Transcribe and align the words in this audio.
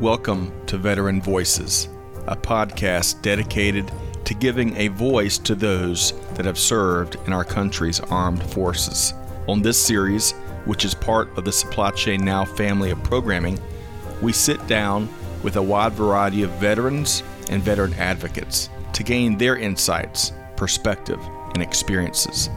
Welcome 0.00 0.52
to 0.66 0.78
Veteran 0.78 1.20
Voices, 1.20 1.88
a 2.28 2.36
podcast 2.36 3.20
dedicated 3.20 3.90
to 4.26 4.32
giving 4.32 4.76
a 4.76 4.86
voice 4.86 5.38
to 5.38 5.56
those 5.56 6.12
that 6.34 6.44
have 6.44 6.56
served 6.56 7.16
in 7.26 7.32
our 7.32 7.42
country's 7.42 7.98
armed 7.98 8.40
forces. 8.40 9.12
On 9.48 9.60
this 9.60 9.76
series, 9.76 10.34
which 10.66 10.84
is 10.84 10.94
part 10.94 11.36
of 11.36 11.44
the 11.44 11.50
Supply 11.50 11.90
Chain 11.90 12.24
Now 12.24 12.44
family 12.44 12.92
of 12.92 13.02
programming, 13.02 13.58
we 14.22 14.32
sit 14.32 14.64
down 14.68 15.08
with 15.42 15.56
a 15.56 15.62
wide 15.62 15.94
variety 15.94 16.44
of 16.44 16.50
veterans 16.60 17.24
and 17.50 17.60
veteran 17.60 17.94
advocates 17.94 18.70
to 18.92 19.02
gain 19.02 19.36
their 19.36 19.56
insights, 19.56 20.30
perspective, 20.54 21.18
and 21.54 21.60
experiences. 21.60 22.50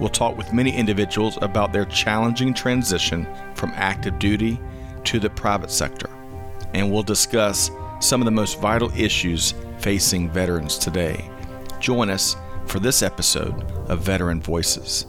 We'll 0.00 0.08
talk 0.08 0.36
with 0.36 0.52
many 0.52 0.76
individuals 0.76 1.38
about 1.42 1.72
their 1.72 1.84
challenging 1.84 2.52
transition 2.52 3.28
from 3.54 3.70
active 3.76 4.18
duty 4.18 4.58
to 5.04 5.20
the 5.20 5.30
private 5.30 5.70
sector 5.70 6.10
and 6.74 6.90
we'll 6.90 7.02
discuss 7.02 7.70
some 8.00 8.20
of 8.20 8.24
the 8.24 8.30
most 8.30 8.60
vital 8.60 8.90
issues 8.96 9.54
facing 9.78 10.30
veterans 10.30 10.78
today. 10.78 11.28
Join 11.80 12.10
us 12.10 12.36
for 12.66 12.80
this 12.80 13.02
episode 13.02 13.54
of 13.88 14.00
Veteran 14.00 14.40
Voices. 14.40 15.06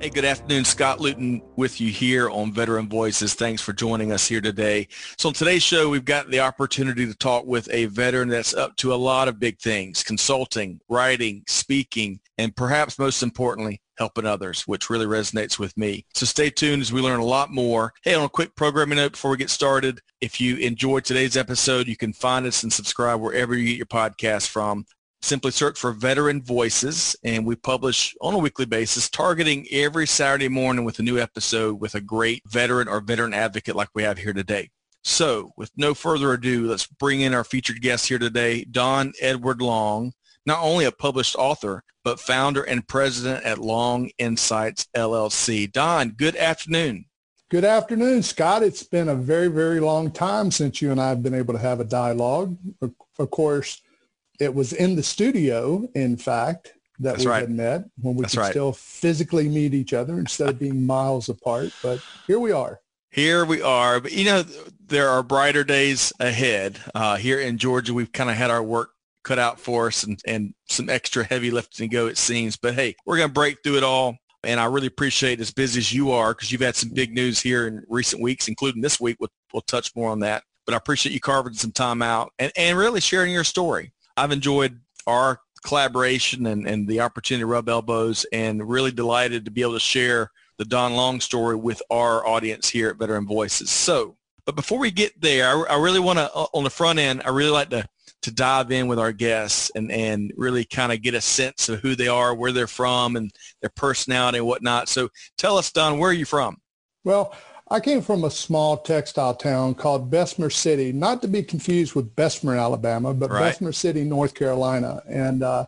Hey, 0.00 0.10
good 0.10 0.24
afternoon. 0.24 0.64
Scott 0.64 1.00
Luton 1.00 1.40
with 1.54 1.80
you 1.80 1.92
here 1.92 2.28
on 2.28 2.52
Veteran 2.52 2.88
Voices. 2.88 3.34
Thanks 3.34 3.62
for 3.62 3.72
joining 3.72 4.10
us 4.10 4.26
here 4.26 4.40
today. 4.40 4.88
So 5.16 5.28
on 5.28 5.32
today's 5.34 5.62
show, 5.62 5.88
we've 5.88 6.04
got 6.04 6.28
the 6.28 6.40
opportunity 6.40 7.06
to 7.06 7.14
talk 7.14 7.46
with 7.46 7.68
a 7.70 7.84
veteran 7.84 8.28
that's 8.28 8.52
up 8.52 8.74
to 8.78 8.92
a 8.92 8.96
lot 8.96 9.28
of 9.28 9.38
big 9.38 9.60
things, 9.60 10.02
consulting, 10.02 10.80
writing, 10.88 11.44
speaking, 11.46 12.18
and 12.36 12.56
perhaps 12.56 12.98
most 12.98 13.22
importantly, 13.22 13.80
helping 13.98 14.26
others, 14.26 14.62
which 14.62 14.90
really 14.90 15.06
resonates 15.06 15.58
with 15.58 15.76
me. 15.76 16.04
So 16.14 16.26
stay 16.26 16.50
tuned 16.50 16.82
as 16.82 16.92
we 16.92 17.00
learn 17.00 17.20
a 17.20 17.24
lot 17.24 17.50
more. 17.50 17.92
Hey, 18.02 18.14
on 18.14 18.24
a 18.24 18.28
quick 18.28 18.54
programming 18.56 18.96
note 18.96 19.12
before 19.12 19.30
we 19.30 19.36
get 19.36 19.50
started, 19.50 20.00
if 20.20 20.40
you 20.40 20.56
enjoyed 20.56 21.04
today's 21.04 21.36
episode, 21.36 21.88
you 21.88 21.96
can 21.96 22.12
find 22.12 22.46
us 22.46 22.62
and 22.62 22.72
subscribe 22.72 23.20
wherever 23.20 23.54
you 23.54 23.66
get 23.66 23.76
your 23.76 23.86
podcast 23.86 24.48
from. 24.48 24.84
Simply 25.20 25.52
search 25.52 25.78
for 25.78 25.92
Veteran 25.92 26.42
Voices, 26.42 27.14
and 27.22 27.46
we 27.46 27.54
publish 27.54 28.16
on 28.20 28.34
a 28.34 28.38
weekly 28.38 28.66
basis, 28.66 29.08
targeting 29.08 29.66
every 29.70 30.04
Saturday 30.06 30.48
morning 30.48 30.84
with 30.84 30.98
a 30.98 31.02
new 31.02 31.18
episode 31.18 31.80
with 31.80 31.94
a 31.94 32.00
great 32.00 32.42
veteran 32.48 32.88
or 32.88 33.00
veteran 33.00 33.32
advocate 33.32 33.76
like 33.76 33.90
we 33.94 34.02
have 34.02 34.18
here 34.18 34.32
today. 34.32 34.68
So 35.04 35.52
with 35.56 35.70
no 35.76 35.94
further 35.94 36.32
ado, 36.32 36.68
let's 36.68 36.86
bring 36.86 37.20
in 37.20 37.34
our 37.34 37.44
featured 37.44 37.80
guest 37.80 38.08
here 38.08 38.18
today, 38.18 38.64
Don 38.64 39.12
Edward 39.20 39.60
Long, 39.60 40.12
not 40.46 40.62
only 40.62 40.84
a 40.84 40.92
published 40.92 41.36
author, 41.36 41.82
but 42.04 42.20
founder 42.20 42.62
and 42.62 42.86
president 42.86 43.44
at 43.44 43.58
Long 43.58 44.10
Insights 44.18 44.88
LLC. 44.96 45.70
Don, 45.70 46.10
good 46.10 46.36
afternoon. 46.36 47.04
Good 47.50 47.64
afternoon, 47.64 48.22
Scott. 48.22 48.62
It's 48.62 48.82
been 48.82 49.08
a 49.08 49.14
very, 49.14 49.48
very 49.48 49.78
long 49.78 50.10
time 50.10 50.50
since 50.50 50.80
you 50.80 50.90
and 50.90 51.00
I 51.00 51.10
have 51.10 51.22
been 51.22 51.34
able 51.34 51.52
to 51.52 51.60
have 51.60 51.80
a 51.80 51.84
dialogue. 51.84 52.56
Of 53.18 53.30
course, 53.30 53.82
it 54.40 54.54
was 54.54 54.72
in 54.72 54.96
the 54.96 55.02
studio, 55.02 55.86
in 55.94 56.16
fact, 56.16 56.72
that 56.98 57.12
That's 57.12 57.24
we 57.24 57.30
right. 57.30 57.40
had 57.42 57.50
met 57.50 57.84
when 58.00 58.16
we 58.16 58.22
That's 58.22 58.34
could 58.34 58.40
right. 58.40 58.50
still 58.50 58.72
physically 58.72 59.48
meet 59.48 59.74
each 59.74 59.92
other 59.92 60.18
instead 60.18 60.48
of 60.48 60.58
being 60.58 60.86
miles 60.86 61.28
apart. 61.28 61.72
But 61.82 62.00
here 62.26 62.38
we 62.38 62.52
are. 62.52 62.80
Here 63.10 63.44
we 63.44 63.60
are. 63.60 64.00
But 64.00 64.12
you 64.12 64.24
know, 64.24 64.44
there 64.86 65.10
are 65.10 65.22
brighter 65.22 65.62
days 65.62 66.12
ahead. 66.18 66.78
Uh, 66.94 67.16
here 67.16 67.38
in 67.38 67.58
Georgia, 67.58 67.92
we've 67.92 68.12
kind 68.12 68.30
of 68.30 68.36
had 68.36 68.50
our 68.50 68.62
work 68.62 68.92
cut 69.24 69.38
out 69.38 69.58
for 69.58 69.88
us 69.88 70.04
and, 70.04 70.20
and 70.26 70.54
some 70.68 70.88
extra 70.88 71.24
heavy 71.24 71.50
lifting 71.50 71.88
to 71.88 71.94
go, 71.94 72.06
it 72.06 72.18
seems. 72.18 72.56
But 72.56 72.74
hey, 72.74 72.94
we're 73.06 73.16
going 73.16 73.28
to 73.28 73.34
break 73.34 73.58
through 73.62 73.76
it 73.76 73.84
all. 73.84 74.16
And 74.44 74.58
I 74.58 74.64
really 74.64 74.88
appreciate 74.88 75.40
as 75.40 75.52
busy 75.52 75.78
as 75.78 75.92
you 75.92 76.10
are 76.10 76.34
because 76.34 76.50
you've 76.50 76.62
had 76.62 76.74
some 76.74 76.90
big 76.90 77.14
news 77.14 77.40
here 77.40 77.68
in 77.68 77.84
recent 77.88 78.20
weeks, 78.20 78.48
including 78.48 78.82
this 78.82 78.98
week. 78.98 79.16
We'll, 79.20 79.30
we'll 79.52 79.62
touch 79.62 79.94
more 79.94 80.10
on 80.10 80.20
that. 80.20 80.42
But 80.66 80.74
I 80.74 80.78
appreciate 80.78 81.12
you 81.12 81.20
carving 81.20 81.54
some 81.54 81.72
time 81.72 82.02
out 82.02 82.32
and, 82.38 82.50
and 82.56 82.76
really 82.76 83.00
sharing 83.00 83.32
your 83.32 83.44
story. 83.44 83.92
I've 84.16 84.32
enjoyed 84.32 84.80
our 85.06 85.40
collaboration 85.64 86.46
and, 86.46 86.66
and 86.66 86.88
the 86.88 87.00
opportunity 87.00 87.42
to 87.42 87.46
rub 87.46 87.68
elbows 87.68 88.26
and 88.32 88.68
really 88.68 88.90
delighted 88.90 89.44
to 89.44 89.50
be 89.50 89.62
able 89.62 89.74
to 89.74 89.80
share 89.80 90.30
the 90.58 90.64
Don 90.64 90.94
Long 90.94 91.20
story 91.20 91.56
with 91.56 91.80
our 91.90 92.26
audience 92.26 92.68
here 92.68 92.90
at 92.90 92.96
Veteran 92.96 93.26
Voices. 93.26 93.70
So, 93.70 94.16
but 94.44 94.56
before 94.56 94.78
we 94.78 94.90
get 94.90 95.20
there, 95.20 95.46
I, 95.46 95.74
I 95.74 95.80
really 95.80 96.00
want 96.00 96.18
to, 96.18 96.32
uh, 96.32 96.46
on 96.52 96.64
the 96.64 96.70
front 96.70 96.98
end, 96.98 97.22
I 97.24 97.30
really 97.30 97.50
like 97.50 97.70
to 97.70 97.86
to 98.22 98.32
dive 98.32 98.70
in 98.70 98.86
with 98.86 98.98
our 98.98 99.12
guests 99.12 99.70
and, 99.74 99.90
and 99.90 100.32
really 100.36 100.64
kind 100.64 100.92
of 100.92 101.02
get 101.02 101.14
a 101.14 101.20
sense 101.20 101.68
of 101.68 101.80
who 101.80 101.94
they 101.94 102.08
are, 102.08 102.34
where 102.34 102.52
they're 102.52 102.66
from, 102.66 103.16
and 103.16 103.30
their 103.60 103.70
personality 103.74 104.38
and 104.38 104.46
whatnot. 104.46 104.88
So 104.88 105.08
tell 105.36 105.58
us, 105.58 105.70
Don, 105.72 105.98
where 105.98 106.10
are 106.10 106.14
you 106.14 106.24
from? 106.24 106.56
Well, 107.04 107.34
I 107.70 107.80
came 107.80 108.02
from 108.02 108.24
a 108.24 108.30
small 108.30 108.76
textile 108.76 109.34
town 109.34 109.74
called 109.74 110.10
Bessemer 110.10 110.50
City, 110.50 110.92
not 110.92 111.22
to 111.22 111.28
be 111.28 111.42
confused 111.42 111.94
with 111.94 112.14
Bessemer, 112.14 112.56
Alabama, 112.56 113.14
but 113.14 113.30
Right. 113.30 113.40
Bessemer 113.40 113.72
City, 113.72 114.04
North 114.04 114.34
Carolina. 114.34 115.02
And 115.08 115.42
uh, 115.42 115.66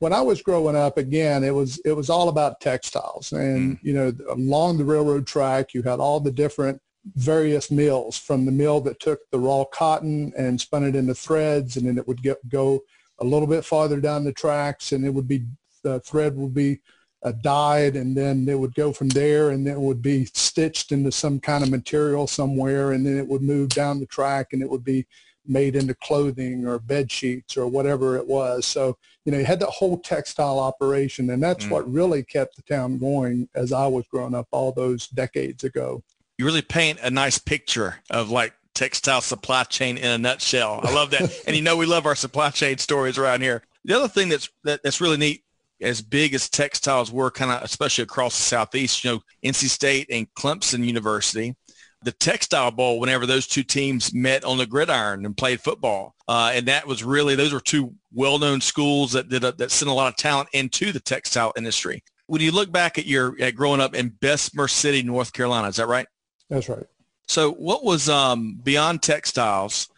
when 0.00 0.12
I 0.12 0.20
was 0.20 0.42
growing 0.42 0.76
up, 0.76 0.98
again, 0.98 1.44
it 1.44 1.54
was 1.54 1.78
it 1.84 1.92
was 1.92 2.10
all 2.10 2.28
about 2.28 2.60
textiles. 2.60 3.32
And 3.32 3.78
you 3.80 3.94
know, 3.94 4.12
along 4.28 4.78
the 4.78 4.84
railroad 4.84 5.26
track, 5.26 5.72
you 5.72 5.82
had 5.82 6.00
all 6.00 6.20
the 6.20 6.32
different 6.32 6.80
various 7.14 7.70
mills, 7.70 8.16
from 8.18 8.44
the 8.44 8.52
mill 8.52 8.80
that 8.82 9.00
took 9.00 9.20
the 9.30 9.38
raw 9.38 9.64
cotton 9.64 10.32
and 10.36 10.60
spun 10.60 10.84
it 10.84 10.96
into 10.96 11.14
threads, 11.14 11.76
and 11.76 11.86
then 11.86 11.98
it 11.98 12.06
would 12.08 12.22
get, 12.22 12.46
go 12.48 12.82
a 13.20 13.24
little 13.24 13.46
bit 13.46 13.64
farther 13.64 14.00
down 14.00 14.24
the 14.24 14.32
tracks, 14.32 14.92
and 14.92 15.04
it 15.04 15.10
would 15.10 15.28
be 15.28 15.46
the 15.82 16.00
thread 16.00 16.36
would 16.36 16.54
be 16.54 16.80
uh, 17.22 17.32
dyed 17.42 17.96
and 17.96 18.16
then 18.16 18.46
it 18.48 18.58
would 18.58 18.74
go 18.74 18.92
from 18.92 19.08
there 19.08 19.50
and 19.50 19.66
then 19.66 19.74
it 19.74 19.80
would 19.80 20.02
be 20.02 20.26
stitched 20.26 20.92
into 20.92 21.10
some 21.10 21.40
kind 21.40 21.64
of 21.64 21.70
material 21.70 22.26
somewhere 22.26 22.92
and 22.92 23.06
then 23.06 23.16
it 23.16 23.26
would 23.26 23.42
move 23.42 23.68
down 23.70 23.98
the 23.98 24.06
track 24.06 24.48
and 24.52 24.62
it 24.62 24.68
would 24.70 24.84
be 24.84 25.06
made 25.46 25.76
into 25.76 25.94
clothing 25.94 26.66
or 26.66 26.78
bed 26.78 27.10
sheets 27.10 27.56
or 27.56 27.66
whatever 27.66 28.16
it 28.16 28.26
was. 28.26 28.66
So, 28.66 28.96
you 29.24 29.32
know, 29.32 29.38
you 29.38 29.44
had 29.44 29.60
the 29.60 29.66
whole 29.66 29.98
textile 29.98 30.58
operation 30.58 31.30
and 31.30 31.42
that's 31.42 31.66
Mm. 31.66 31.70
what 31.70 31.92
really 31.92 32.22
kept 32.22 32.56
the 32.56 32.62
town 32.62 32.98
going 32.98 33.48
as 33.54 33.72
I 33.72 33.86
was 33.86 34.06
growing 34.08 34.34
up 34.34 34.48
all 34.50 34.72
those 34.72 35.08
decades 35.08 35.64
ago. 35.64 36.02
You 36.38 36.44
really 36.44 36.62
paint 36.62 36.98
a 37.02 37.10
nice 37.10 37.38
picture 37.38 37.96
of 38.10 38.30
like 38.30 38.52
textile 38.74 39.20
supply 39.20 39.64
chain 39.64 39.96
in 39.96 40.10
a 40.10 40.18
nutshell. 40.18 40.80
I 40.82 40.92
love 40.92 41.10
that. 41.10 41.42
and 41.46 41.56
you 41.56 41.62
know, 41.62 41.76
we 41.76 41.86
love 41.86 42.06
our 42.06 42.14
supply 42.14 42.50
chain 42.50 42.78
stories 42.78 43.18
around 43.18 43.42
here. 43.42 43.62
The 43.84 43.96
other 43.96 44.08
thing 44.08 44.28
that's, 44.28 44.48
that, 44.64 44.82
that's 44.82 45.00
really 45.00 45.16
neat, 45.16 45.44
as 45.80 46.00
big 46.00 46.34
as 46.34 46.48
textiles 46.48 47.12
were 47.12 47.30
kind 47.30 47.50
of, 47.50 47.62
especially 47.62 48.02
across 48.02 48.36
the 48.36 48.42
Southeast, 48.42 49.04
you 49.04 49.12
know, 49.12 49.20
NC 49.44 49.68
State 49.68 50.08
and 50.10 50.26
Clemson 50.34 50.84
University, 50.84 51.54
the 52.02 52.12
textile 52.12 52.70
bowl 52.70 53.00
whenever 53.00 53.26
those 53.26 53.46
two 53.46 53.62
teams 53.62 54.14
met 54.14 54.44
on 54.44 54.58
the 54.58 54.66
gridiron 54.66 55.24
and 55.24 55.36
played 55.36 55.60
football 55.60 56.14
uh, 56.28 56.52
and 56.54 56.66
that 56.66 56.86
was 56.86 57.02
really 57.02 57.34
those 57.34 57.52
were 57.52 57.60
two 57.60 57.92
well-known 58.12 58.60
schools 58.60 59.12
that 59.12 59.28
did 59.28 59.42
a, 59.42 59.52
that 59.52 59.70
sent 59.70 59.90
a 59.90 59.94
lot 59.94 60.08
of 60.08 60.16
talent 60.16 60.48
into 60.52 60.92
the 60.92 61.00
textile 61.00 61.52
industry 61.56 62.02
when 62.26 62.40
you 62.40 62.52
look 62.52 62.70
back 62.70 62.98
at 62.98 63.06
your 63.06 63.34
at 63.40 63.56
growing 63.56 63.80
up 63.80 63.94
in 63.94 64.08
bessemer 64.20 64.68
city 64.68 65.02
north 65.02 65.32
carolina 65.32 65.68
is 65.68 65.76
that 65.76 65.88
right 65.88 66.06
That's 66.50 66.68
right. 66.68 66.86
so 67.28 67.52
what 67.52 67.84
was 67.84 68.08
um, 68.08 68.58
beyond 68.62 69.02
textiles 69.02 69.88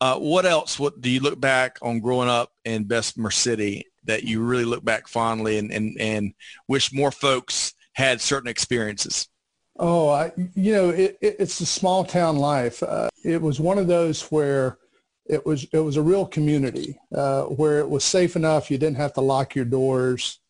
uh, 0.00 0.18
what 0.18 0.46
else 0.46 0.78
what 0.78 1.00
do 1.00 1.10
you 1.10 1.20
look 1.20 1.40
back 1.40 1.78
on 1.82 2.00
growing 2.00 2.28
up 2.28 2.52
in 2.64 2.84
bessemer 2.84 3.30
city 3.30 3.86
that 4.04 4.24
you 4.24 4.40
really 4.40 4.64
look 4.64 4.84
back 4.84 5.08
fondly 5.08 5.58
and, 5.58 5.72
and, 5.72 5.96
and 6.00 6.32
wish 6.68 6.92
more 6.92 7.10
folks 7.10 7.74
had 7.94 8.20
certain 8.20 8.48
experiences 8.48 9.28
Oh, 9.78 10.08
I, 10.08 10.32
you 10.54 10.72
know, 10.72 10.88
it, 10.90 11.18
it, 11.20 11.36
it's 11.38 11.58
the 11.58 11.66
small 11.66 12.02
town 12.04 12.36
life. 12.36 12.82
Uh, 12.82 13.08
it 13.24 13.40
was 13.42 13.60
one 13.60 13.78
of 13.78 13.86
those 13.86 14.22
where 14.30 14.78
it 15.26 15.44
was 15.44 15.66
it 15.72 15.80
was 15.80 15.96
a 15.96 16.02
real 16.02 16.24
community 16.24 16.98
uh, 17.14 17.42
where 17.42 17.80
it 17.80 17.88
was 17.88 18.04
safe 18.04 18.36
enough. 18.36 18.70
You 18.70 18.78
didn't 18.78 18.96
have 18.96 19.12
to 19.14 19.20
lock 19.20 19.54
your 19.54 19.64
doors, 19.64 20.40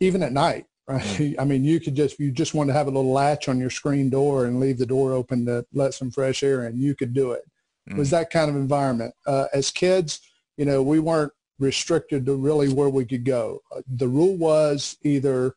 even 0.00 0.22
at 0.22 0.32
night. 0.32 0.66
Right? 0.88 1.34
I 1.38 1.44
mean, 1.44 1.64
you 1.64 1.80
could 1.80 1.94
just 1.94 2.18
you 2.18 2.30
just 2.30 2.54
want 2.54 2.68
to 2.68 2.74
have 2.74 2.86
a 2.86 2.90
little 2.90 3.12
latch 3.12 3.48
on 3.48 3.58
your 3.58 3.70
screen 3.70 4.10
door 4.10 4.46
and 4.46 4.60
leave 4.60 4.78
the 4.78 4.86
door 4.86 5.12
open 5.12 5.46
to 5.46 5.64
let 5.72 5.94
some 5.94 6.10
fresh 6.10 6.42
air 6.42 6.66
in. 6.66 6.76
You 6.76 6.94
could 6.94 7.14
do 7.14 7.32
it. 7.32 7.42
It 7.88 7.96
was 7.96 8.10
that 8.10 8.30
kind 8.30 8.48
of 8.48 8.56
environment. 8.56 9.12
Uh, 9.26 9.46
as 9.52 9.72
kids, 9.72 10.20
you 10.56 10.64
know, 10.64 10.82
we 10.82 11.00
weren't 11.00 11.32
restricted 11.58 12.26
to 12.26 12.34
really 12.34 12.72
where 12.72 12.88
we 12.88 13.04
could 13.04 13.24
go. 13.24 13.60
Uh, 13.74 13.82
the 13.96 14.08
rule 14.08 14.36
was 14.36 14.96
either 15.02 15.56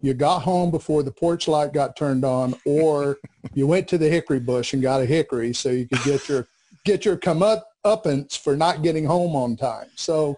you 0.00 0.12
got 0.14 0.40
home 0.40 0.70
before 0.70 1.02
the 1.02 1.12
porch 1.12 1.48
light 1.48 1.72
got 1.72 1.96
turned 1.96 2.24
on 2.24 2.54
or 2.66 3.18
you 3.54 3.66
went 3.66 3.88
to 3.88 3.98
the 3.98 4.08
hickory 4.08 4.40
bush 4.40 4.72
and 4.72 4.82
got 4.82 5.00
a 5.00 5.06
hickory 5.06 5.54
so 5.54 5.70
you 5.70 5.86
could 5.86 6.02
get 6.04 6.28
your 6.28 6.46
get 6.84 7.04
your 7.04 7.16
come 7.16 7.42
up 7.42 7.68
uppance 7.84 8.36
for 8.36 8.56
not 8.56 8.82
getting 8.82 9.04
home 9.04 9.34
on 9.36 9.56
time 9.56 9.88
so 9.94 10.36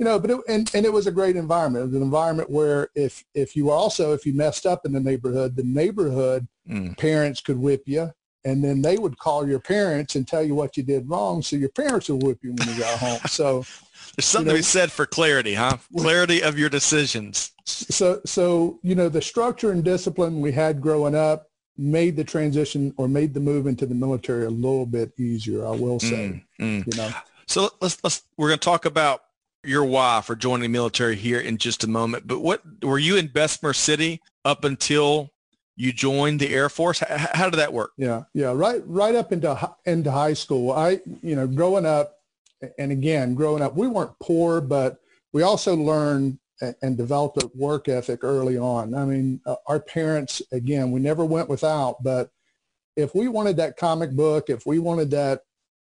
you 0.00 0.06
know 0.06 0.18
but 0.18 0.30
it, 0.30 0.40
and, 0.48 0.70
and 0.74 0.84
it 0.86 0.92
was 0.92 1.06
a 1.06 1.12
great 1.12 1.36
environment 1.36 1.82
it 1.84 1.86
was 1.88 1.94
an 1.96 2.02
environment 2.02 2.50
where 2.50 2.88
if 2.96 3.22
if 3.34 3.54
you 3.54 3.70
also 3.70 4.12
if 4.14 4.24
you 4.26 4.32
messed 4.34 4.66
up 4.66 4.84
in 4.86 4.92
the 4.92 4.98
neighborhood 4.98 5.54
the 5.54 5.62
neighborhood 5.62 6.48
Mm. 6.68 6.96
parents 6.98 7.40
could 7.40 7.58
whip 7.58 7.82
you 7.86 8.12
and 8.44 8.62
then 8.62 8.80
they 8.80 8.96
would 8.96 9.18
call 9.18 9.48
your 9.48 9.58
parents 9.58 10.14
and 10.14 10.28
tell 10.28 10.42
you 10.42 10.54
what 10.54 10.76
you 10.76 10.82
did 10.84 11.08
wrong 11.08 11.42
so 11.42 11.56
your 11.56 11.70
parents 11.70 12.08
would 12.08 12.22
whip 12.22 12.38
you 12.42 12.52
when 12.52 12.68
you 12.68 12.78
got 12.78 12.98
home 12.98 13.18
so 13.26 13.64
There's 14.16 14.26
something 14.26 14.48
know- 14.48 14.52
to 14.54 14.58
be 14.58 14.62
said 14.62 14.90
for 14.92 15.06
clarity, 15.06 15.54
huh? 15.54 15.78
Clarity 15.96 16.42
of 16.42 16.58
your 16.58 16.68
decisions. 16.68 17.50
so 17.64 18.20
so 18.24 18.78
you 18.82 18.94
know 18.94 19.08
the 19.08 19.22
structure 19.22 19.70
and 19.72 19.82
discipline 19.82 20.40
we 20.40 20.52
had 20.52 20.80
growing 20.80 21.14
up 21.14 21.48
made 21.76 22.14
the 22.16 22.24
transition 22.24 22.92
or 22.98 23.08
made 23.08 23.34
the 23.34 23.40
move 23.40 23.66
into 23.66 23.86
the 23.86 23.94
military 23.94 24.44
a 24.44 24.50
little 24.50 24.86
bit 24.86 25.12
easier. 25.18 25.66
I 25.66 25.70
will 25.70 25.98
say, 25.98 26.40
mm, 26.60 26.84
mm. 26.84 26.86
you 26.86 26.96
know. 27.02 27.10
So 27.46 27.70
let's 27.80 27.98
let's 28.04 28.22
we're 28.36 28.48
going 28.48 28.58
to 28.58 28.64
talk 28.64 28.84
about 28.84 29.22
your 29.64 29.84
why 29.84 30.20
for 30.22 30.34
joining 30.34 30.62
the 30.62 30.68
military 30.68 31.16
here 31.16 31.40
in 31.40 31.58
just 31.58 31.84
a 31.84 31.88
moment. 31.88 32.26
But 32.26 32.40
what 32.40 32.62
were 32.82 32.98
you 32.98 33.16
in 33.16 33.28
Bessemer 33.28 33.72
City 33.72 34.20
up 34.44 34.64
until 34.64 35.30
you 35.76 35.92
joined 35.92 36.40
the 36.40 36.54
Air 36.54 36.68
Force? 36.68 37.00
How, 37.00 37.28
how 37.32 37.50
did 37.50 37.58
that 37.58 37.72
work? 37.72 37.92
Yeah, 37.96 38.24
yeah, 38.34 38.52
right, 38.52 38.82
right 38.86 39.14
up 39.14 39.32
into 39.32 39.74
into 39.84 40.10
high 40.10 40.34
school. 40.34 40.72
I, 40.72 41.00
you 41.22 41.36
know, 41.36 41.46
growing 41.46 41.86
up, 41.86 42.16
and 42.78 42.92
again, 42.92 43.34
growing 43.34 43.62
up, 43.62 43.76
we 43.76 43.86
weren't 43.86 44.18
poor, 44.20 44.60
but 44.60 44.98
we 45.32 45.42
also 45.42 45.76
learned 45.76 46.38
and 46.82 46.96
developed 46.96 47.42
a 47.42 47.50
work 47.54 47.88
ethic 47.88 48.22
early 48.22 48.58
on. 48.58 48.94
I 48.94 49.06
mean, 49.06 49.40
uh, 49.46 49.56
our 49.66 49.80
parents, 49.80 50.42
again, 50.52 50.90
we 50.90 51.00
never 51.00 51.24
went 51.24 51.48
without, 51.48 52.02
but 52.02 52.30
if 52.96 53.14
we 53.14 53.28
wanted 53.28 53.56
that 53.56 53.78
comic 53.78 54.10
book, 54.10 54.50
if 54.50 54.66
we 54.66 54.78
wanted 54.78 55.10
that, 55.12 55.40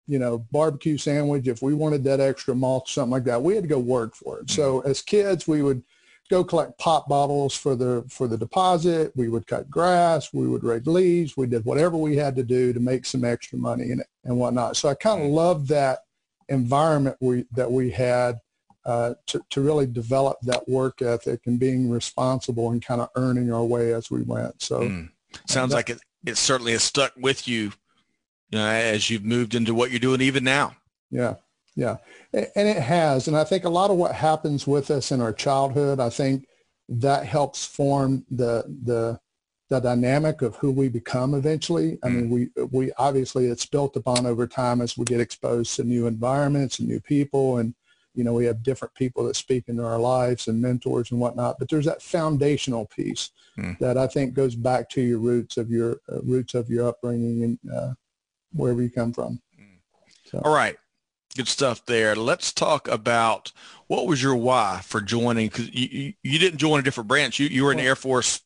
you 0.07 0.19
know, 0.19 0.39
barbecue 0.51 0.97
sandwich, 0.97 1.49
if 1.49 1.63
we 1.63 1.75
wanted 1.75 2.05
that 2.05 2.21
extra 2.21 2.55
malt, 2.55 2.89
something 2.89 3.11
like 3.11 3.25
that, 3.25 3.43
we 3.43 3.55
had 3.55 3.65
to 3.65 3.69
go 3.69 3.79
work 3.79 4.15
for 4.15 4.41
it. 4.41 4.51
So 4.51 4.81
mm-hmm. 4.81 4.91
as 4.91 5.03
kids, 5.03 5.49
we 5.49 5.63
would 5.63 5.83
go 6.29 6.43
collect 6.43 6.79
pop 6.79 7.09
bottles 7.09 7.55
for 7.55 7.75
the 7.75 8.05
for 8.09 8.27
the 8.29 8.39
deposit. 8.39 9.13
We 9.17 9.29
would 9.29 9.47
cut 9.47 9.71
grass. 9.71 10.33
We 10.33 10.47
would 10.47 10.65
rake 10.65 10.87
leaves. 10.87 11.37
We 11.37 11.47
did 11.47 11.65
whatever 11.65 11.97
we 11.97 12.17
had 12.17 12.37
to 12.37 12.43
do 12.43 12.73
to 12.73 12.81
make 12.81 13.05
some 13.05 13.25
extra 13.25 13.59
money 13.59 13.91
and 13.91 14.03
and 14.25 14.37
whatnot. 14.39 14.77
So 14.77 14.89
I 14.89 14.95
kind 14.95 15.21
of 15.21 15.27
mm-hmm. 15.27 15.37
loved 15.37 15.69
that 15.69 16.01
environment 16.49 17.17
we 17.21 17.45
that 17.53 17.71
we 17.71 17.91
had 17.91 18.41
uh, 18.87 19.15
to, 19.27 19.43
to 19.51 19.61
really 19.61 19.87
develop 19.87 20.39
that 20.43 20.69
work 20.69 21.03
ethic 21.03 21.41
and 21.47 21.59
being 21.59 21.91
responsible 21.91 22.71
and 22.71 22.85
kind 22.85 23.01
of 23.01 23.09
earning 23.17 23.53
our 23.53 23.65
way 23.65 23.93
as 23.93 24.13
we 24.13 24.23
went. 24.23 24.63
So 24.63 24.83
mm. 24.83 25.11
sounds 25.47 25.75
like 25.75 25.91
it, 25.91 25.99
it 26.25 26.37
certainly 26.37 26.71
has 26.71 26.85
stuck 26.85 27.13
with 27.17 27.49
you, 27.49 27.73
you 28.51 28.59
know, 28.59 28.67
as 28.67 29.11
you've 29.11 29.25
moved 29.25 29.55
into 29.55 29.75
what 29.75 29.91
you're 29.91 30.01
doing 30.01 30.21
even 30.21 30.45
now. 30.45 30.77
Yeah. 31.11 31.35
Yeah. 31.75 31.99
And 32.33 32.69
it 32.69 32.83
has. 32.83 33.29
And 33.29 33.37
I 33.37 33.45
think 33.45 33.65
a 33.65 33.69
lot 33.69 33.91
of 33.91 33.97
what 33.97 34.15
happens 34.15 34.67
with 34.67 34.91
us 34.91 35.13
in 35.13 35.21
our 35.21 35.33
childhood, 35.33 36.01
I 36.01 36.11
think 36.11 36.47
that 36.89 37.27
helps 37.27 37.67
form 37.67 38.25
the, 38.31 38.65
the, 38.85 39.21
the 39.69 39.81
dynamic 39.81 40.43
of 40.43 40.57
who 40.57 40.71
we 40.71 40.89
become 40.89 41.35
eventually. 41.35 41.99
I 42.03 42.09
mean, 42.09 42.29
mm. 42.29 42.53
we, 42.57 42.65
we 42.71 42.93
obviously 42.99 43.47
it's 43.47 43.67
built 43.67 43.97
upon 43.97 44.25
over 44.25 44.47
time 44.47 44.81
as 44.81 44.97
we 44.97 45.05
get 45.05 45.21
exposed 45.21 45.75
to 45.77 45.85
new 45.85 46.07
environments 46.07 46.79
and 46.79 46.89
new 46.89 47.01
people 47.01 47.59
and, 47.59 47.75
you 48.15 48.25
know, 48.25 48.33
we 48.33 48.47
have 48.47 48.63
different 48.63 48.95
people 48.95 49.25
that 49.25 49.37
speak 49.37 49.65
into 49.69 49.85
our 49.85 49.99
lives 49.99 50.49
and 50.49 50.63
mentors 50.63 51.11
and 51.11 51.21
whatnot, 51.21 51.59
but 51.59 51.69
there's 51.69 51.85
that 51.85 52.01
foundational 52.01 52.87
piece 52.87 53.31
mm. 53.59 53.79
that 53.79 53.99
I 53.99 54.07
think 54.07 54.33
goes 54.33 54.55
back 54.55 54.89
to 54.91 55.03
your 55.03 55.19
roots 55.19 55.59
of 55.59 55.71
your 55.71 56.01
uh, 56.11 56.23
roots 56.23 56.55
of 56.55 56.71
your 56.71 56.89
upbringing 56.89 57.43
and 57.43 57.59
uh, 57.71 57.93
wherever 58.57 58.83
you 58.83 58.91
come 58.91 59.13
from. 59.13 59.41
So. 60.25 60.41
All 60.45 60.55
right. 60.55 60.77
Good 61.37 61.49
stuff 61.49 61.85
there. 61.87 62.17
Let's 62.17 62.53
talk 62.53 62.89
about 62.89 63.53
what 63.89 64.07
was 64.07 64.23
your 64.23 64.35
why 64.37 64.81
for 64.83 65.01
joining? 65.01 65.49
Because 65.49 65.73
you, 65.73 65.89
you, 65.91 66.13
you, 66.23 66.39
didn't 66.39 66.59
join 66.59 66.81
a 66.81 66.83
different 66.83 67.09
branch. 67.09 67.39
You, 67.39 67.47
you 67.49 67.65
were 67.65 67.73
in 67.73 67.79
the 67.79 67.85
Air 67.85 67.95
Force 67.95 68.41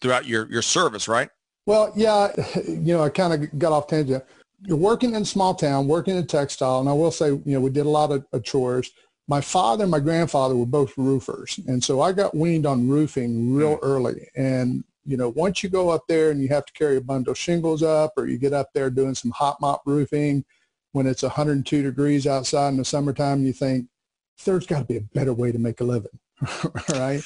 throughout 0.00 0.26
your, 0.26 0.46
your 0.50 0.62
service, 0.62 1.08
right? 1.08 1.30
Well, 1.64 1.92
yeah, 1.96 2.32
you 2.68 2.94
know, 2.94 3.02
I 3.02 3.08
kind 3.08 3.32
of 3.32 3.58
got 3.58 3.72
off 3.72 3.88
tangent. 3.88 4.24
You're 4.62 4.76
working 4.76 5.14
in 5.14 5.24
small 5.24 5.54
town, 5.54 5.88
working 5.88 6.16
in 6.16 6.26
textile, 6.26 6.80
and 6.80 6.88
I 6.88 6.92
will 6.92 7.10
say, 7.10 7.28
you 7.28 7.42
know, 7.44 7.60
we 7.60 7.70
did 7.70 7.86
a 7.86 7.90
lot 7.90 8.12
of, 8.12 8.24
of 8.32 8.44
chores 8.44 8.90
my 9.28 9.40
father 9.40 9.84
and 9.84 9.90
my 9.90 10.00
grandfather 10.00 10.56
were 10.56 10.66
both 10.66 10.96
roofers. 10.96 11.58
And 11.66 11.82
so 11.82 12.00
I 12.00 12.12
got 12.12 12.36
weaned 12.36 12.66
on 12.66 12.88
roofing 12.88 13.54
real 13.54 13.76
mm. 13.76 13.80
early. 13.82 14.28
And, 14.36 14.84
you 15.06 15.16
know, 15.16 15.28
once 15.30 15.62
you 15.62 15.68
go 15.68 15.90
up 15.90 16.04
there 16.08 16.30
and 16.30 16.40
you 16.40 16.48
have 16.48 16.66
to 16.66 16.72
carry 16.72 16.96
a 16.96 17.00
bundle 17.00 17.32
of 17.32 17.38
shingles 17.38 17.82
up 17.82 18.12
or 18.16 18.26
you 18.26 18.38
get 18.38 18.52
up 18.52 18.70
there 18.74 18.90
doing 18.90 19.14
some 19.14 19.30
hot 19.30 19.60
mop 19.60 19.82
roofing 19.86 20.44
when 20.96 21.06
it's 21.06 21.22
102 21.22 21.82
degrees 21.82 22.26
outside 22.26 22.70
in 22.70 22.78
the 22.78 22.84
summertime, 22.84 23.44
you 23.44 23.52
think 23.52 23.86
there's 24.46 24.66
got 24.66 24.78
to 24.80 24.84
be 24.86 24.96
a 24.96 25.00
better 25.00 25.34
way 25.34 25.52
to 25.52 25.58
make 25.58 25.80
a 25.82 25.84
living. 25.84 26.18
right. 26.90 27.22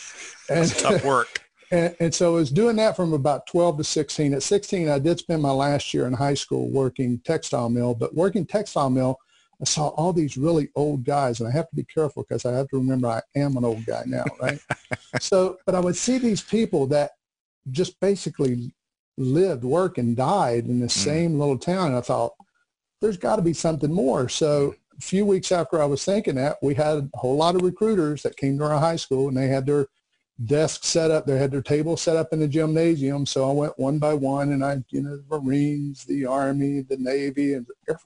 And, 0.49 0.71
tough 0.71 1.05
work. 1.05 1.41
And, 1.73 1.95
and, 2.01 2.13
so 2.13 2.33
I 2.33 2.35
was 2.35 2.51
doing 2.51 2.75
that 2.77 2.97
from 2.97 3.13
about 3.13 3.47
12 3.47 3.77
to 3.77 3.85
16. 3.85 4.35
At 4.35 4.43
16, 4.43 4.89
I 4.89 4.99
did 4.99 5.21
spend 5.21 5.41
my 5.41 5.53
last 5.53 5.95
year 5.95 6.09
in 6.09 6.13
high 6.13 6.35
school 6.35 6.69
working 6.69 7.21
textile 7.21 7.71
mill, 7.71 7.95
but 7.95 8.13
working 8.13 8.45
textile 8.45 8.91
mill, 8.91 9.21
I 9.61 9.67
saw 9.67 9.91
all 9.91 10.13
these 10.13 10.37
really 10.37 10.71
old 10.75 11.05
guys, 11.05 11.39
and 11.39 11.49
I 11.49 11.53
have 11.53 11.71
to 11.71 11.77
be 11.77 11.85
careful 11.85 12.25
because 12.29 12.45
I 12.45 12.57
have 12.57 12.67
to 12.71 12.77
remember 12.77 13.07
I 13.07 13.23
am 13.37 13.57
an 13.57 13.65
old 13.65 13.87
guy 13.87 14.03
now, 14.05 14.25
right? 14.43 14.59
so, 15.21 15.59
but 15.65 15.77
I 15.77 15.79
would 15.79 15.95
see 15.95 16.19
these 16.19 16.43
people 16.43 16.89
that 16.89 17.13
just 17.71 17.99
basically 18.01 18.73
lived, 19.17 19.65
worked, 19.65 19.99
and 19.99 20.17
died 20.17 20.67
in 20.67 20.81
the 20.81 20.87
mm. 20.87 20.91
same 20.91 21.39
little 21.39 21.59
town, 21.59 21.89
and 21.89 21.97
I 21.97 22.01
thought, 22.01 22.33
there's 23.01 23.17
got 23.17 23.37
to 23.37 23.43
be 23.43 23.53
something 23.53 23.93
more. 23.93 24.29
So 24.29 24.75
a 24.99 25.01
few 25.01 25.25
weeks 25.25 25.53
after 25.53 25.81
I 25.81 25.87
was 25.87 26.05
thinking 26.05 26.35
that, 26.37 26.59
we 26.63 26.75
had 26.75 27.11
a 27.15 27.19
whole 27.19 27.37
lot 27.37 27.55
of 27.55 27.63
recruiters 27.63 28.23
that 28.23 28.37
came 28.37 28.59
to 28.59 28.65
our 28.65 28.79
high 28.79 28.97
school, 28.97 29.29
and 29.29 29.37
they 29.37 29.49
had 29.49 29.67
their 29.67 29.87
desks 30.45 30.89
set 30.89 31.11
up. 31.11 31.27
They 31.27 31.39
had 31.39 31.51
their 31.51 31.63
tables 31.63 32.03
set 32.03 32.17
up 32.17 32.33
in 32.33 32.41
the 32.41 32.49
gymnasium. 32.49 33.27
So 33.27 33.49
I 33.49 33.53
went 33.53 33.79
one 33.79 33.99
by 33.99 34.15
one, 34.15 34.53
and 34.53 34.65
I, 34.65 34.83
you 34.91 35.03
know, 35.03 35.17
the 35.17 35.41
Marines, 35.41 36.05
the 36.05 36.27
Army, 36.27 36.81
the 36.83 36.97
Navy, 36.97 37.55
and 37.55 37.67
Air 37.89 37.99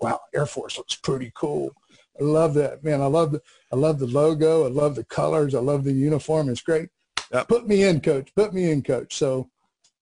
wow, 0.00 0.20
Air 0.34 0.46
Force 0.46 0.78
looks 0.78 0.94
pretty 0.94 1.32
cool. 1.34 1.74
I 2.18 2.24
love 2.24 2.54
that, 2.54 2.82
man. 2.82 3.02
I 3.02 3.06
love 3.06 3.32
the, 3.32 3.42
I 3.72 3.76
love 3.76 3.98
the 3.98 4.06
logo. 4.06 4.64
I 4.64 4.68
love 4.68 4.94
the 4.94 5.04
colors. 5.04 5.54
I 5.54 5.60
love 5.60 5.84
the 5.84 5.92
uniform. 5.92 6.48
It's 6.48 6.62
great. 6.62 6.88
Yep. 7.32 7.48
Put 7.48 7.66
me 7.66 7.84
in, 7.84 8.00
coach. 8.00 8.34
Put 8.34 8.54
me 8.54 8.70
in, 8.70 8.82
coach. 8.82 9.14
So 9.14 9.50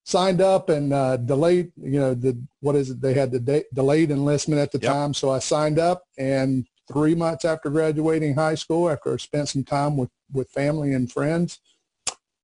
signed 0.03 0.41
up 0.41 0.69
and 0.69 0.93
uh, 0.93 1.17
delayed, 1.17 1.71
you 1.77 1.99
know, 1.99 2.13
the, 2.13 2.39
what 2.61 2.75
is 2.75 2.91
it? 2.91 3.01
They 3.01 3.13
had 3.13 3.31
the 3.31 3.39
de- 3.39 3.65
delayed 3.73 4.11
enlistment 4.11 4.61
at 4.61 4.71
the 4.71 4.79
yep. 4.79 4.91
time. 4.91 5.13
So 5.13 5.31
I 5.31 5.39
signed 5.39 5.79
up 5.79 6.03
and 6.17 6.67
three 6.91 7.15
months 7.15 7.45
after 7.45 7.69
graduating 7.69 8.35
high 8.35 8.55
school, 8.55 8.89
after 8.89 9.13
I 9.13 9.17
spent 9.17 9.49
some 9.49 9.63
time 9.63 9.97
with, 9.97 10.11
with 10.31 10.49
family 10.51 10.93
and 10.93 11.11
friends, 11.11 11.59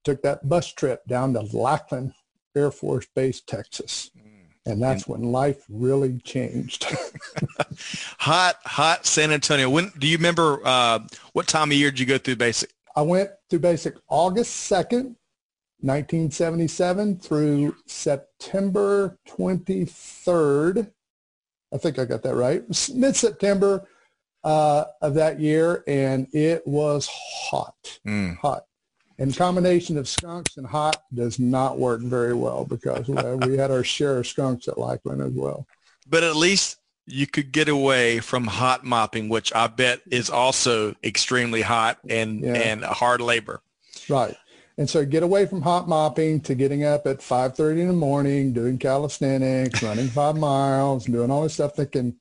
took 0.04 0.22
that 0.24 0.50
bus 0.50 0.74
trip 0.74 1.06
down 1.08 1.34
to 1.34 1.42
Lackland 1.42 2.14
Air 2.56 2.72
Force 2.72 3.08
Base, 3.16 3.42
Texas. 3.42 4.10
Mm. 4.18 4.22
And 4.66 4.82
that's 4.82 5.08
when 5.08 5.32
life 5.32 5.64
really 5.70 6.20
changed. 6.20 6.86
hot, 8.20 8.58
hot 8.64 9.06
San 9.06 9.32
Antonio. 9.32 9.70
When 9.70 9.92
do 9.98 10.08
you 10.08 10.18
remember 10.18 10.60
uh, 10.64 11.00
what 11.34 11.48
time 11.48 11.72
of 11.72 11.78
year 11.78 11.90
did 11.90 12.00
you 12.00 12.06
go 12.06 12.18
through 12.18 12.36
basic? 12.36 12.72
I 12.96 13.02
went 13.02 13.32
through 13.50 13.60
basic 13.60 13.96
August 14.08 14.72
2nd, 14.72 15.16
1977 15.80 17.18
through 17.18 17.76
September 17.86 19.18
23rd. 19.30 20.92
I 21.74 21.78
think 21.78 22.00
I 22.00 22.06
got 22.06 22.22
that 22.24 22.36
right. 22.36 22.64
Mid-September 22.94 23.88
uh, 24.44 24.86
of 25.02 25.14
that 25.16 25.40
year, 25.40 25.84
and 25.88 26.28
it 26.34 26.66
was 26.68 27.08
hot, 27.08 28.00
mm. 28.06 28.38
hot. 28.38 28.66
And 29.18 29.36
combination 29.36 29.98
of 29.98 30.08
skunks 30.08 30.58
and 30.58 30.66
hot 30.66 31.04
does 31.14 31.40
not 31.40 31.78
work 31.78 32.02
very 32.02 32.34
well 32.34 32.66
because 32.66 33.08
we 33.08 33.56
had 33.56 33.70
our 33.70 33.84
share 33.84 34.18
of 34.18 34.28
skunks 34.28 34.68
at 34.68 34.80
Lakeland 34.80 35.22
as 35.22 35.34
well. 35.34 35.68
But 36.10 36.24
at 36.24 36.36
least 36.36 36.78
you 37.12 37.28
could 37.28 37.52
get 37.52 37.70
away 37.70 38.20
from 38.20 38.46
hot 38.46 38.84
mopping, 38.84 39.30
which 39.30 39.54
I 39.54 39.68
bet 39.68 40.02
is 40.10 40.30
also 40.30 40.96
extremely 41.04 41.62
hot 41.62 42.00
and, 42.10 42.42
yeah. 42.42 42.54
and 42.54 42.84
hard 42.84 43.22
labor. 43.22 43.62
Right. 44.10 44.36
And 44.78 44.90
so 44.90 45.06
get 45.06 45.22
away 45.22 45.46
from 45.46 45.62
hot 45.62 45.88
mopping 45.88 46.40
to 46.42 46.56
getting 46.56 46.84
up 46.84 47.06
at 47.06 47.20
5.30 47.20 47.82
in 47.82 47.88
the 47.88 47.94
morning, 47.94 48.54
doing 48.54 48.78
calisthenics, 48.78 49.84
running 49.84 50.08
five 50.10 50.38
miles, 50.38 51.06
doing 51.06 51.30
all 51.30 51.44
this 51.44 51.56
stuff 51.56 51.76
thinking 51.76 52.16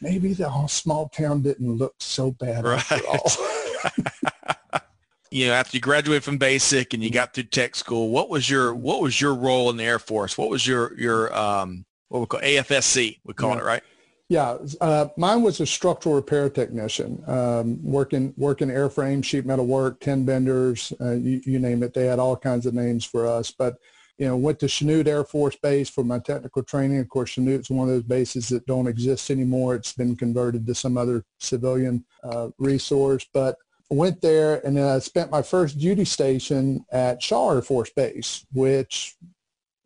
maybe 0.00 0.32
the 0.32 0.48
whole 0.48 0.68
small 0.68 1.08
town 1.08 1.42
didn't 1.42 1.76
look 1.76 1.94
so 2.00 2.30
bad 2.32 2.64
right. 2.64 2.92
after 2.92 3.06
all. 3.06 3.30
you 5.30 5.46
know, 5.46 5.52
after 5.52 5.76
you 5.76 5.80
graduated 5.80 6.24
from 6.24 6.38
basic 6.38 6.94
and 6.94 7.02
you 7.02 7.10
got 7.10 7.34
through 7.34 7.44
tech 7.44 7.74
school, 7.74 8.10
what 8.10 8.28
was 8.28 8.48
your 8.48 8.74
what 8.74 9.00
was 9.00 9.20
your 9.20 9.34
role 9.34 9.70
in 9.70 9.76
the 9.76 9.84
Air 9.84 9.98
Force? 9.98 10.38
What 10.38 10.48
was 10.48 10.66
your 10.66 10.98
your 10.98 11.36
um, 11.36 11.84
what 12.08 12.20
we 12.20 12.26
call 12.26 12.40
AFSC? 12.40 13.18
We 13.24 13.34
call 13.34 13.50
yeah. 13.50 13.58
it 13.58 13.64
right. 13.64 13.82
Yeah, 14.30 14.56
uh, 14.80 15.08
mine 15.18 15.42
was 15.42 15.60
a 15.60 15.66
structural 15.66 16.14
repair 16.14 16.48
technician, 16.48 17.22
um, 17.26 17.78
working 17.82 18.32
working 18.38 18.68
airframe, 18.68 19.22
sheet 19.22 19.44
metal 19.44 19.66
work, 19.66 20.00
tin 20.00 20.24
benders, 20.24 20.92
uh, 21.00 21.12
you, 21.12 21.42
you, 21.44 21.58
name 21.58 21.82
it. 21.82 21.92
They 21.92 22.06
had 22.06 22.18
all 22.18 22.36
kinds 22.36 22.64
of 22.64 22.72
names 22.72 23.04
for 23.04 23.26
us. 23.26 23.50
But 23.50 23.76
you 24.16 24.26
know, 24.26 24.36
went 24.36 24.60
to 24.60 24.66
Chanute 24.66 25.08
Air 25.08 25.24
Force 25.24 25.56
Base 25.56 25.90
for 25.90 26.04
my 26.04 26.20
technical 26.20 26.62
training. 26.62 27.00
Of 27.00 27.08
course, 27.10 27.34
Chanute's 27.34 27.68
one 27.68 27.88
of 27.88 27.94
those 27.94 28.04
bases 28.04 28.48
that 28.48 28.64
don't 28.64 28.86
exist 28.86 29.30
anymore. 29.30 29.74
It's 29.74 29.92
been 29.92 30.16
converted 30.16 30.66
to 30.66 30.74
some 30.74 30.96
other 30.96 31.24
civilian 31.38 32.04
uh, 32.22 32.48
resource. 32.58 33.26
But 33.32 33.56
went 33.90 34.20
there 34.20 34.64
and 34.66 34.76
then 34.76 34.88
I 34.88 34.98
spent 35.00 35.30
my 35.30 35.42
first 35.42 35.78
duty 35.78 36.04
station 36.04 36.84
at 36.90 37.22
Shaw 37.22 37.52
Air 37.52 37.62
Force 37.62 37.90
Base, 37.90 38.46
which 38.52 39.16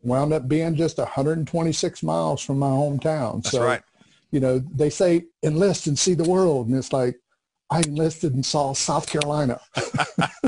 wound 0.01 0.31
up 0.31 0.47
being 0.47 0.75
just 0.75 0.97
126 0.97 2.03
miles 2.03 2.41
from 2.41 2.59
my 2.59 2.69
hometown. 2.69 3.43
That's 3.43 3.51
so, 3.51 3.63
right. 3.63 3.81
You 4.31 4.39
know, 4.39 4.59
they 4.59 4.89
say 4.89 5.25
enlist 5.43 5.87
and 5.87 5.97
see 5.97 6.13
the 6.13 6.29
world. 6.29 6.67
And 6.67 6.77
it's 6.77 6.93
like, 6.93 7.15
I 7.71 7.81
enlisted 7.81 8.33
and 8.33 8.45
saw 8.45 8.73
South 8.73 9.07
Carolina. 9.07 9.59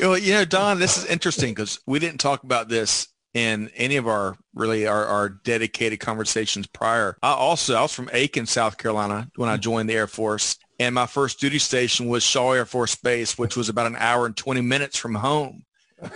well, 0.00 0.18
you 0.18 0.32
know, 0.32 0.44
Don, 0.44 0.80
this 0.80 0.96
is 0.96 1.06
interesting 1.06 1.54
because 1.54 1.78
we 1.86 1.98
didn't 1.98 2.18
talk 2.18 2.42
about 2.42 2.68
this 2.68 3.08
in 3.34 3.68
any 3.74 3.96
of 3.96 4.06
our 4.06 4.36
really 4.54 4.86
our, 4.86 5.04
our 5.06 5.28
dedicated 5.28 6.00
conversations 6.00 6.66
prior. 6.66 7.16
I 7.22 7.32
also, 7.32 7.74
I 7.74 7.82
was 7.82 7.92
from 7.92 8.10
Aiken, 8.12 8.46
South 8.46 8.78
Carolina 8.78 9.28
when 9.36 9.48
I 9.48 9.56
mm. 9.56 9.60
joined 9.60 9.88
the 9.88 9.94
Air 9.94 10.06
Force. 10.06 10.56
And 10.80 10.94
my 10.94 11.06
first 11.06 11.38
duty 11.38 11.58
station 11.58 12.08
was 12.08 12.24
Shaw 12.24 12.52
Air 12.52 12.66
Force 12.66 12.96
Base, 12.96 13.38
which 13.38 13.56
was 13.56 13.68
about 13.68 13.86
an 13.86 13.96
hour 13.96 14.26
and 14.26 14.36
20 14.36 14.60
minutes 14.60 14.98
from 14.98 15.14
home, 15.14 15.64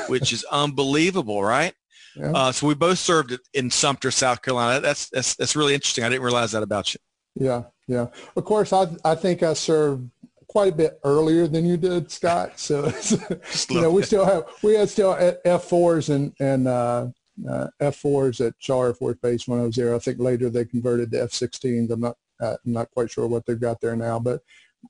which 0.08 0.32
is 0.32 0.44
unbelievable, 0.50 1.42
right? 1.42 1.75
Yeah. 2.19 2.33
Uh, 2.33 2.53
so 2.53 2.67
we 2.67 2.75
both 2.75 2.99
served 2.99 3.39
in 3.55 3.71
Sumter, 3.71 4.11
South 4.11 4.43
Carolina. 4.43 4.81
That's, 4.81 5.09
that's, 5.11 5.37
that's 5.37 5.55
really 5.55 5.75
interesting. 5.75 6.05
I 6.05 6.09
didn't 6.09 6.25
realize 6.25 6.53
that 6.53 6.63
about 6.63 6.93
you. 6.95 7.01
Yeah, 7.35 7.65
yeah. 7.87 8.07
Of 8.37 8.45
course, 8.45 8.73
I, 8.73 8.87
I 9.05 9.15
think 9.15 9.43
I 9.43 9.53
served 9.53 10.11
quite 10.49 10.73
a 10.73 10.77
bit 10.77 10.99
earlier 11.05 11.47
than 11.47 11.65
you 11.65 11.77
did, 11.77 12.11
Scott. 12.11 12.59
So, 12.59 12.93
you 13.71 13.81
know, 13.81 13.91
we 13.91 14.03
still 14.03 14.25
have, 14.25 14.45
we 14.63 14.75
had 14.75 14.89
still 14.89 15.15
F4s 15.15 16.13
and, 16.15 16.33
and 16.41 16.67
uh, 16.67 17.09
uh, 17.49 17.69
F4s 17.81 18.45
at 18.47 18.55
Shaw 18.59 18.83
Air 18.85 18.95
Force 18.95 19.19
Base 19.23 19.47
when 19.47 19.61
I 19.61 19.65
was 19.65 19.77
there. 19.77 19.95
I 19.95 19.99
think 19.99 20.19
later 20.19 20.51
they 20.51 20.65
converted 20.65 21.13
to 21.13 21.23
F-16s. 21.23 21.91
I'm 21.91 22.01
not, 22.01 22.17
uh, 22.41 22.57
I'm 22.65 22.73
not 22.73 22.91
quite 22.91 23.11
sure 23.11 23.27
what 23.27 23.47
they've 23.47 23.61
got 23.61 23.81
there 23.81 23.95
now, 23.95 24.19
but 24.19 24.41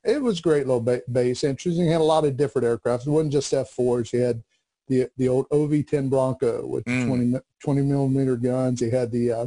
it 0.05 0.23
was 0.23 0.39
a 0.39 0.43
great 0.43 0.67
little 0.67 0.81
ba- 0.81 1.03
base. 1.11 1.45
Interesting. 1.45 1.89
Had 1.89 2.01
a 2.01 2.05
lot 2.05 2.25
of 2.25 2.37
different 2.37 2.67
aircraft. 2.67 3.07
It 3.07 3.11
wasn't 3.11 3.33
just 3.33 3.53
F4s. 3.53 4.13
You 4.13 4.21
had 4.21 4.43
the 4.89 5.09
the 5.17 5.29
old 5.29 5.47
OV-10 5.51 6.11
Bronco 6.11 6.67
with 6.67 6.85
mm. 6.85 7.07
20, 7.07 7.39
20 7.63 7.83
millimeter 7.83 8.37
guns. 8.37 8.81
You 8.81 8.91
had 8.91 9.11
the 9.11 9.33
uh, 9.33 9.47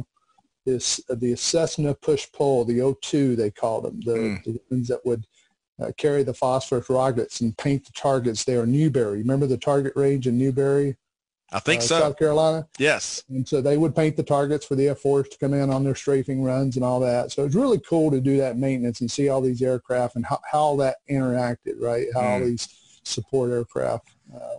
this 0.64 1.00
uh, 1.10 1.14
the 1.14 1.36
Cessna 1.36 1.94
push 1.94 2.30
pull, 2.32 2.64
the 2.64 2.78
O2 2.78 3.36
they 3.36 3.50
called 3.50 3.84
them, 3.84 4.00
the, 4.00 4.12
mm. 4.12 4.44
the 4.44 4.60
ones 4.70 4.88
that 4.88 5.04
would 5.04 5.26
uh, 5.80 5.90
carry 5.96 6.22
the 6.22 6.34
phosphorus 6.34 6.88
rockets 6.88 7.40
and 7.40 7.56
paint 7.58 7.84
the 7.84 7.92
targets 7.92 8.44
there. 8.44 8.66
Newberry, 8.66 9.18
remember 9.18 9.46
the 9.46 9.58
target 9.58 9.92
range 9.96 10.26
in 10.26 10.38
Newberry? 10.38 10.96
I 11.52 11.58
think 11.58 11.80
uh, 11.80 11.84
so. 11.84 12.00
South 12.00 12.18
Carolina. 12.18 12.66
Yes. 12.78 13.22
And 13.28 13.46
so 13.46 13.60
they 13.60 13.76
would 13.76 13.94
paint 13.94 14.16
the 14.16 14.22
targets 14.22 14.64
for 14.64 14.74
the 14.74 14.88
F-4s 14.88 15.30
to 15.30 15.38
come 15.38 15.52
in 15.52 15.70
on 15.70 15.84
their 15.84 15.94
strafing 15.94 16.42
runs 16.42 16.76
and 16.76 16.84
all 16.84 16.98
that. 17.00 17.30
So 17.30 17.44
it's 17.44 17.54
really 17.54 17.80
cool 17.80 18.10
to 18.10 18.20
do 18.20 18.38
that 18.38 18.56
maintenance 18.56 19.02
and 19.02 19.10
see 19.10 19.28
all 19.28 19.42
these 19.42 19.60
aircraft 19.60 20.16
and 20.16 20.24
how, 20.24 20.40
how 20.50 20.76
that 20.76 20.96
interacted, 21.10 21.74
right? 21.78 22.06
How 22.14 22.20
mm. 22.20 22.24
all 22.24 22.40
these 22.40 22.68
support 23.04 23.50
aircraft 23.50 24.08
uh, 24.34 24.56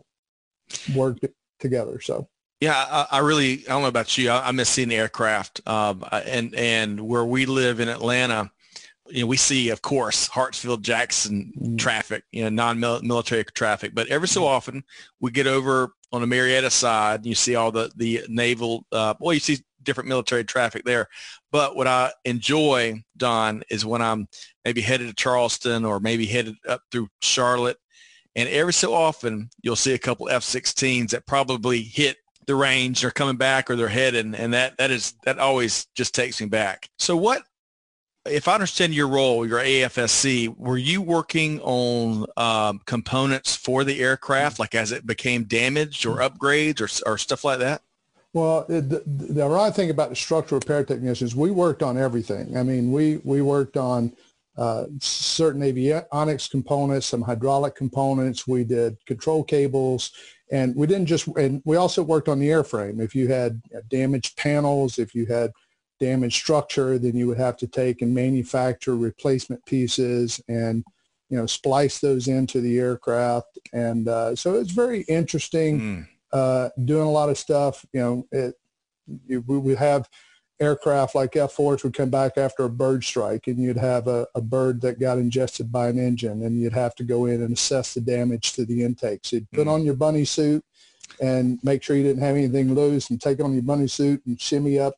worked 0.96 1.26
together. 1.60 2.00
So. 2.02 2.28
Yeah, 2.60 2.76
I, 2.76 3.18
I, 3.18 3.20
really, 3.20 3.66
I 3.68 3.72
don't 3.72 3.82
know 3.82 3.88
about 3.90 4.18
you. 4.18 4.30
I, 4.30 4.48
I 4.48 4.52
miss 4.52 4.70
seeing 4.70 4.88
the 4.88 4.96
aircraft. 4.96 5.62
Um, 5.68 6.06
and, 6.12 6.56
and 6.56 7.02
where 7.02 7.26
we 7.26 7.46
live 7.46 7.82
in 7.82 7.90
Atlanta, 7.90 8.52
you 9.08 9.22
know, 9.22 9.28
we 9.28 9.38
see, 9.38 9.70
of 9.70 9.82
course, 9.82 10.30
Hartsfield 10.30 10.82
Jackson 10.82 11.52
mm. 11.60 11.78
traffic, 11.78 12.24
you 12.32 12.44
know, 12.44 12.50
non-military 12.50 13.44
traffic, 13.44 13.94
but 13.94 14.08
every 14.08 14.28
so 14.28 14.44
mm. 14.44 14.48
often 14.48 14.84
we 15.20 15.30
get 15.32 15.46
over 15.46 15.92
on 16.14 16.22
the 16.22 16.28
Marietta 16.28 16.70
side, 16.70 17.20
and 17.20 17.26
you 17.26 17.36
see 17.36 17.56
all 17.56 17.72
the 17.72 17.92
the 17.98 18.22
naval. 18.30 18.86
Uh, 18.92 19.14
well, 19.20 19.34
you 19.34 19.40
see 19.40 19.58
different 19.82 20.08
military 20.08 20.44
traffic 20.44 20.86
there. 20.86 21.10
But 21.52 21.76
what 21.76 21.88
I 21.88 22.12
enjoy, 22.24 23.04
Don, 23.18 23.64
is 23.70 23.86
when 23.86 24.02
I'm 24.02 24.28
maybe 24.64 24.82
headed 24.82 25.08
to 25.10 25.14
Charleston 25.16 25.84
or 25.84 26.00
maybe 26.00 26.26
headed 26.26 26.56
up 26.68 26.82
through 26.92 27.10
Charlotte, 27.22 27.78
and 28.36 28.50
every 28.50 28.74
so 28.74 28.94
often 28.94 29.50
you'll 29.62 29.76
see 29.76 29.94
a 29.94 30.00
couple 30.00 30.30
F-16s 30.30 31.10
that 31.12 31.26
probably 31.26 31.82
hit 31.82 32.18
the 32.48 32.56
range. 32.56 33.02
They're 33.02 33.12
coming 33.12 33.38
back 33.38 33.70
or 33.70 33.76
they're 33.76 33.88
heading, 33.88 34.36
and 34.36 34.54
that 34.54 34.78
that 34.78 34.92
is 34.92 35.14
that 35.24 35.40
always 35.40 35.88
just 35.96 36.14
takes 36.14 36.42
me 36.42 36.48
back. 36.48 36.90
So 36.98 37.16
what 37.16 37.44
if 38.26 38.48
I 38.48 38.54
understand 38.54 38.94
your 38.94 39.08
role, 39.08 39.46
your 39.46 39.60
AFSC, 39.60 40.58
were 40.58 40.78
you 40.78 41.02
working 41.02 41.60
on 41.62 42.26
um, 42.38 42.80
components 42.86 43.56
for 43.56 43.84
the 43.84 44.02
aircraft, 44.02 44.60
like 44.60 44.76
as 44.76 44.92
it 44.92 45.06
became 45.06 45.44
damaged 45.44 46.06
or 46.06 46.18
upgrades 46.18 46.80
or, 46.80 47.12
or 47.12 47.18
stuff 47.18 47.44
like 47.44 47.60
that? 47.60 47.82
Well, 48.32 48.66
the, 48.68 48.82
the, 48.82 49.04
the 49.06 49.44
ironic 49.44 49.76
thing 49.76 49.90
about 49.90 50.10
the 50.10 50.16
structural 50.16 50.60
repair 50.60 50.84
technicians, 50.84 51.36
we 51.36 51.52
worked 51.52 51.84
on 51.84 51.98
everything. 51.98 52.58
I 52.58 52.64
mean, 52.64 52.92
we, 52.92 53.18
we 53.24 53.42
worked 53.42 53.78
on 53.78 54.14
uh, 54.58 54.86
certain 55.00 55.62
avionics 55.62 56.50
components, 56.50 57.08
some 57.08 57.22
hydraulic 57.22 57.76
components. 57.76 58.48
We 58.48 58.64
did 58.64 59.04
control 59.06 59.44
cables, 59.44 60.12
and 60.52 60.76
we 60.76 60.88
didn't 60.88 61.08
just, 61.08 61.28
and 61.28 61.62
we 61.66 61.76
also 61.78 62.04
worked 62.04 62.30
on 62.30 62.40
the 62.40 62.50
airframe. 62.50 63.02
If 63.02 63.16
you 63.16 63.28
had 63.28 63.62
damaged 63.90 64.38
panels, 64.38 65.00
if 65.00 65.16
you 65.16 65.26
had 65.26 65.52
damaged 66.00 66.36
structure, 66.36 67.00
then 67.00 67.16
you 67.16 67.28
would 67.28 67.38
have 67.38 67.58
to 67.58 67.68
take 67.68 68.02
and 68.02 68.14
manufacture 68.14 68.96
replacement 68.96 69.66
pieces 69.66 70.42
and 70.48 70.84
you 71.30 71.38
know 71.38 71.46
splice 71.46 72.00
those 72.00 72.28
into 72.28 72.62
the 72.62 72.78
aircraft. 72.78 73.58
And 73.74 74.08
uh, 74.08 74.36
so 74.36 74.56
it's 74.56 74.72
very 74.72 75.02
interesting 75.04 75.80
mm. 75.80 76.08
uh, 76.32 76.70
doing 76.86 77.08
a 77.08 77.12
lot 77.12 77.30
of 77.30 77.38
stuff. 77.38 77.86
You 77.94 78.00
know, 78.02 78.28
it, 78.32 78.56
you, 79.26 79.42
we 79.48 79.58
would 79.58 79.78
have 79.78 80.08
aircraft 80.60 81.16
like 81.16 81.36
F-4s 81.36 81.84
would 81.84 81.94
come 81.94 82.10
back 82.10 82.38
after 82.38 82.64
a 82.64 82.70
bird 82.70 83.04
strike 83.04 83.48
and 83.48 83.58
you'd 83.58 83.78
have 83.78 84.08
a, 84.08 84.28
a, 84.36 84.42
bird 84.42 84.82
that 84.82 85.00
got 85.00 85.18
ingested 85.18 85.72
by 85.72 85.88
an 85.88 86.00
engine 86.00 86.44
and 86.44 86.60
you'd 86.60 86.74
have 86.74 86.96
to 86.96 87.04
go 87.04 87.26
in 87.26 87.42
and 87.42 87.54
assess 87.54 87.94
the 87.94 88.02
damage 88.02 88.54
to 88.54 88.66
the 88.66 88.84
intake. 88.84 89.22
So 89.24 89.38
you'd 89.38 89.52
put 89.52 89.68
mm. 89.68 89.72
on 89.72 89.84
your 89.84 89.96
bunny 89.96 90.26
suit 90.26 90.64
and 91.20 91.60
make 91.64 91.84
sure 91.84 91.96
you 91.96 92.04
didn't 92.04 92.22
have 92.22 92.36
anything 92.36 92.74
loose 92.76 93.10
and 93.10 93.20
take 93.20 93.40
on 93.40 93.54
your 93.54 93.64
bunny 93.64 93.88
suit 93.88 94.26
and 94.26 94.40
shimmy 94.40 94.80
up 94.80 94.96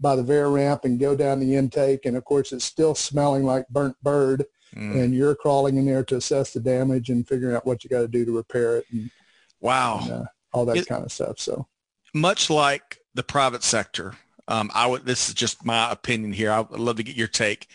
by 0.00 0.14
the 0.14 0.22
Vera 0.22 0.48
ramp 0.48 0.84
and 0.84 1.00
go 1.00 1.16
down 1.16 1.40
the 1.40 1.56
intake. 1.56 2.04
And 2.04 2.16
of 2.16 2.24
course, 2.24 2.52
it's 2.52 2.64
still 2.64 2.94
smelling 2.94 3.44
like 3.44 3.68
burnt 3.68 3.96
bird. 4.02 4.44
Mm. 4.76 5.02
And 5.02 5.14
you're 5.14 5.34
crawling 5.34 5.78
in 5.78 5.86
there 5.86 6.04
to 6.04 6.16
assess 6.16 6.52
the 6.52 6.60
damage 6.60 7.08
and 7.08 7.26
figuring 7.26 7.56
out 7.56 7.66
what 7.66 7.82
you 7.82 7.90
got 7.90 8.02
to 8.02 8.08
do 8.08 8.24
to 8.26 8.36
repair 8.36 8.76
it. 8.76 8.84
And, 8.92 9.10
wow. 9.60 10.00
And, 10.02 10.12
uh, 10.12 10.24
all 10.52 10.66
that 10.66 10.76
it, 10.76 10.86
kind 10.86 11.04
of 11.04 11.12
stuff. 11.12 11.38
So 11.38 11.66
much 12.14 12.50
like 12.50 13.00
the 13.14 13.22
private 13.22 13.62
sector, 13.62 14.14
um, 14.48 14.70
I 14.74 14.86
would, 14.86 15.04
this 15.04 15.28
is 15.28 15.34
just 15.34 15.64
my 15.64 15.92
opinion 15.92 16.32
here. 16.32 16.50
I 16.50 16.60
would 16.60 16.80
love 16.80 16.96
to 16.96 17.02
get 17.02 17.16
your 17.16 17.28
take. 17.28 17.68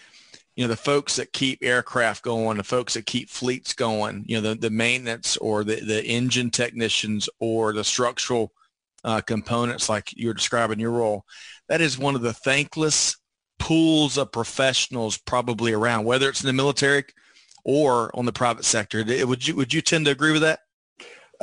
You 0.55 0.63
know, 0.63 0.67
the 0.67 0.75
folks 0.75 1.15
that 1.15 1.33
keep 1.33 1.59
aircraft 1.61 2.23
going, 2.23 2.57
the 2.57 2.63
folks 2.63 2.95
that 2.95 3.05
keep 3.05 3.29
fleets 3.29 3.73
going, 3.73 4.25
you 4.27 4.39
know, 4.39 4.49
the, 4.49 4.55
the 4.55 4.69
maintenance 4.69 5.37
or 5.37 5.63
the, 5.63 5.75
the 5.75 6.03
engine 6.03 6.51
technicians 6.51 7.29
or 7.39 7.73
the 7.73 7.83
structural 7.83 8.51
uh, 9.03 9.21
components 9.21 9.89
like 9.89 10.13
you're 10.15 10.33
describing 10.33 10.79
your 10.79 10.91
role, 10.91 11.25
that 11.69 11.81
is 11.81 11.97
one 11.97 12.15
of 12.15 12.21
the 12.21 12.33
thankless 12.33 13.17
pools 13.59 14.17
of 14.17 14.31
professionals 14.31 15.17
probably 15.17 15.73
around, 15.73 16.05
whether 16.05 16.27
it's 16.27 16.41
in 16.41 16.47
the 16.47 16.53
military 16.53 17.03
or 17.63 18.11
on 18.15 18.25
the 18.25 18.33
private 18.33 18.65
sector. 18.65 19.03
Would 19.25 19.47
you 19.47 19.55
would 19.55 19.73
you 19.73 19.81
tend 19.81 20.05
to 20.05 20.11
agree 20.11 20.33
with 20.33 20.41
that? 20.41 20.59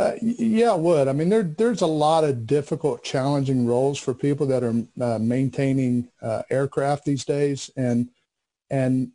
Uh, 0.00 0.16
yeah, 0.23 0.73
I 0.73 0.76
would. 0.76 1.09
I 1.09 1.12
mean, 1.12 1.28
there 1.28 1.42
there's 1.42 1.83
a 1.83 1.87
lot 1.87 2.25
of 2.25 2.47
difficult, 2.47 3.04
challenging 3.04 3.66
roles 3.66 3.99
for 3.99 4.14
people 4.14 4.47
that 4.47 4.62
are 4.64 4.75
uh, 5.00 5.19
maintaining 5.19 6.09
uh, 6.23 6.42
aircraft 6.50 7.04
these 7.04 7.25
days, 7.25 7.71
and 7.76 8.09
and 8.71 9.11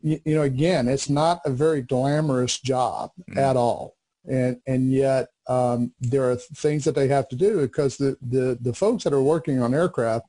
you, 0.00 0.20
you, 0.24 0.34
know, 0.34 0.42
again, 0.42 0.86
it's 0.86 1.08
not 1.08 1.40
a 1.44 1.50
very 1.50 1.82
glamorous 1.82 2.58
job 2.58 3.10
mm. 3.30 3.38
at 3.38 3.56
all, 3.56 3.96
and 4.28 4.60
and 4.66 4.92
yet 4.92 5.28
um, 5.48 5.92
there 6.00 6.30
are 6.30 6.36
things 6.36 6.84
that 6.84 6.94
they 6.94 7.08
have 7.08 7.28
to 7.28 7.36
do 7.36 7.62
because 7.62 7.96
the, 7.96 8.16
the 8.20 8.58
the 8.60 8.74
folks 8.74 9.04
that 9.04 9.14
are 9.14 9.22
working 9.22 9.62
on 9.62 9.72
aircraft 9.72 10.26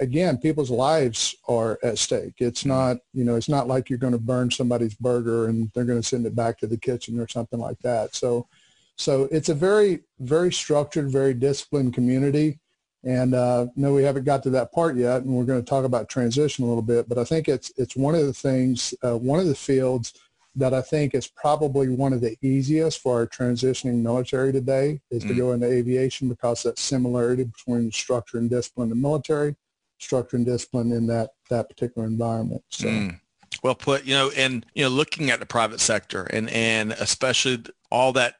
again, 0.00 0.38
people's 0.38 0.70
lives 0.70 1.34
are 1.48 1.78
at 1.82 1.98
stake. 1.98 2.34
It's 2.38 2.64
not, 2.64 2.98
you 3.12 3.24
know, 3.24 3.36
it's 3.36 3.48
not 3.48 3.68
like 3.68 3.88
you're 3.88 3.98
going 3.98 4.12
to 4.12 4.18
burn 4.18 4.50
somebody's 4.50 4.94
burger 4.94 5.46
and 5.46 5.70
they're 5.74 5.84
going 5.84 6.00
to 6.00 6.06
send 6.06 6.26
it 6.26 6.34
back 6.34 6.58
to 6.58 6.66
the 6.66 6.78
kitchen 6.78 7.20
or 7.20 7.28
something 7.28 7.58
like 7.58 7.78
that. 7.80 8.14
So, 8.14 8.48
so 8.96 9.28
it's 9.30 9.48
a 9.48 9.54
very, 9.54 10.00
very 10.20 10.52
structured, 10.52 11.10
very 11.10 11.34
disciplined 11.34 11.94
community. 11.94 12.58
And 13.04 13.34
uh, 13.34 13.66
no, 13.76 13.92
we 13.92 14.02
haven't 14.02 14.24
got 14.24 14.42
to 14.44 14.50
that 14.50 14.72
part 14.72 14.96
yet, 14.96 15.22
and 15.22 15.32
we're 15.32 15.44
going 15.44 15.62
to 15.62 15.68
talk 15.68 15.84
about 15.84 16.08
transition 16.08 16.64
a 16.64 16.68
little 16.68 16.82
bit. 16.82 17.08
But 17.08 17.18
I 17.18 17.24
think 17.24 17.48
it's 17.48 17.70
it's 17.76 17.94
one 17.94 18.16
of 18.16 18.26
the 18.26 18.32
things, 18.32 18.94
uh, 19.04 19.16
one 19.16 19.38
of 19.38 19.46
the 19.46 19.54
fields 19.54 20.14
that 20.56 20.72
I 20.72 20.80
think 20.80 21.14
is 21.14 21.28
probably 21.28 21.88
one 21.88 22.14
of 22.14 22.22
the 22.22 22.36
easiest 22.40 23.00
for 23.00 23.18
our 23.18 23.26
transitioning 23.26 24.02
military 24.02 24.52
today 24.52 25.00
is 25.10 25.22
mm. 25.22 25.28
to 25.28 25.34
go 25.34 25.52
into 25.52 25.66
aviation 25.66 26.28
because 26.28 26.62
that 26.62 26.78
similarity 26.78 27.44
between 27.44 27.92
structure 27.92 28.38
and 28.38 28.48
discipline 28.48 28.90
in 28.90 29.00
military 29.00 29.54
structure 29.98 30.36
and 30.36 30.46
discipline 30.46 30.90
in 30.92 31.06
that 31.06 31.30
that 31.50 31.68
particular 31.68 32.08
environment. 32.08 32.64
So. 32.70 32.88
Mm. 32.88 33.20
Well 33.62 33.74
put, 33.74 34.04
you 34.04 34.14
know, 34.14 34.30
and 34.36 34.66
you 34.74 34.84
know, 34.84 34.90
looking 34.90 35.30
at 35.30 35.40
the 35.40 35.46
private 35.46 35.80
sector 35.80 36.24
and 36.24 36.50
and 36.50 36.92
especially 36.92 37.64
all 37.90 38.12
that 38.14 38.36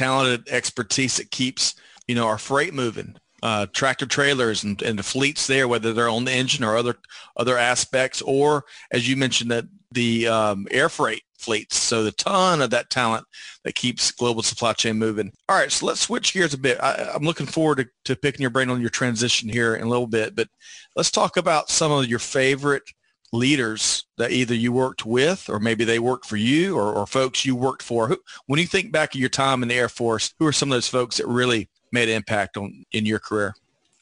talented 0.00 0.48
expertise 0.48 1.18
that 1.18 1.30
keeps 1.30 1.74
you 2.08 2.14
know 2.14 2.26
our 2.26 2.38
freight 2.38 2.72
moving, 2.72 3.14
uh, 3.42 3.66
tractor 3.72 4.06
trailers 4.06 4.64
and, 4.64 4.80
and 4.80 4.98
the 4.98 5.02
fleets 5.02 5.46
there, 5.46 5.68
whether 5.68 5.92
they're 5.92 6.08
on 6.08 6.24
the 6.24 6.32
engine 6.32 6.64
or 6.64 6.78
other 6.78 6.96
other 7.36 7.58
aspects, 7.58 8.22
or 8.22 8.64
as 8.90 9.06
you 9.06 9.14
mentioned 9.14 9.50
that 9.50 9.66
the 9.92 10.26
um, 10.26 10.66
air 10.70 10.88
freight 10.88 11.22
fleets. 11.36 11.76
So 11.76 12.02
the 12.02 12.12
ton 12.12 12.62
of 12.62 12.70
that 12.70 12.88
talent 12.88 13.26
that 13.64 13.74
keeps 13.74 14.10
global 14.10 14.42
supply 14.42 14.72
chain 14.72 14.96
moving. 14.96 15.32
All 15.48 15.56
right, 15.56 15.70
so 15.70 15.86
let's 15.86 16.00
switch 16.00 16.32
gears 16.32 16.54
a 16.54 16.58
bit. 16.58 16.78
I, 16.80 17.10
am 17.14 17.22
looking 17.22 17.46
forward 17.46 17.78
to, 17.78 17.88
to 18.06 18.16
picking 18.16 18.40
your 18.40 18.50
brain 18.50 18.70
on 18.70 18.80
your 18.80 18.90
transition 18.90 19.48
here 19.48 19.74
in 19.74 19.82
a 19.82 19.88
little 19.88 20.06
bit, 20.06 20.34
but 20.34 20.48
let's 20.96 21.10
talk 21.10 21.36
about 21.36 21.68
some 21.68 21.92
of 21.92 22.06
your 22.06 22.18
favorite 22.20 22.84
leaders 23.32 24.04
that 24.18 24.32
either 24.32 24.54
you 24.54 24.72
worked 24.72 25.06
with 25.06 25.48
or 25.48 25.60
maybe 25.60 25.84
they 25.84 25.98
worked 25.98 26.26
for 26.26 26.36
you 26.36 26.76
or, 26.76 26.92
or 26.92 27.06
folks 27.06 27.44
you 27.44 27.54
worked 27.54 27.82
for. 27.82 28.08
Who, 28.08 28.18
when 28.46 28.58
you 28.58 28.66
think 28.66 28.92
back 28.92 29.14
of 29.14 29.20
your 29.20 29.28
time 29.28 29.62
in 29.62 29.68
the 29.68 29.76
Air 29.76 29.88
Force, 29.88 30.34
who 30.38 30.46
are 30.46 30.52
some 30.52 30.70
of 30.70 30.76
those 30.76 30.88
folks 30.88 31.18
that 31.18 31.26
really 31.26 31.68
made 31.92 32.08
an 32.08 32.16
impact 32.16 32.56
on 32.56 32.84
in 32.92 33.06
your 33.06 33.18
career? 33.18 33.54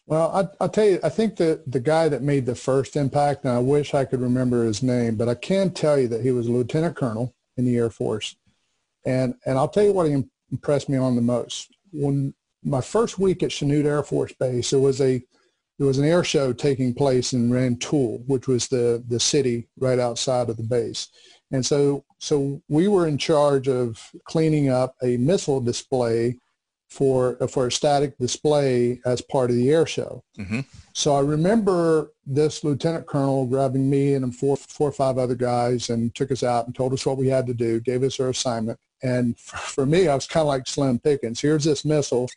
Well, 0.06 0.30
I, 0.32 0.64
will 0.64 0.70
tell 0.70 0.86
you, 0.86 1.00
I 1.04 1.10
think 1.10 1.36
that 1.36 1.70
the 1.70 1.80
guy 1.80 2.08
that 2.08 2.22
made 2.22 2.46
the 2.46 2.54
first 2.54 2.96
impact, 2.96 3.44
and 3.44 3.52
I 3.52 3.58
wish 3.58 3.92
I 3.92 4.06
could 4.06 4.22
remember 4.22 4.64
his 4.64 4.82
name, 4.82 5.16
but 5.16 5.28
I 5.28 5.34
can 5.34 5.70
tell 5.70 5.98
you 5.98 6.08
that 6.08 6.22
he 6.22 6.30
was 6.30 6.46
a 6.46 6.52
lieutenant 6.52 6.96
colonel 6.96 7.34
in 7.58 7.66
the 7.66 7.76
Air 7.76 7.90
Force. 7.90 8.36
And, 9.04 9.34
and 9.44 9.58
I'll 9.58 9.68
tell 9.68 9.84
you 9.84 9.92
what 9.92 10.06
he 10.08 10.24
impressed 10.50 10.88
me 10.88 10.96
on 10.96 11.14
the 11.14 11.20
most. 11.20 11.74
When 11.92 12.32
my 12.64 12.80
first 12.80 13.18
week 13.18 13.42
at 13.42 13.50
Chanute 13.50 13.84
Air 13.84 14.02
Force 14.02 14.32
Base, 14.32 14.70
there 14.70 14.80
was 14.80 15.02
a 15.02 15.22
there 15.78 15.86
was 15.86 15.98
an 15.98 16.04
air 16.04 16.24
show 16.24 16.52
taking 16.52 16.92
place 16.92 17.32
in 17.32 17.50
Rantoul, 17.50 18.22
which 18.26 18.48
was 18.48 18.68
the 18.68 19.02
the 19.08 19.20
city 19.20 19.68
right 19.78 19.98
outside 19.98 20.50
of 20.50 20.56
the 20.56 20.62
base. 20.62 21.08
And 21.52 21.64
so 21.64 22.04
so 22.18 22.60
we 22.68 22.88
were 22.88 23.06
in 23.06 23.18
charge 23.18 23.68
of 23.68 24.10
cleaning 24.24 24.68
up 24.68 24.96
a 25.02 25.16
missile 25.16 25.60
display 25.60 26.38
for 26.88 27.36
for 27.48 27.66
a 27.66 27.72
static 27.72 28.18
display 28.18 29.00
as 29.06 29.20
part 29.20 29.50
of 29.50 29.56
the 29.56 29.70
air 29.70 29.86
show. 29.86 30.24
Mm-hmm. 30.38 30.60
So 30.94 31.14
I 31.14 31.20
remember 31.20 32.10
this 32.26 32.64
lieutenant 32.64 33.06
colonel 33.06 33.46
grabbing 33.46 33.88
me 33.88 34.14
and 34.14 34.34
four 34.34 34.56
four 34.56 34.88
or 34.88 34.92
five 34.92 35.16
other 35.16 35.36
guys 35.36 35.90
and 35.90 36.14
took 36.14 36.32
us 36.32 36.42
out 36.42 36.66
and 36.66 36.74
told 36.74 36.92
us 36.92 37.06
what 37.06 37.18
we 37.18 37.28
had 37.28 37.46
to 37.46 37.54
do, 37.54 37.80
gave 37.80 38.02
us 38.02 38.18
our 38.18 38.30
assignment. 38.30 38.78
And 39.02 39.38
for, 39.38 39.56
for 39.58 39.86
me, 39.86 40.08
I 40.08 40.14
was 40.14 40.26
kind 40.26 40.42
of 40.42 40.48
like 40.48 40.66
Slim 40.66 40.98
Pickens. 40.98 41.40
Here's 41.40 41.64
this 41.64 41.84
missile 41.84 42.28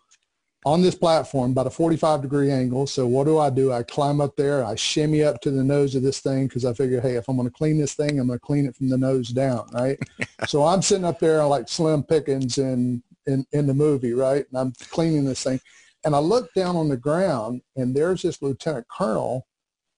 on 0.65 0.81
this 0.81 0.95
platform 0.95 1.51
about 1.51 1.67
a 1.67 1.71
45 1.71 2.21
degree 2.21 2.51
angle. 2.51 2.85
So 2.85 3.07
what 3.07 3.25
do 3.25 3.39
I 3.39 3.49
do? 3.49 3.71
I 3.71 3.83
climb 3.83 4.21
up 4.21 4.35
there, 4.35 4.63
I 4.63 4.75
shimmy 4.75 5.23
up 5.23 5.41
to 5.41 5.51
the 5.51 5.63
nose 5.63 5.95
of 5.95 6.03
this 6.03 6.19
thing 6.19 6.47
because 6.47 6.65
I 6.65 6.73
figure, 6.73 7.01
hey, 7.01 7.15
if 7.15 7.27
I'm 7.27 7.35
going 7.35 7.47
to 7.47 7.53
clean 7.53 7.79
this 7.79 7.93
thing, 7.93 8.19
I'm 8.19 8.27
going 8.27 8.39
to 8.39 8.45
clean 8.45 8.65
it 8.65 8.75
from 8.75 8.89
the 8.89 8.97
nose 8.97 9.29
down, 9.29 9.67
right? 9.73 9.97
so 10.47 10.63
I'm 10.63 10.81
sitting 10.81 11.05
up 11.05 11.19
there 11.19 11.43
like 11.45 11.67
Slim 11.67 12.03
Pickens 12.03 12.57
in, 12.57 13.01
in, 13.25 13.45
in 13.51 13.65
the 13.65 13.73
movie, 13.73 14.13
right? 14.13 14.45
And 14.49 14.57
I'm 14.57 14.73
cleaning 14.89 15.25
this 15.25 15.43
thing. 15.43 15.59
And 16.03 16.15
I 16.15 16.19
look 16.19 16.53
down 16.53 16.75
on 16.75 16.89
the 16.89 16.97
ground 16.97 17.61
and 17.75 17.95
there's 17.95 18.21
this 18.21 18.41
lieutenant 18.41 18.87
colonel 18.87 19.47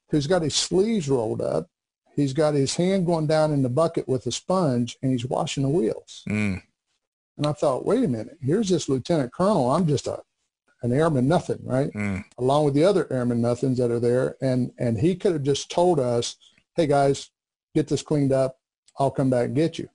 who's 0.10 0.28
got 0.28 0.42
his 0.42 0.56
sleeves 0.56 1.10
rolled 1.10 1.42
up. 1.42 1.68
He's 2.16 2.34
got 2.34 2.54
his 2.54 2.76
hand 2.76 3.06
going 3.06 3.26
down 3.28 3.52
in 3.52 3.64
the 3.64 3.70
bucket 3.70 4.08
with 4.08 4.28
a 4.28 4.32
sponge 4.32 4.98
and 5.02 5.12
he's 5.12 5.26
washing 5.26 5.64
the 5.64 5.70
wheels. 5.70 6.24
Mm. 6.30 6.62
And 7.38 7.48
I 7.48 7.54
thought, 7.54 7.86
wait 7.86 8.04
a 8.04 8.08
minute, 8.08 8.38
here's 8.42 8.70
this 8.70 8.88
lieutenant 8.88 9.34
colonel. 9.34 9.72
I'm 9.72 9.88
just 9.88 10.08
a 10.08 10.22
an 10.84 10.92
airman 10.92 11.28
nothing, 11.28 11.60
right? 11.64 11.92
Mm. 11.94 12.24
Along 12.38 12.66
with 12.66 12.74
the 12.74 12.84
other 12.84 13.12
airman 13.12 13.42
nothings 13.42 13.78
that 13.78 13.90
are 13.90 14.02
there. 14.02 14.36
And, 14.42 14.72
and 14.78 14.98
he 14.98 15.16
could 15.16 15.32
have 15.32 15.44
just 15.44 15.72
told 15.72 16.00
us, 16.00 16.36
hey 16.76 16.88
guys, 16.88 17.32
get 17.74 17.88
this 17.88 18.04
cleaned 18.04 18.34
up. 18.34 18.60
I'll 19.00 19.10
come 19.10 19.30
back 19.30 19.48
and 19.48 19.56
get 19.56 19.80
you. 19.80 19.90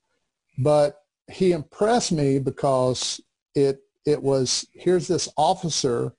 But 0.58 1.02
he 1.30 1.52
impressed 1.52 2.10
me 2.10 2.38
because 2.38 3.20
it, 3.54 3.82
it 4.06 4.20
was, 4.20 4.66
here's 4.72 5.06
this 5.06 5.28
officer 5.36 6.14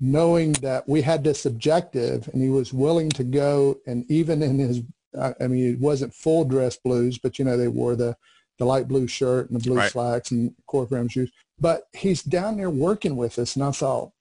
knowing 0.00 0.52
that 0.54 0.88
we 0.88 1.02
had 1.02 1.22
this 1.22 1.46
objective 1.46 2.28
and 2.32 2.42
he 2.42 2.48
was 2.48 2.72
willing 2.72 3.10
to 3.10 3.24
go 3.24 3.78
and 3.86 4.10
even 4.10 4.42
in 4.42 4.58
his, 4.58 4.82
I 5.18 5.46
mean, 5.46 5.74
it 5.74 5.80
wasn't 5.80 6.14
full 6.14 6.44
dress 6.44 6.76
blues, 6.76 7.18
but 7.18 7.38
you 7.38 7.44
know, 7.44 7.56
they 7.56 7.68
wore 7.68 7.94
the, 7.94 8.16
the 8.58 8.64
light 8.64 8.88
blue 8.88 9.06
shirt 9.06 9.50
and 9.50 9.60
the 9.60 9.64
blue 9.64 9.78
right. 9.78 9.90
slacks 9.90 10.30
and 10.30 10.54
Corfam 10.68 11.10
shoes. 11.10 11.30
But 11.58 11.84
he's 11.94 12.22
down 12.22 12.56
there 12.56 12.70
working 12.70 13.16
with 13.16 13.38
us, 13.38 13.56
and 13.56 13.64
I 13.64 13.70
thought, 13.70 14.12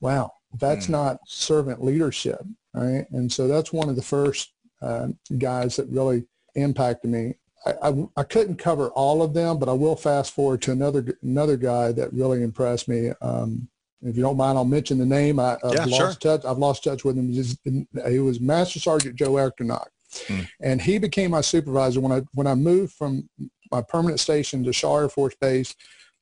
wow, 0.00 0.32
that's 0.58 0.86
mm. 0.86 0.90
not 0.90 1.18
servant 1.26 1.82
leadership, 1.82 2.40
right? 2.74 3.06
And 3.10 3.32
so 3.32 3.48
that's 3.48 3.72
one 3.72 3.88
of 3.88 3.96
the 3.96 4.02
first 4.02 4.52
uh, 4.80 5.08
guys 5.38 5.76
that 5.76 5.88
really 5.88 6.24
impacted 6.54 7.10
me. 7.10 7.34
I, 7.64 7.72
I, 7.82 8.08
I, 8.18 8.22
couldn't 8.22 8.56
cover 8.56 8.88
all 8.90 9.22
of 9.22 9.34
them, 9.34 9.58
but 9.58 9.68
I 9.68 9.72
will 9.72 9.96
fast 9.96 10.32
forward 10.34 10.62
to 10.62 10.72
another 10.72 11.18
another 11.22 11.56
guy 11.56 11.90
that 11.92 12.12
really 12.12 12.42
impressed 12.42 12.86
me. 12.86 13.10
Um, 13.20 13.68
if 14.02 14.16
you 14.16 14.22
don't 14.22 14.36
mind, 14.36 14.56
I'll 14.56 14.64
mention 14.64 14.98
the 14.98 15.06
name. 15.06 15.40
I, 15.40 15.56
have 15.62 15.74
yeah, 15.74 15.84
lost 15.86 16.22
sure. 16.22 16.38
touch. 16.38 16.44
I've 16.44 16.58
lost 16.58 16.84
touch 16.84 17.04
with 17.04 17.16
him. 17.16 17.32
He 18.08 18.18
was 18.20 18.40
Master 18.40 18.78
Sergeant 18.78 19.16
Joe 19.16 19.32
Echternock. 19.32 19.88
Mm. 20.26 20.48
And 20.60 20.82
he 20.82 20.98
became 20.98 21.32
my 21.32 21.40
supervisor 21.40 22.00
when 22.00 22.12
I 22.12 22.22
when 22.34 22.46
I 22.46 22.54
moved 22.54 22.92
from 22.92 23.28
my 23.72 23.82
permanent 23.82 24.20
station 24.20 24.62
to 24.64 24.72
Shaw 24.72 24.98
Air 24.98 25.08
Force 25.08 25.34
Base 25.40 25.74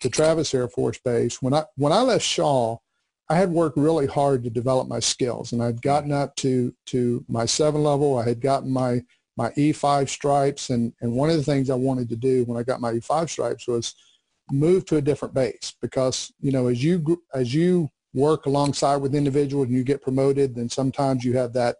to 0.04 0.10
Travis 0.10 0.52
Air 0.54 0.68
Force 0.68 0.98
Base. 0.98 1.40
When 1.40 1.54
I 1.54 1.64
when 1.76 1.92
I 1.92 2.02
left 2.02 2.24
Shaw, 2.24 2.76
I 3.30 3.36
had 3.36 3.50
worked 3.50 3.78
really 3.78 4.06
hard 4.06 4.44
to 4.44 4.50
develop 4.50 4.86
my 4.86 5.00
skills, 5.00 5.52
and 5.52 5.62
I'd 5.62 5.80
gotten 5.80 6.12
up 6.12 6.36
to 6.36 6.74
to 6.86 7.24
my 7.26 7.46
seven 7.46 7.82
level. 7.82 8.18
I 8.18 8.28
had 8.28 8.40
gotten 8.40 8.70
my 8.70 9.02
my 9.38 9.50
E5 9.52 10.10
stripes, 10.10 10.68
and 10.68 10.92
and 11.00 11.14
one 11.14 11.30
of 11.30 11.36
the 11.36 11.42
things 11.42 11.70
I 11.70 11.74
wanted 11.74 12.10
to 12.10 12.16
do 12.16 12.44
when 12.44 12.58
I 12.58 12.62
got 12.62 12.82
my 12.82 12.92
E5 12.92 13.30
stripes 13.30 13.66
was 13.66 13.94
move 14.52 14.84
to 14.84 14.98
a 14.98 15.02
different 15.02 15.32
base 15.32 15.72
because 15.80 16.30
you 16.38 16.52
know 16.52 16.66
as 16.66 16.84
you 16.84 17.22
as 17.32 17.54
you 17.54 17.88
work 18.12 18.44
alongside 18.44 18.96
with 18.96 19.14
individuals 19.14 19.68
and 19.68 19.76
you 19.76 19.84
get 19.84 20.02
promoted, 20.02 20.54
then 20.54 20.68
sometimes 20.68 21.24
you 21.24 21.32
have 21.32 21.54
that 21.54 21.76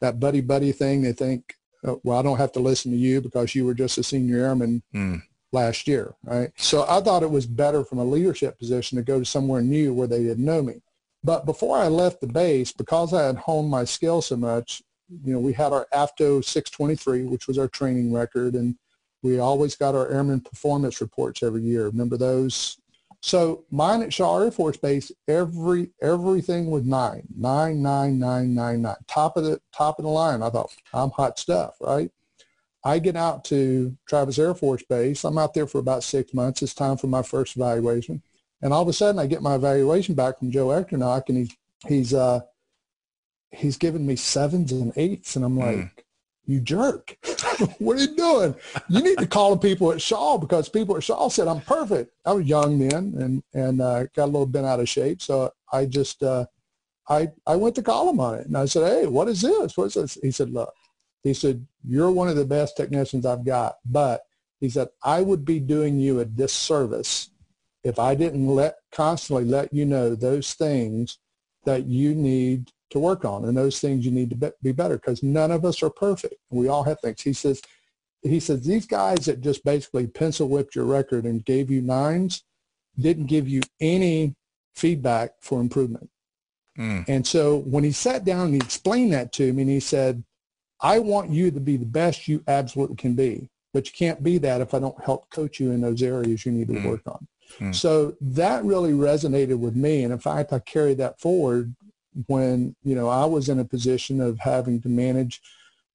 that 0.00 0.18
buddy 0.18 0.40
buddy 0.40 0.72
thing. 0.72 1.02
They 1.02 1.12
think, 1.12 1.54
oh, 1.84 2.00
well, 2.02 2.18
I 2.18 2.22
don't 2.22 2.38
have 2.38 2.52
to 2.52 2.60
listen 2.60 2.90
to 2.90 2.98
you 2.98 3.20
because 3.20 3.54
you 3.54 3.64
were 3.64 3.74
just 3.74 3.96
a 3.96 4.02
senior 4.02 4.38
airman 4.38 4.82
mm. 4.92 5.22
Last 5.52 5.88
year, 5.88 6.14
right? 6.24 6.50
So 6.56 6.86
I 6.88 7.00
thought 7.00 7.22
it 7.22 7.30
was 7.30 7.46
better 7.46 7.84
from 7.84 7.98
a 7.98 8.04
leadership 8.04 8.58
position 8.58 8.96
to 8.96 9.02
go 9.02 9.18
to 9.18 9.24
somewhere 9.24 9.62
new 9.62 9.92
where 9.92 10.06
they 10.06 10.22
didn't 10.22 10.44
know 10.44 10.62
me. 10.62 10.82
But 11.22 11.44
before 11.44 11.76
I 11.76 11.88
left 11.88 12.20
the 12.20 12.26
base, 12.26 12.72
because 12.72 13.12
I 13.12 13.26
had 13.26 13.36
honed 13.36 13.68
my 13.68 13.84
skill 13.84 14.22
so 14.22 14.36
much, 14.36 14.82
you 15.24 15.32
know, 15.32 15.40
we 15.40 15.52
had 15.52 15.72
our 15.72 15.86
AFTO 15.92 16.44
623, 16.44 17.24
which 17.24 17.46
was 17.46 17.58
our 17.58 17.68
training 17.68 18.12
record, 18.12 18.54
and 18.54 18.76
we 19.22 19.38
always 19.38 19.76
got 19.76 19.94
our 19.94 20.08
airman 20.08 20.40
performance 20.40 21.00
reports 21.00 21.42
every 21.42 21.62
year. 21.62 21.86
Remember 21.86 22.16
those? 22.16 22.78
So 23.22 23.64
mine 23.70 24.02
at 24.02 24.14
Shaw 24.14 24.42
Air 24.42 24.50
Force 24.50 24.78
Base, 24.78 25.12
every 25.28 25.90
everything 26.00 26.70
was 26.70 26.84
nine, 26.84 27.26
nine, 27.36 27.82
nine, 27.82 28.18
nine, 28.18 28.54
nine, 28.54 28.80
nine. 28.80 28.96
Top 29.06 29.36
of 29.36 29.44
the 29.44 29.60
top 29.74 29.98
of 29.98 30.04
the 30.04 30.10
line. 30.10 30.42
I 30.42 30.48
thought 30.48 30.74
I'm 30.94 31.10
hot 31.10 31.38
stuff, 31.38 31.76
right? 31.80 32.10
I 32.84 32.98
get 32.98 33.16
out 33.16 33.44
to 33.46 33.96
Travis 34.08 34.38
Air 34.38 34.54
Force 34.54 34.82
Base. 34.82 35.24
I'm 35.24 35.38
out 35.38 35.54
there 35.54 35.66
for 35.66 35.78
about 35.78 36.02
six 36.02 36.32
months. 36.32 36.62
It's 36.62 36.74
time 36.74 36.96
for 36.96 37.06
my 37.06 37.22
first 37.22 37.56
evaluation, 37.56 38.22
and 38.62 38.72
all 38.72 38.82
of 38.82 38.88
a 38.88 38.92
sudden 38.92 39.18
I 39.18 39.26
get 39.26 39.42
my 39.42 39.54
evaluation 39.54 40.14
back 40.14 40.38
from 40.38 40.50
Joe 40.50 40.68
Echternock, 40.68 41.28
and 41.28 41.38
he's 41.38 41.56
he's 41.86 42.14
uh 42.14 42.40
he's 43.50 43.76
giving 43.76 44.06
me 44.06 44.16
sevens 44.16 44.72
and 44.72 44.92
eights, 44.96 45.36
and 45.36 45.44
I'm 45.44 45.58
like. 45.58 45.76
Mm 45.76 45.90
you 46.50 46.60
jerk. 46.60 47.16
what 47.78 47.96
are 47.96 48.00
you 48.00 48.16
doing? 48.16 48.54
You 48.88 49.02
need 49.02 49.18
to 49.18 49.26
call 49.26 49.54
the 49.54 49.68
people 49.68 49.92
at 49.92 50.02
Shaw 50.02 50.36
because 50.36 50.68
people 50.68 50.96
at 50.96 51.04
Shaw 51.04 51.28
said 51.28 51.48
I'm 51.48 51.60
perfect. 51.60 52.12
I 52.26 52.32
was 52.32 52.46
young 52.46 52.78
then 52.78 53.14
and, 53.18 53.42
and 53.54 53.80
uh, 53.80 54.04
got 54.16 54.24
a 54.24 54.26
little 54.26 54.46
bent 54.46 54.66
out 54.66 54.80
of 54.80 54.88
shape. 54.88 55.22
So 55.22 55.52
I 55.72 55.86
just, 55.86 56.22
uh, 56.22 56.46
I, 57.08 57.28
I 57.46 57.56
went 57.56 57.76
to 57.76 57.82
call 57.82 58.10
him 58.10 58.20
on 58.20 58.34
it. 58.36 58.46
And 58.46 58.56
I 58.56 58.64
said, 58.64 58.86
hey, 58.86 59.06
what 59.06 59.28
is 59.28 59.42
this? 59.42 59.76
What 59.76 59.86
is 59.86 59.94
this? 59.94 60.18
He 60.22 60.30
said, 60.30 60.50
look, 60.50 60.72
he 61.22 61.34
said, 61.34 61.66
you're 61.86 62.10
one 62.10 62.28
of 62.28 62.36
the 62.36 62.44
best 62.44 62.76
technicians 62.76 63.26
I've 63.26 63.44
got. 63.44 63.76
But 63.84 64.22
he 64.60 64.68
said, 64.68 64.88
I 65.02 65.22
would 65.22 65.44
be 65.44 65.60
doing 65.60 65.98
you 65.98 66.20
a 66.20 66.24
disservice 66.24 67.30
if 67.82 67.98
I 67.98 68.14
didn't 68.14 68.46
let 68.46 68.76
constantly 68.92 69.44
let 69.44 69.72
you 69.72 69.86
know 69.86 70.14
those 70.14 70.54
things 70.54 71.18
that 71.64 71.86
you 71.86 72.14
need 72.14 72.70
to 72.90 72.98
work 72.98 73.24
on 73.24 73.44
and 73.44 73.56
those 73.56 73.80
things 73.80 74.04
you 74.04 74.10
need 74.10 74.30
to 74.30 74.52
be 74.62 74.72
better 74.72 74.96
because 74.96 75.22
none 75.22 75.50
of 75.50 75.64
us 75.64 75.82
are 75.82 75.90
perfect. 75.90 76.34
We 76.50 76.68
all 76.68 76.82
have 76.84 77.00
things. 77.00 77.22
He 77.22 77.32
says, 77.32 77.62
he 78.22 78.40
says 78.40 78.62
these 78.62 78.86
guys 78.86 79.26
that 79.26 79.40
just 79.40 79.64
basically 79.64 80.06
pencil 80.06 80.48
whipped 80.48 80.74
your 80.74 80.84
record 80.84 81.24
and 81.24 81.44
gave 81.44 81.70
you 81.70 81.80
nines 81.80 82.42
didn't 82.98 83.26
give 83.26 83.48
you 83.48 83.62
any 83.80 84.34
feedback 84.74 85.34
for 85.40 85.60
improvement. 85.60 86.10
Mm. 86.78 87.04
And 87.08 87.26
so 87.26 87.58
when 87.58 87.84
he 87.84 87.92
sat 87.92 88.24
down 88.24 88.46
and 88.46 88.54
he 88.54 88.60
explained 88.60 89.12
that 89.12 89.32
to 89.34 89.52
me 89.52 89.62
and 89.62 89.70
he 89.70 89.80
said, 89.80 90.22
I 90.82 90.98
want 90.98 91.30
you 91.30 91.50
to 91.50 91.60
be 91.60 91.76
the 91.76 91.86
best 91.86 92.28
you 92.28 92.42
absolutely 92.48 92.96
can 92.96 93.14
be, 93.14 93.48
but 93.72 93.86
you 93.86 93.92
can't 93.92 94.22
be 94.22 94.38
that 94.38 94.60
if 94.60 94.74
I 94.74 94.78
don't 94.78 95.02
help 95.04 95.30
coach 95.30 95.60
you 95.60 95.72
in 95.72 95.80
those 95.80 96.02
areas 96.02 96.44
you 96.44 96.52
need 96.52 96.68
to 96.68 96.74
mm. 96.74 96.88
work 96.88 97.02
on. 97.06 97.26
Mm. 97.58 97.74
So 97.74 98.16
that 98.20 98.64
really 98.64 98.92
resonated 98.92 99.58
with 99.58 99.74
me. 99.74 100.04
And 100.04 100.12
in 100.12 100.18
fact, 100.18 100.52
I 100.52 100.60
carried 100.60 100.98
that 100.98 101.20
forward 101.20 101.74
when 102.26 102.74
you 102.82 102.94
know 102.94 103.08
I 103.08 103.24
was 103.24 103.48
in 103.48 103.58
a 103.60 103.64
position 103.64 104.20
of 104.20 104.38
having 104.38 104.80
to 104.82 104.88
manage 104.88 105.40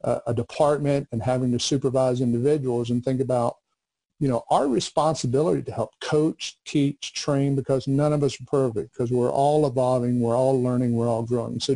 a, 0.01 0.21
a 0.27 0.33
department 0.33 1.07
and 1.11 1.21
having 1.21 1.51
to 1.51 1.59
supervise 1.59 2.21
individuals 2.21 2.89
and 2.89 3.03
think 3.03 3.19
about 3.19 3.57
you 4.19 4.27
know 4.27 4.43
our 4.49 4.67
responsibility 4.67 5.61
to 5.63 5.71
help 5.71 5.91
coach, 5.99 6.57
teach, 6.65 7.13
train 7.13 7.55
because 7.55 7.87
none 7.87 8.13
of 8.13 8.23
us 8.23 8.39
are 8.39 8.45
perfect 8.45 8.93
because 8.93 9.11
we're 9.11 9.31
all 9.31 9.67
evolving, 9.67 10.19
we're 10.19 10.37
all 10.37 10.61
learning, 10.61 10.93
we're 10.93 11.09
all 11.09 11.23
growing. 11.23 11.59
So 11.59 11.75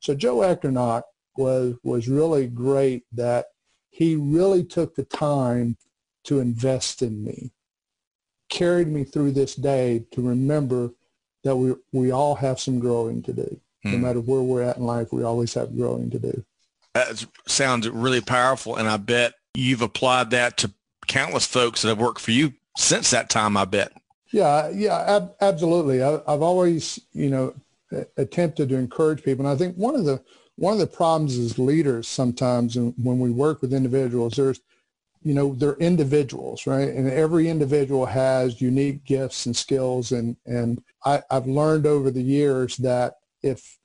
so 0.00 0.14
Joe 0.14 0.38
Echternock 0.38 1.02
was 1.36 1.74
was 1.82 2.08
really 2.08 2.46
great 2.46 3.04
that 3.12 3.46
he 3.90 4.16
really 4.16 4.64
took 4.64 4.94
the 4.94 5.04
time 5.04 5.76
to 6.24 6.40
invest 6.40 7.02
in 7.02 7.24
me 7.24 7.52
carried 8.48 8.88
me 8.88 9.02
through 9.02 9.32
this 9.32 9.54
day 9.54 10.04
to 10.12 10.22
remember 10.22 10.92
that 11.44 11.56
we 11.56 11.74
we 11.92 12.10
all 12.10 12.34
have 12.34 12.60
some 12.60 12.78
growing 12.78 13.22
to 13.22 13.32
do 13.32 13.60
no 13.86 13.96
hmm. 13.96 14.02
matter 14.02 14.20
where 14.20 14.42
we're 14.42 14.62
at 14.62 14.76
in 14.76 14.84
life, 14.84 15.12
we 15.12 15.22
always 15.22 15.54
have 15.54 15.76
growing 15.76 16.10
to 16.10 16.18
do. 16.18 16.44
That 16.94 17.24
sounds 17.46 17.88
really 17.88 18.20
powerful, 18.20 18.76
and 18.76 18.88
I 18.88 18.96
bet 18.96 19.34
you've 19.54 19.82
applied 19.82 20.30
that 20.30 20.56
to 20.58 20.72
countless 21.06 21.46
folks 21.46 21.82
that 21.82 21.88
have 21.88 21.98
worked 21.98 22.20
for 22.20 22.32
you 22.32 22.54
since 22.76 23.10
that 23.10 23.30
time. 23.30 23.56
I 23.56 23.64
bet. 23.64 23.92
Yeah, 24.32 24.70
yeah, 24.70 25.16
ab- 25.16 25.34
absolutely. 25.40 26.02
I, 26.02 26.10
have 26.10 26.42
always, 26.42 26.98
you 27.12 27.30
know, 27.30 27.54
attempted 28.16 28.70
to 28.70 28.76
encourage 28.76 29.22
people. 29.22 29.46
And 29.46 29.54
I 29.54 29.56
think 29.56 29.76
one 29.76 29.94
of 29.94 30.04
the 30.04 30.22
one 30.56 30.72
of 30.72 30.78
the 30.78 30.86
problems 30.86 31.38
as 31.38 31.58
leaders 31.58 32.08
sometimes 32.08 32.76
when 32.76 33.18
we 33.18 33.30
work 33.30 33.60
with 33.60 33.74
individuals, 33.74 34.34
there's 34.34 34.60
you 35.22 35.34
know 35.34 35.54
they're 35.54 35.76
individuals 35.76 36.66
right 36.66 36.90
and 36.90 37.10
every 37.10 37.48
individual 37.48 38.06
has 38.06 38.60
unique 38.60 39.02
gifts 39.04 39.46
and 39.46 39.56
skills 39.56 40.12
and 40.12 40.36
and 40.46 40.80
I, 41.04 41.22
i've 41.30 41.46
learned 41.46 41.84
over 41.84 42.12
the 42.12 42.22
years 42.22 42.76
that 42.76 43.14
if 43.42 43.76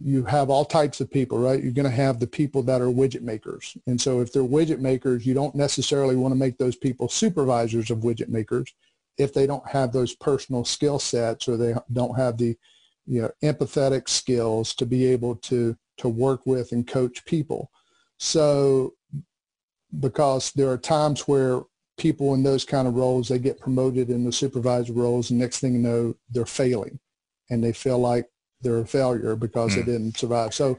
you 0.00 0.24
have 0.24 0.50
all 0.50 0.64
types 0.64 1.00
of 1.00 1.10
people, 1.10 1.38
right? 1.38 1.62
You're 1.62 1.72
going 1.72 1.90
to 1.90 1.90
have 1.90 2.20
the 2.20 2.26
people 2.26 2.62
that 2.64 2.80
are 2.80 2.86
widget 2.86 3.22
makers. 3.22 3.76
And 3.86 4.00
so 4.00 4.20
if 4.20 4.32
they're 4.32 4.42
widget 4.42 4.78
makers, 4.78 5.26
you 5.26 5.34
don't 5.34 5.54
necessarily 5.54 6.16
want 6.16 6.32
to 6.32 6.38
make 6.38 6.58
those 6.58 6.76
people 6.76 7.08
supervisors 7.08 7.90
of 7.90 7.98
widget 7.98 8.28
makers 8.28 8.72
if 9.18 9.32
they 9.32 9.46
don't 9.46 9.66
have 9.68 9.92
those 9.92 10.14
personal 10.14 10.64
skill 10.64 10.98
sets 10.98 11.48
or 11.48 11.56
they 11.56 11.74
don't 11.92 12.16
have 12.16 12.36
the 12.36 12.56
you 13.06 13.22
know 13.22 13.30
empathetic 13.42 14.08
skills 14.08 14.74
to 14.74 14.84
be 14.84 15.06
able 15.06 15.36
to 15.36 15.76
to 15.98 16.08
work 16.08 16.46
with 16.46 16.72
and 16.72 16.86
coach 16.86 17.24
people. 17.24 17.70
So 18.18 18.94
because 20.00 20.52
there 20.52 20.70
are 20.70 20.78
times 20.78 21.22
where 21.22 21.62
people 21.96 22.34
in 22.34 22.42
those 22.42 22.64
kind 22.64 22.86
of 22.86 22.94
roles 22.94 23.28
they 23.28 23.38
get 23.38 23.58
promoted 23.58 24.10
in 24.10 24.24
the 24.24 24.32
supervisor 24.32 24.92
roles 24.92 25.30
and 25.30 25.40
next 25.40 25.60
thing 25.60 25.72
you 25.72 25.78
know 25.78 26.14
they're 26.30 26.44
failing 26.44 26.98
and 27.48 27.64
they 27.64 27.72
feel 27.72 27.98
like 27.98 28.26
they're 28.60 28.80
a 28.80 28.86
failure 28.86 29.36
because 29.36 29.72
mm. 29.72 29.76
they 29.76 29.82
hmm. 29.82 29.90
didn't 29.90 30.18
survive. 30.18 30.52
So, 30.52 30.78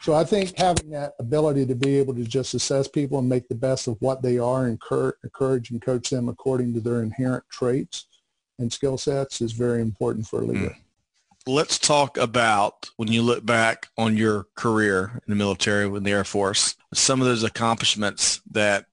so 0.00 0.14
I 0.14 0.24
think 0.24 0.56
having 0.58 0.90
that 0.90 1.14
ability 1.18 1.66
to 1.66 1.74
be 1.74 1.98
able 1.98 2.14
to 2.14 2.24
just 2.24 2.54
assess 2.54 2.86
people 2.88 3.18
and 3.18 3.28
make 3.28 3.48
the 3.48 3.54
best 3.54 3.88
of 3.88 3.96
what 4.00 4.22
they 4.22 4.38
are, 4.38 4.66
encourage, 4.66 5.16
encourage 5.24 5.70
and 5.70 5.82
coach 5.82 6.10
them 6.10 6.28
according 6.28 6.74
to 6.74 6.80
their 6.80 7.02
inherent 7.02 7.44
traits 7.50 8.06
and 8.58 8.72
skill 8.72 8.96
sets 8.96 9.40
is 9.40 9.52
very 9.52 9.82
important 9.82 10.26
for 10.26 10.40
a 10.40 10.44
leader. 10.44 10.70
Mm. 10.70 10.76
Let's 11.48 11.78
talk 11.78 12.16
about 12.18 12.90
when 12.96 13.06
you 13.08 13.22
look 13.22 13.46
back 13.46 13.86
on 13.96 14.16
your 14.16 14.48
career 14.56 15.22
in 15.26 15.30
the 15.30 15.36
military 15.36 15.86
with 15.86 16.02
the 16.02 16.10
Air 16.10 16.24
Force, 16.24 16.74
some 16.92 17.20
of 17.20 17.26
those 17.28 17.44
accomplishments 17.44 18.40
that 18.50 18.86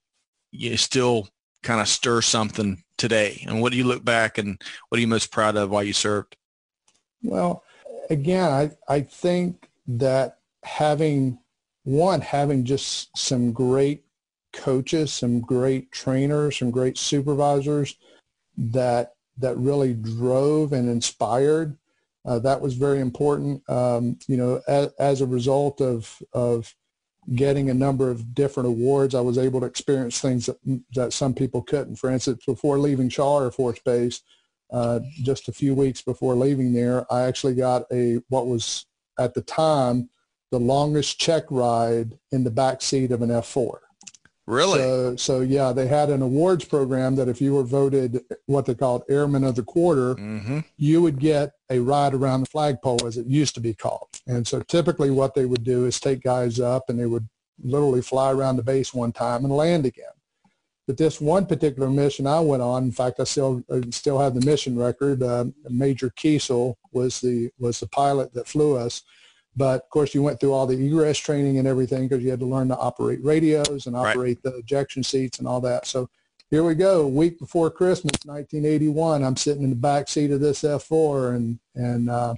you 0.52 0.76
still 0.76 1.28
kind 1.64 1.80
of 1.80 1.88
stir 1.88 2.20
something 2.20 2.84
today. 2.96 3.44
And 3.48 3.60
what 3.60 3.72
do 3.72 3.78
you 3.78 3.84
look 3.84 4.04
back 4.04 4.38
and 4.38 4.62
what 4.88 4.98
are 4.98 5.00
you 5.00 5.08
most 5.08 5.32
proud 5.32 5.56
of 5.56 5.70
while 5.70 5.82
you 5.82 5.92
served? 5.92 6.36
Well, 7.24 7.64
again, 8.08 8.52
I, 8.52 8.70
I 8.88 9.00
think 9.00 9.68
that 9.88 10.38
having 10.62 11.38
one, 11.82 12.20
having 12.20 12.64
just 12.64 13.16
some 13.18 13.52
great 13.52 14.04
coaches, 14.52 15.12
some 15.12 15.40
great 15.40 15.90
trainers, 15.90 16.58
some 16.58 16.70
great 16.70 16.98
supervisors 16.98 17.96
that 18.56 19.14
that 19.38 19.56
really 19.56 19.94
drove 19.94 20.72
and 20.72 20.88
inspired. 20.88 21.76
Uh, 22.24 22.38
that 22.38 22.60
was 22.60 22.74
very 22.74 23.00
important. 23.00 23.68
Um, 23.68 24.18
you 24.26 24.36
know, 24.36 24.60
as, 24.66 24.92
as, 24.98 25.20
a 25.20 25.26
result 25.26 25.80
of 25.80 26.22
of 26.32 26.74
getting 27.34 27.70
a 27.70 27.74
number 27.74 28.10
of 28.10 28.34
different 28.34 28.68
awards, 28.68 29.14
I 29.14 29.20
was 29.20 29.38
able 29.38 29.60
to 29.60 29.66
experience 29.66 30.20
things 30.20 30.46
that 30.46 30.58
that 30.94 31.12
some 31.12 31.34
people 31.34 31.62
couldn't. 31.62 31.96
For 31.96 32.10
instance, 32.10 32.42
before 32.46 32.78
leaving 32.78 33.08
Shaw 33.10 33.42
Air 33.42 33.50
Force 33.50 33.78
Base, 33.84 34.22
uh, 34.72 35.00
just 35.22 35.48
a 35.48 35.52
few 35.52 35.74
weeks 35.74 36.02
before 36.02 36.34
leaving 36.34 36.72
there, 36.72 37.10
I 37.12 37.22
actually 37.22 37.54
got 37.54 37.84
a 37.92 38.20
what 38.28 38.46
was 38.46 38.86
at 39.18 39.34
the 39.34 39.42
time 39.42 40.08
the 40.50 40.58
longest 40.60 41.18
check 41.18 41.44
ride 41.50 42.18
in 42.30 42.44
the 42.44 42.50
back 42.50 42.80
seat 42.80 43.10
of 43.10 43.22
an 43.22 43.30
F4. 43.30 43.78
Really? 44.46 44.78
So, 44.78 45.16
so 45.16 45.40
yeah, 45.40 45.72
they 45.72 45.86
had 45.86 46.10
an 46.10 46.20
awards 46.20 46.64
program 46.64 47.16
that 47.16 47.28
if 47.28 47.40
you 47.40 47.54
were 47.54 47.62
voted 47.62 48.22
what 48.46 48.66
they 48.66 48.74
called 48.74 49.04
Airman 49.08 49.42
of 49.42 49.54
the 49.54 49.62
Quarter, 49.62 50.16
mm-hmm. 50.16 50.60
you 50.76 51.00
would 51.00 51.18
get 51.18 51.52
a 51.70 51.78
ride 51.78 52.12
around 52.12 52.40
the 52.40 52.46
flagpole 52.46 53.06
as 53.06 53.16
it 53.16 53.26
used 53.26 53.54
to 53.54 53.60
be 53.60 53.72
called. 53.72 54.08
And 54.26 54.46
so 54.46 54.60
typically 54.60 55.10
what 55.10 55.34
they 55.34 55.46
would 55.46 55.64
do 55.64 55.86
is 55.86 55.98
take 55.98 56.22
guys 56.22 56.60
up 56.60 56.84
and 56.88 56.98
they 56.98 57.06
would 57.06 57.26
literally 57.62 58.02
fly 58.02 58.32
around 58.32 58.56
the 58.56 58.62
base 58.62 58.92
one 58.92 59.12
time 59.12 59.44
and 59.44 59.54
land 59.54 59.86
again. 59.86 60.06
But 60.86 60.98
this 60.98 61.20
one 61.20 61.46
particular 61.46 61.88
mission 61.88 62.26
I 62.26 62.40
went 62.40 62.60
on, 62.60 62.84
in 62.84 62.92
fact, 62.92 63.18
I 63.18 63.24
still 63.24 63.62
I 63.72 63.80
still 63.90 64.18
have 64.18 64.34
the 64.34 64.44
mission 64.44 64.78
record. 64.78 65.22
Uh, 65.22 65.46
Major 65.70 66.10
Kiesel 66.10 66.74
was 66.92 67.20
the 67.20 67.50
was 67.58 67.80
the 67.80 67.86
pilot 67.86 68.34
that 68.34 68.46
flew 68.46 68.76
us. 68.76 69.02
But 69.56 69.82
of 69.82 69.90
course, 69.90 70.14
you 70.14 70.22
went 70.22 70.40
through 70.40 70.52
all 70.52 70.66
the 70.66 70.76
egress 70.76 71.18
training 71.18 71.58
and 71.58 71.68
everything 71.68 72.08
because 72.08 72.24
you 72.24 72.30
had 72.30 72.40
to 72.40 72.46
learn 72.46 72.68
to 72.68 72.76
operate 72.76 73.22
radios 73.22 73.86
and 73.86 73.96
operate 73.96 74.16
right. 74.16 74.42
the 74.42 74.58
ejection 74.58 75.02
seats 75.02 75.38
and 75.38 75.46
all 75.46 75.60
that. 75.60 75.86
So 75.86 76.08
here 76.50 76.64
we 76.64 76.74
go, 76.74 77.02
a 77.02 77.08
week 77.08 77.38
before 77.38 77.70
Christmas, 77.70 78.12
1981. 78.24 79.22
I'm 79.24 79.36
sitting 79.36 79.62
in 79.62 79.70
the 79.70 79.76
back 79.76 80.08
seat 80.08 80.30
of 80.30 80.40
this 80.40 80.62
F4, 80.62 81.36
and 81.36 81.58
and 81.74 82.10
uh, 82.10 82.34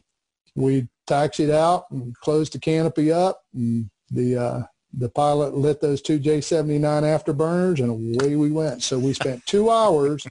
we 0.55 0.89
taxied 1.07 1.51
out 1.51 1.91
and 1.91 2.15
closed 2.17 2.53
the 2.53 2.59
canopy 2.59 3.13
up, 3.13 3.43
and 3.55 3.91
the 4.11 4.37
uh, 4.37 4.63
the 4.99 5.09
pilot 5.11 5.55
lit 5.55 5.81
those 5.81 6.01
two 6.01 6.19
J79 6.19 6.81
afterburners 6.81 7.81
and 7.81 7.91
away 7.91 8.37
we 8.37 8.51
went. 8.51 8.83
So 8.83 8.99
we 8.99 9.13
spent 9.13 9.45
two 9.45 9.71
hours, 9.71 10.27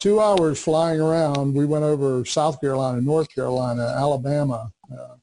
two 0.00 0.20
hours 0.20 0.60
flying 0.60 1.00
around. 1.00 1.54
We 1.54 1.66
went 1.66 1.84
over 1.84 2.24
South 2.24 2.60
Carolina, 2.60 3.00
North 3.00 3.32
Carolina, 3.32 3.94
Alabama, 3.96 4.72
uh, 4.92 5.14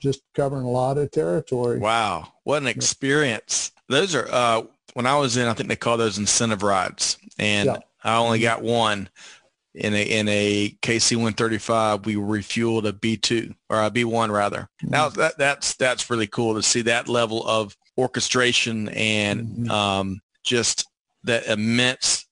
just 0.00 0.22
covering 0.34 0.64
a 0.64 0.70
lot 0.70 0.98
of 0.98 1.10
territory. 1.10 1.78
Wow. 1.78 2.32
What 2.44 2.62
an 2.62 2.68
experience. 2.68 3.72
Those 3.88 4.14
are, 4.14 4.28
uh, 4.30 4.62
when 4.94 5.06
I 5.06 5.16
was 5.16 5.36
in, 5.36 5.46
I 5.46 5.54
think 5.54 5.68
they 5.68 5.76
call 5.76 5.96
those 5.96 6.18
incentive 6.18 6.62
rides. 6.62 7.18
And 7.38 7.66
yeah. 7.66 7.78
I 8.02 8.16
only 8.16 8.40
got 8.40 8.62
one 8.62 9.08
in 9.74 9.94
a 9.94 10.02
in 10.02 10.28
a 10.28 10.76
KC 10.82 11.12
135 11.12 12.04
we 12.04 12.16
refueled 12.16 12.88
a 12.88 12.92
B2 12.92 13.54
or 13.68 13.84
a 13.84 13.90
B1 13.90 14.30
rather. 14.30 14.68
Mm-hmm. 14.82 14.90
Now 14.90 15.08
that 15.10 15.38
that's 15.38 15.76
that's 15.76 16.10
really 16.10 16.26
cool 16.26 16.54
to 16.54 16.62
see 16.62 16.82
that 16.82 17.08
level 17.08 17.46
of 17.46 17.76
orchestration 17.96 18.88
and 18.88 19.46
mm-hmm. 19.46 19.70
um, 19.70 20.20
just 20.42 20.88
that 21.24 21.46
immense 21.46 22.26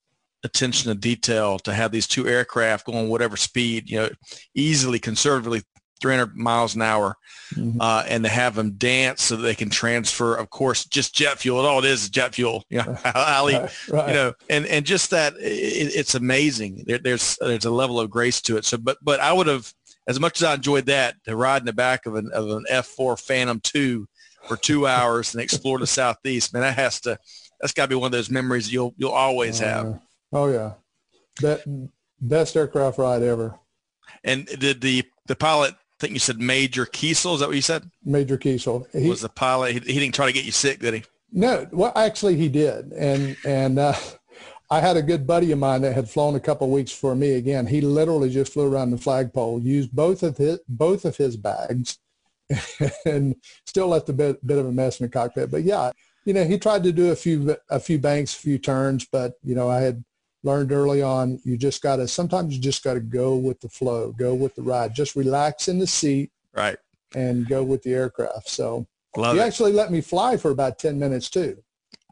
attention 0.45 0.91
to 0.93 0.99
detail 0.99 1.59
to 1.61 1.73
have 1.73 1.93
these 1.93 2.07
two 2.07 2.27
aircraft 2.27 2.87
going 2.87 3.09
whatever 3.09 3.37
speed, 3.37 3.91
you 3.91 3.99
know, 3.99 4.09
easily, 4.55 4.99
conservatively 4.99 5.63
300 6.01 6.37
miles 6.37 6.75
an 6.75 6.83
hour, 6.83 7.17
mm-hmm. 7.55 7.81
uh, 7.81 8.05
and 8.07 8.25
to 8.25 8.31
have 8.31 8.55
them 8.55 8.73
dance 8.73 9.23
so 9.23 9.37
that 9.37 9.43
they 9.43 9.55
can 9.55 9.71
transfer, 9.71 10.35
of 10.35 10.51
course, 10.51 10.85
just 10.85 11.15
jet 11.15 11.39
fuel. 11.39 11.65
All 11.65 11.79
it 11.81 11.85
is 11.85 12.05
is 12.05 12.11
jet 12.11 12.35
fuel. 12.35 12.65
You 12.71 12.79
know, 12.79 12.97
Ali, 13.15 13.55
right, 13.55 13.71
right. 13.91 14.09
you 14.09 14.15
know, 14.15 14.35
and, 14.49 14.67
and 14.67 14.85
just 14.85 15.11
that 15.11 15.35
it, 15.35 15.95
it's 15.95 16.15
amazing. 16.15 16.85
There, 16.87 16.99
there's, 16.99 17.37
there's 17.41 17.65
a 17.65 17.71
level 17.71 18.01
of 18.01 18.11
grace 18.11 18.41
to 18.43 18.57
it. 18.57 18.65
So, 18.65 18.79
but, 18.79 18.99
but 19.03 19.21
I 19.21 19.33
would 19.33 19.47
have, 19.47 19.73
as 20.07 20.19
much 20.21 20.41
as 20.41 20.45
I 20.45 20.55
enjoyed 20.55 20.87
that, 20.87 21.17
to 21.25 21.37
ride 21.37 21.63
in 21.63 21.67
the 21.67 21.73
back 21.73 22.07
of 22.07 22.15
an, 22.15 22.31
of 22.33 22.49
an 22.51 22.65
F4 22.71 23.21
Phantom 23.21 23.61
2 23.61 24.07
for 24.47 24.57
two 24.57 24.87
hours 24.89 25.35
and 25.35 25.43
explore 25.43 25.79
the 25.79 25.87
southeast. 25.87 26.53
Man, 26.53 26.63
that 26.63 26.75
has 26.75 27.01
to 27.03 27.19
that's 27.61 27.73
got 27.73 27.85
to 27.85 27.89
be 27.89 27.95
one 27.95 28.07
of 28.07 28.13
those 28.13 28.31
memories 28.31 28.73
you'll 28.73 28.95
you'll 28.97 29.11
always 29.11 29.59
have. 29.59 29.87
Uh, 29.87 29.95
oh 30.33 30.47
yeah, 30.51 30.73
that 31.41 31.63
best 32.21 32.57
aircraft 32.57 32.99
ride 32.99 33.23
ever. 33.23 33.59
And 34.25 34.47
did 34.47 34.81
the 34.81 35.05
the 35.27 35.37
pilot? 35.37 35.75
I 35.99 36.01
think 36.01 36.13
you 36.13 36.21
said 36.21 36.39
Major 36.39 36.87
Kiesel. 36.87 37.35
Is 37.35 37.41
that 37.41 37.49
what 37.49 37.57
you 37.57 37.63
said? 37.63 37.91
Major 38.05 38.39
Kiesel 38.39 38.87
he, 38.93 39.09
was 39.09 39.21
the 39.21 39.29
pilot. 39.29 39.73
He, 39.73 39.81
he, 39.81 39.99
didn't 39.99 40.15
try 40.15 40.27
to 40.27 40.33
get 40.33 40.45
you 40.45 40.53
sick, 40.53 40.79
did 40.79 40.95
he? 40.95 41.03
No. 41.33 41.67
Well, 41.73 41.93
actually, 41.97 42.37
he 42.37 42.49
did. 42.49 42.93
And 42.93 43.37
and 43.45 43.81
uh, 43.81 43.95
I 44.71 44.79
had 44.79 44.97
a 44.97 45.03
good 45.03 45.27
buddy 45.27 45.51
of 45.51 45.59
mine 45.59 45.83
that 45.83 45.95
had 45.95 46.09
flown 46.09 46.37
a 46.37 46.41
couple 46.41 46.69
of 46.69 46.73
weeks 46.73 46.93
for 46.93 47.17
me. 47.17 47.33
Again, 47.33 47.67
he 47.67 47.81
literally 47.81 48.31
just 48.31 48.53
flew 48.53 48.73
around 48.73 48.93
the 48.93 48.99
flagpole, 48.99 49.61
used 49.61 49.91
both 49.91 50.23
of 50.23 50.37
his 50.37 50.61
both 50.69 51.05
of 51.05 51.17
his 51.17 51.37
bags, 51.37 51.99
and 53.05 53.35
still 53.67 53.89
left 53.89 54.09
a 54.09 54.13
bit, 54.13 54.47
bit 54.47 54.59
of 54.59 54.67
a 54.67 54.73
mess 54.73 55.01
in 55.01 55.07
the 55.07 55.11
cockpit. 55.11 55.51
But 55.51 55.65
yeah, 55.65 55.91
you 56.25 56.33
know, 56.33 56.45
he 56.45 56.59
tried 56.59 56.85
to 56.85 56.93
do 56.93 57.11
a 57.11 57.17
few 57.17 57.57
a 57.71 57.81
few 57.81 57.99
banks, 57.99 58.37
a 58.37 58.39
few 58.39 58.59
turns, 58.59 59.05
but 59.05 59.33
you 59.43 59.57
know, 59.57 59.69
I 59.69 59.81
had 59.81 60.05
learned 60.43 60.73
early 60.73 61.03
on 61.03 61.39
you 61.45 61.57
just 61.57 61.83
got 61.83 61.97
to 61.97 62.07
sometimes 62.07 62.55
you 62.55 62.61
just 62.61 62.85
got 62.85 62.95
to 62.95 63.01
go 63.01 63.37
with 63.37 63.61
the 63.61 63.69
flow, 63.69 64.13
go 64.13 64.35
with 64.35 64.55
the 64.55 64.63
ride, 64.63 64.95
just 64.95 65.17
relax 65.17 65.69
in 65.69 65.79
the 65.79 65.87
seat, 65.87 66.31
right, 66.55 66.79
and 67.15 67.49
go 67.49 67.63
with 67.63 67.83
the 67.83 67.95
aircraft. 67.95 68.49
So 68.49 68.87
Love 69.17 69.35
he 69.35 69.41
it. 69.41 69.45
actually 69.45 69.73
let 69.73 69.91
me 69.91 70.01
fly 70.01 70.37
for 70.37 70.51
about 70.51 70.79
ten 70.79 70.99
minutes 70.99 71.31
too. 71.31 71.63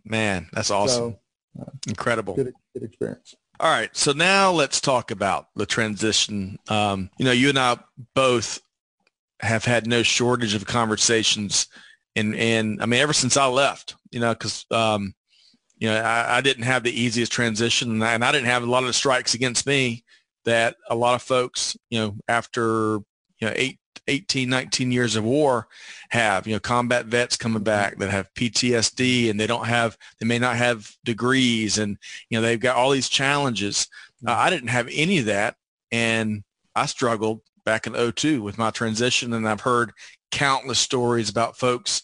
Man, 0.05 0.49
that's 0.53 0.71
awesome. 0.71 1.17
So, 1.57 1.63
uh, 1.63 1.71
Incredible. 1.89 2.35
Good, 2.35 2.53
good 2.75 2.83
experience. 2.83 3.35
All 3.59 3.71
right, 3.71 3.95
so 3.97 4.13
now 4.13 4.51
let's 4.51 4.81
talk 4.81 5.11
about 5.11 5.49
the 5.57 5.65
transition. 5.65 6.59
Um, 6.69 7.11
you 7.19 7.25
know, 7.25 7.33
you 7.33 7.49
and 7.49 7.59
I 7.59 7.79
both 8.15 8.61
have 9.41 9.65
had 9.65 9.87
no 9.87 10.03
shortage 10.03 10.55
of 10.55 10.67
conversations 10.67 11.69
and 12.17 12.35
and 12.35 12.83
I 12.83 12.87
mean 12.87 13.01
ever 13.01 13.13
since 13.13 13.37
I 13.37 13.47
left, 13.47 13.95
you 14.11 14.19
know, 14.19 14.33
because 14.33 14.65
um, 14.71 15.15
you 15.79 15.89
know 15.89 15.97
I, 15.97 16.39
I, 16.39 16.41
didn't 16.41 16.65
have 16.65 16.83
the 16.83 17.01
easiest 17.01 17.33
transition, 17.33 17.91
and 17.91 18.05
I, 18.05 18.15
and 18.15 18.25
I, 18.25 18.33
didn't 18.33 18.47
have 18.47 18.63
a 18.63 18.71
lot 18.71 18.83
of 18.83 18.89
the 18.89 18.93
strikes 18.93 19.35
against 19.35 19.67
me 19.67 20.05
that 20.45 20.77
a 20.89 20.95
lot 20.95 21.15
of 21.15 21.23
folks, 21.23 21.77
you 21.91 21.99
know, 21.99 22.17
after 22.29 22.99
you 23.39 23.49
know 23.49 23.53
eight, 23.55 23.79
18, 24.09 24.49
19 24.49 24.93
years 24.93 25.17
of 25.17 25.25
war 25.25 25.69
have. 26.11 26.47
You 26.47 26.55
know, 26.55 26.61
combat 26.61 27.07
vets 27.07 27.37
coming 27.37 27.63
back 27.63 27.99
that 27.99 28.11
have 28.11 28.33
PTSD, 28.35 29.31
and 29.31 29.39
they 29.39 29.47
don't 29.47 29.67
have, 29.67 29.97
they 30.21 30.27
may 30.27 30.39
not 30.39 30.57
have 30.57 30.91
degrees, 31.05 31.79
and 31.79 31.97
you 32.31 32.39
know 32.39 32.43
they've 32.43 32.61
got 32.61 32.77
all 32.77 32.91
these 32.91 33.09
challenges. 33.09 33.89
Uh, 34.27 34.33
I 34.33 34.51
didn't 34.51 34.69
have 34.69 34.89
any 34.93 35.19
of 35.19 35.27
that, 35.27 35.57
and 35.93 36.43
I 36.75 36.87
struggled 36.87 37.41
back 37.65 37.87
in 37.87 38.13
02 38.13 38.43
with 38.43 38.59
my 38.59 38.71
transition, 38.71 39.33
and 39.33 39.49
I've 39.49 39.61
heard 39.61 39.93
countless 40.31 40.79
stories 40.79 41.29
about 41.29 41.59
folks 41.59 42.03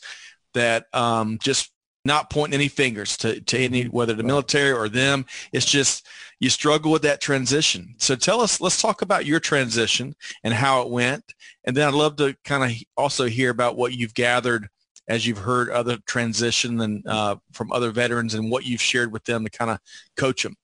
that 0.54 0.86
um, 0.92 1.38
just 1.40 1.70
not 2.04 2.30
pointing 2.30 2.54
any 2.54 2.68
fingers 2.68 3.16
to, 3.18 3.40
to 3.40 3.58
any 3.58 3.84
whether 3.84 4.14
the 4.14 4.22
military 4.22 4.72
or 4.72 4.88
them. 4.88 5.24
It's 5.52 5.66
just 5.66 6.06
you 6.40 6.50
struggle 6.50 6.90
with 6.90 7.02
that 7.02 7.20
transition. 7.20 7.94
So 7.98 8.16
tell 8.16 8.40
us, 8.40 8.60
let's 8.60 8.82
talk 8.82 9.02
about 9.02 9.26
your 9.26 9.40
transition 9.40 10.14
and 10.42 10.52
how 10.52 10.82
it 10.82 10.90
went. 10.90 11.34
And 11.64 11.76
then 11.76 11.86
I'd 11.86 11.94
love 11.94 12.16
to 12.16 12.36
kind 12.44 12.64
of 12.64 12.76
also 12.96 13.26
hear 13.26 13.50
about 13.50 13.76
what 13.76 13.92
you've 13.92 14.14
gathered 14.14 14.68
as 15.08 15.26
you've 15.26 15.38
heard 15.38 15.70
other 15.70 15.98
transition 16.06 16.80
and 16.80 17.06
uh, 17.06 17.36
from 17.52 17.72
other 17.72 17.90
veterans 17.90 18.34
and 18.34 18.50
what 18.50 18.64
you've 18.64 18.82
shared 18.82 19.12
with 19.12 19.24
them 19.24 19.44
to 19.44 19.50
kind 19.50 19.70
of 19.70 19.78
coach 20.16 20.42
them. 20.42 20.56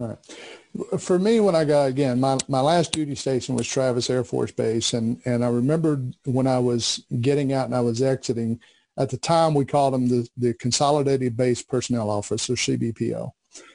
All 0.00 0.08
right. 0.08 1.00
For 1.00 1.18
me, 1.18 1.40
when 1.40 1.54
I 1.54 1.64
got 1.64 1.84
again, 1.84 2.18
my, 2.18 2.38
my 2.48 2.60
last 2.60 2.92
duty 2.92 3.14
station 3.14 3.54
was 3.54 3.68
Travis 3.68 4.08
Air 4.08 4.24
Force 4.24 4.50
Base, 4.50 4.94
and 4.94 5.20
and 5.26 5.44
I 5.44 5.48
remember 5.48 6.02
when 6.24 6.46
I 6.46 6.58
was 6.58 7.04
getting 7.20 7.52
out 7.52 7.66
and 7.66 7.74
I 7.74 7.80
was 7.80 8.00
exiting. 8.00 8.58
At 8.98 9.10
the 9.10 9.16
time, 9.16 9.54
we 9.54 9.64
called 9.64 9.94
them 9.94 10.08
the 10.08 10.28
the 10.36 10.54
Consolidated 10.54 11.36
Base 11.36 11.62
Personnel 11.62 12.10
Office, 12.10 12.48
or 12.50 12.54
CBPO. 12.54 13.30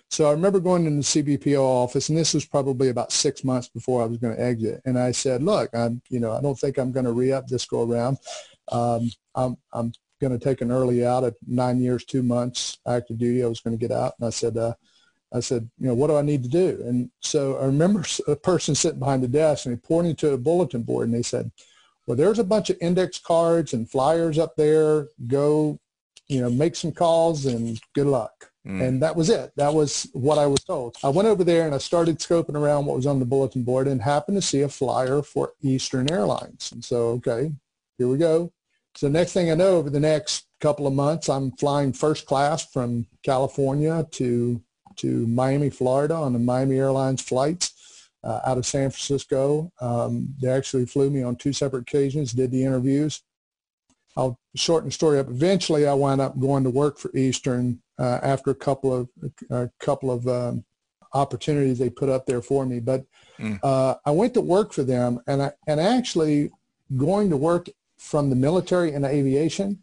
So 0.10 0.28
I 0.28 0.32
remember 0.32 0.60
going 0.60 0.86
in 0.86 0.98
the 0.98 1.04
CBPO 1.04 1.60
office, 1.60 2.10
and 2.10 2.18
this 2.18 2.34
was 2.34 2.46
probably 2.46 2.90
about 2.90 3.12
six 3.12 3.44
months 3.44 3.68
before 3.68 4.02
I 4.02 4.06
was 4.06 4.18
going 4.18 4.36
to 4.36 4.42
exit. 4.42 4.82
And 4.86 4.98
I 4.98 5.12
said, 5.12 5.44
"Look, 5.44 5.70
I'm, 5.74 6.02
you 6.10 6.20
know, 6.20 6.32
I 6.32 6.42
don't 6.42 6.58
think 6.58 6.78
I'm 6.78 6.92
going 6.92 7.06
to 7.06 7.12
re-up 7.12 7.48
this 7.48 7.66
go 7.66 7.84
around. 7.84 8.18
Um, 8.72 9.12
I'm, 9.36 9.58
I'm 9.74 9.92
going 10.22 10.38
to 10.38 10.44
take 10.44 10.62
an 10.62 10.72
early 10.72 11.06
out 11.06 11.24
at 11.24 11.36
nine 11.46 11.82
years, 11.82 12.06
two 12.06 12.24
months 12.24 12.80
active 12.88 13.18
duty. 13.18 13.44
I 13.44 13.48
was 13.48 13.60
going 13.60 13.78
to 13.78 13.88
get 13.88 13.96
out, 13.96 14.14
and 14.20 14.28
I 14.28 14.30
said, 14.30 14.58
uh, 14.58 14.74
I 15.34 15.42
said, 15.42 15.70
you 15.78 15.88
know, 15.88 15.94
what 15.94 16.08
do 16.08 16.16
I 16.16 16.22
need 16.22 16.44
to 16.44 16.50
do? 16.50 16.82
And 16.86 17.12
so 17.20 17.58
I 17.58 17.66
remember 17.66 18.06
a 18.28 18.36
person 18.36 18.76
sitting 18.76 19.00
behind 19.00 19.24
the 19.24 19.28
desk, 19.28 19.66
and 19.66 19.76
he 19.76 19.80
pointed 19.80 20.18
to 20.20 20.32
a 20.32 20.38
bulletin 20.38 20.84
board, 20.84 21.08
and 21.08 21.16
they 21.16 21.24
said, 21.24 21.52
well, 22.08 22.16
there's 22.16 22.40
a 22.40 22.44
bunch 22.44 22.70
of 22.70 22.78
index 22.82 23.20
cards 23.20 23.74
and 23.74 23.90
flyers 23.90 24.40
up 24.40 24.56
there. 24.56 25.10
Go, 25.28 25.78
you 26.28 26.42
know, 26.42 26.50
make 26.50 26.76
some 26.76 26.94
calls 26.94 27.46
and 27.46 27.80
good 27.94 28.08
luck. 28.08 28.50
Mm. 28.66 28.82
And 28.82 29.02
that 29.02 29.16
was 29.16 29.30
it. 29.30 29.52
That 29.58 29.74
was 29.74 30.10
what 30.14 30.38
I 30.38 30.46
was 30.46 30.64
told. 30.64 30.96
I 31.04 31.10
went 31.10 31.28
over 31.28 31.44
there 31.44 31.66
and 31.66 31.76
I 31.76 31.80
started 31.80 32.20
scoping 32.20 32.56
around 32.56 32.86
what 32.86 32.96
was 32.96 33.06
on 33.06 33.20
the 33.20 33.26
bulletin 33.26 33.64
board 33.64 33.88
and 33.88 34.02
happened 34.02 34.38
to 34.38 34.42
see 34.42 34.62
a 34.62 34.70
flyer 34.70 35.22
for 35.22 35.54
Eastern 35.62 36.12
Airlines. 36.12 36.72
And 36.72 36.84
so, 36.84 37.10
okay, 37.10 37.52
here 37.98 38.08
we 38.08 38.18
go. 38.18 38.52
So 38.96 39.10
next 39.10 39.34
thing 39.34 39.52
I 39.52 39.56
know, 39.56 39.78
over 39.78 39.90
the 39.90 40.00
next 40.00 40.48
couple 40.60 40.88
of 40.88 40.94
months, 40.94 41.30
I'm 41.30 41.52
flying 41.52 41.94
first 41.94 42.26
class 42.26 42.66
from 42.66 43.06
California 43.24 44.08
to 44.12 44.62
to 44.98 45.28
Miami, 45.28 45.70
Florida 45.70 46.16
on 46.16 46.34
the 46.34 46.40
Miami 46.40 46.80
Airlines 46.80 47.22
flights 47.22 47.77
uh, 48.24 48.42
out 48.46 48.58
of 48.58 48.66
San 48.66 48.90
Francisco. 48.90 49.72
Um, 49.80 50.34
they 50.42 50.50
actually 50.50 50.86
flew 50.86 51.10
me 51.10 51.24
on 51.24 51.36
two 51.36 51.54
separate 51.54 51.82
occasions, 51.82 52.34
did 52.34 52.52
the 52.52 52.64
interviews. 52.64 53.22
I'll 54.16 54.40
shorten 54.56 54.90
the 54.90 54.94
story 54.94 55.20
up. 55.20 55.30
Eventually, 55.30 55.88
I 55.88 55.94
wound 55.94 56.22
up 56.22 56.40
going 56.40 56.64
to 56.64 56.70
work 56.70 56.98
for 56.98 57.16
Eastern 57.16 57.82
uh, 58.00 58.20
after 58.24 58.50
a 58.50 58.56
couple 58.56 58.94
of 58.94 59.10
a 59.52 59.70
couple 59.80 60.12
of 60.12 60.28
um, 60.28 60.66
opportunities 61.14 61.78
they 61.78 61.90
put 61.90 62.10
up 62.10 62.26
there 62.26 62.42
for 62.42 62.66
me. 62.66 62.80
But 62.80 63.06
mm. 63.40 63.60
uh, 63.64 63.96
I 64.06 64.12
went 64.12 64.34
to 64.34 64.42
work 64.42 64.74
for 64.74 64.84
them, 64.84 65.22
and 65.28 65.44
I, 65.44 65.52
and 65.68 65.80
actually 65.80 66.52
going 66.96 67.30
to 67.30 67.38
work 67.38 67.70
from 67.98 68.30
the 68.30 68.36
military 68.36 68.94
and 68.94 69.06
aviation 69.06 69.82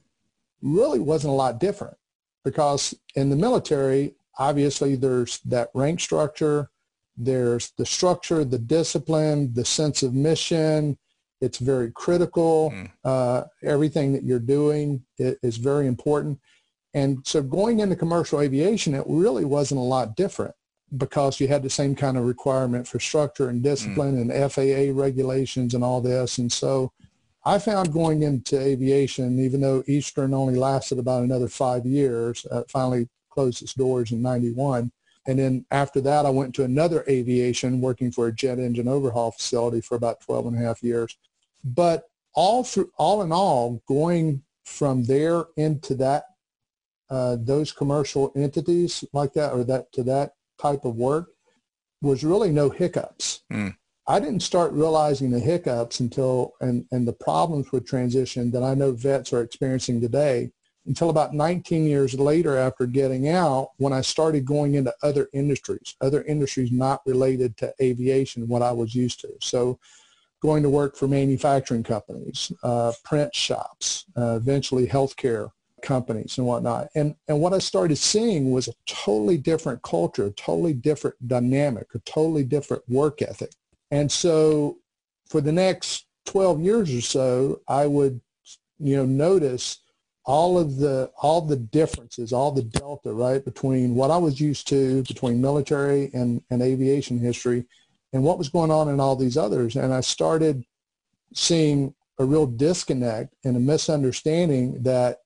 really 0.62 0.98
wasn't 0.98 1.32
a 1.32 1.36
lot 1.36 1.60
different 1.60 1.96
because 2.44 2.94
in 3.14 3.30
the 3.30 3.36
military, 3.36 4.14
obviously 4.38 4.96
there's 4.96 5.38
that 5.40 5.70
rank 5.74 6.00
structure, 6.00 6.70
there's 7.16 7.72
the 7.78 7.86
structure, 7.86 8.44
the 8.44 8.58
discipline, 8.58 9.52
the 9.54 9.64
sense 9.64 10.02
of 10.02 10.14
mission. 10.14 10.98
It's 11.40 11.58
very 11.58 11.92
critical. 11.92 12.72
Mm. 12.74 12.90
Uh, 13.04 13.44
everything 13.62 14.12
that 14.12 14.24
you're 14.24 14.38
doing 14.38 15.04
is 15.18 15.56
very 15.56 15.86
important. 15.86 16.40
And 16.94 17.18
so 17.26 17.42
going 17.42 17.80
into 17.80 17.96
commercial 17.96 18.40
aviation, 18.40 18.94
it 18.94 19.04
really 19.06 19.44
wasn't 19.44 19.80
a 19.80 19.84
lot 19.84 20.16
different 20.16 20.54
because 20.96 21.40
you 21.40 21.48
had 21.48 21.62
the 21.62 21.70
same 21.70 21.96
kind 21.96 22.16
of 22.16 22.24
requirement 22.24 22.86
for 22.86 23.00
structure 23.00 23.48
and 23.48 23.62
discipline 23.62 24.16
mm. 24.16 24.30
and 24.30 24.52
FAA 24.52 24.98
regulations 24.98 25.74
and 25.74 25.82
all 25.82 26.00
this. 26.00 26.38
And 26.38 26.50
so 26.50 26.92
I 27.44 27.58
found 27.58 27.92
going 27.92 28.22
into 28.22 28.58
aviation, 28.58 29.38
even 29.38 29.60
though 29.60 29.82
Eastern 29.86 30.32
only 30.32 30.54
lasted 30.54 30.98
about 30.98 31.24
another 31.24 31.48
five 31.48 31.84
years, 31.84 32.46
uh, 32.50 32.62
finally 32.68 33.08
closed 33.28 33.60
its 33.62 33.74
doors 33.74 34.12
in 34.12 34.22
91. 34.22 34.90
And 35.26 35.38
then 35.38 35.64
after 35.70 36.00
that, 36.02 36.26
I 36.26 36.30
went 36.30 36.54
to 36.56 36.64
another 36.64 37.04
aviation 37.08 37.80
working 37.80 38.12
for 38.12 38.26
a 38.26 38.32
jet 38.32 38.58
engine 38.58 38.88
overhaul 38.88 39.30
facility 39.30 39.80
for 39.80 39.94
about 39.96 40.20
12 40.20 40.46
and 40.46 40.56
a 40.56 40.60
half 40.60 40.82
years. 40.82 41.16
But 41.64 42.04
all 42.34 42.64
through, 42.64 42.90
all 42.98 43.22
in 43.22 43.32
all, 43.32 43.82
going 43.88 44.42
from 44.64 45.04
there 45.04 45.46
into 45.56 45.94
that, 45.96 46.24
uh, 47.10 47.36
those 47.40 47.72
commercial 47.72 48.32
entities 48.36 49.04
like 49.12 49.32
that, 49.34 49.52
or 49.52 49.64
that 49.64 49.92
to 49.92 50.02
that 50.02 50.32
type 50.60 50.84
of 50.84 50.96
work 50.96 51.28
was 52.02 52.24
really 52.24 52.50
no 52.50 52.68
hiccups. 52.68 53.42
Mm. 53.52 53.76
I 54.06 54.20
didn't 54.20 54.40
start 54.40 54.72
realizing 54.72 55.30
the 55.30 55.40
hiccups 55.40 56.00
until 56.00 56.52
and, 56.60 56.84
and 56.92 57.08
the 57.08 57.14
problems 57.14 57.72
with 57.72 57.86
transition 57.86 58.50
that 58.50 58.62
I 58.62 58.74
know 58.74 58.92
vets 58.92 59.32
are 59.32 59.40
experiencing 59.40 60.00
today 60.00 60.50
until 60.86 61.10
about 61.10 61.32
19 61.32 61.86
years 61.86 62.14
later 62.14 62.56
after 62.56 62.86
getting 62.86 63.28
out 63.28 63.70
when 63.78 63.92
I 63.92 64.02
started 64.02 64.44
going 64.44 64.74
into 64.74 64.94
other 65.02 65.28
industries, 65.32 65.96
other 66.00 66.22
industries 66.24 66.70
not 66.70 67.00
related 67.06 67.56
to 67.58 67.74
aviation, 67.80 68.48
what 68.48 68.62
I 68.62 68.72
was 68.72 68.94
used 68.94 69.20
to. 69.20 69.30
So 69.40 69.78
going 70.42 70.62
to 70.62 70.68
work 70.68 70.94
for 70.96 71.08
manufacturing 71.08 71.82
companies, 71.82 72.52
uh, 72.62 72.92
print 73.02 73.34
shops, 73.34 74.04
uh, 74.16 74.36
eventually 74.36 74.86
healthcare 74.86 75.50
companies 75.80 76.36
and 76.36 76.46
whatnot. 76.46 76.88
And, 76.94 77.14
and 77.28 77.40
what 77.40 77.54
I 77.54 77.58
started 77.58 77.96
seeing 77.96 78.50
was 78.50 78.68
a 78.68 78.74
totally 78.86 79.38
different 79.38 79.82
culture, 79.82 80.26
a 80.26 80.30
totally 80.32 80.74
different 80.74 81.16
dynamic, 81.26 81.86
a 81.94 81.98
totally 82.00 82.44
different 82.44 82.82
work 82.88 83.22
ethic. 83.22 83.52
And 83.90 84.10
so 84.10 84.78
for 85.28 85.40
the 85.40 85.52
next 85.52 86.06
12 86.26 86.60
years 86.60 86.94
or 86.94 87.00
so, 87.00 87.60
I 87.68 87.86
would, 87.86 88.20
you 88.78 88.96
know, 88.96 89.06
notice 89.06 89.78
all 90.24 90.58
of 90.58 90.76
the 90.76 91.10
all 91.20 91.40
the 91.40 91.56
differences, 91.56 92.32
all 92.32 92.50
the 92.50 92.62
delta, 92.62 93.12
right, 93.12 93.44
between 93.44 93.94
what 93.94 94.10
I 94.10 94.16
was 94.16 94.40
used 94.40 94.68
to, 94.68 95.02
between 95.02 95.40
military 95.40 96.10
and, 96.14 96.42
and 96.50 96.62
aviation 96.62 97.18
history, 97.18 97.66
and 98.12 98.22
what 98.22 98.38
was 98.38 98.48
going 98.48 98.70
on 98.70 98.88
in 98.88 99.00
all 99.00 99.16
these 99.16 99.36
others. 99.36 99.76
And 99.76 99.92
I 99.92 100.00
started 100.00 100.64
seeing 101.34 101.94
a 102.18 102.24
real 102.24 102.46
disconnect 102.46 103.34
and 103.44 103.56
a 103.56 103.60
misunderstanding 103.60 104.82
that 104.82 105.18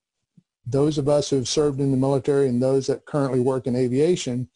those 0.67 0.99
of 0.99 1.09
us 1.09 1.31
who 1.31 1.37
have 1.37 1.49
served 1.49 1.81
in 1.81 1.91
the 1.91 1.97
military 1.97 2.49
and 2.49 2.63
those 2.63 2.87
that 2.87 3.07
currently 3.07 3.41
work 3.41 3.67
in 3.67 3.77
aviation 3.77 4.49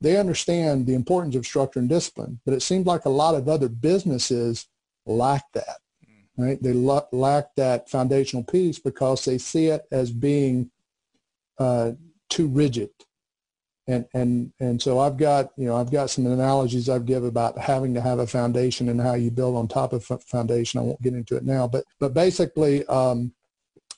they 0.00 0.16
understand 0.16 0.86
the 0.86 0.94
importance 0.94 1.36
of 1.36 1.46
structure 1.46 1.78
and 1.78 1.88
discipline, 1.88 2.40
but 2.44 2.54
it 2.54 2.62
seems 2.62 2.86
like 2.86 3.04
a 3.04 3.10
lot 3.10 3.34
of 3.34 3.48
other 3.48 3.68
businesses 3.68 4.66
lack 5.06 5.44
that, 5.52 5.78
right? 6.36 6.62
They 6.62 6.72
lack 6.72 7.54
that 7.56 7.90
foundational 7.90 8.44
piece 8.44 8.78
because 8.78 9.24
they 9.24 9.38
see 9.38 9.66
it 9.66 9.82
as 9.90 10.10
being 10.10 10.70
uh, 11.58 11.92
too 12.28 12.46
rigid. 12.46 12.90
And, 13.86 14.06
and, 14.14 14.52
and 14.60 14.80
so 14.80 15.00
I've 15.00 15.16
got, 15.16 15.50
you 15.56 15.66
know, 15.66 15.76
I've 15.76 15.90
got 15.90 16.10
some 16.10 16.26
analogies 16.26 16.88
I've 16.88 17.06
give 17.06 17.24
about 17.24 17.58
having 17.58 17.92
to 17.94 18.00
have 18.00 18.20
a 18.20 18.26
foundation 18.26 18.88
and 18.88 19.00
how 19.00 19.14
you 19.14 19.30
build 19.30 19.56
on 19.56 19.66
top 19.66 19.92
of 19.92 20.08
a 20.10 20.18
foundation. 20.18 20.78
I 20.78 20.84
won't 20.84 21.02
get 21.02 21.14
into 21.14 21.36
it 21.36 21.44
now, 21.44 21.66
but, 21.66 21.84
but 21.98 22.14
basically, 22.14 22.86
um, 22.86 23.32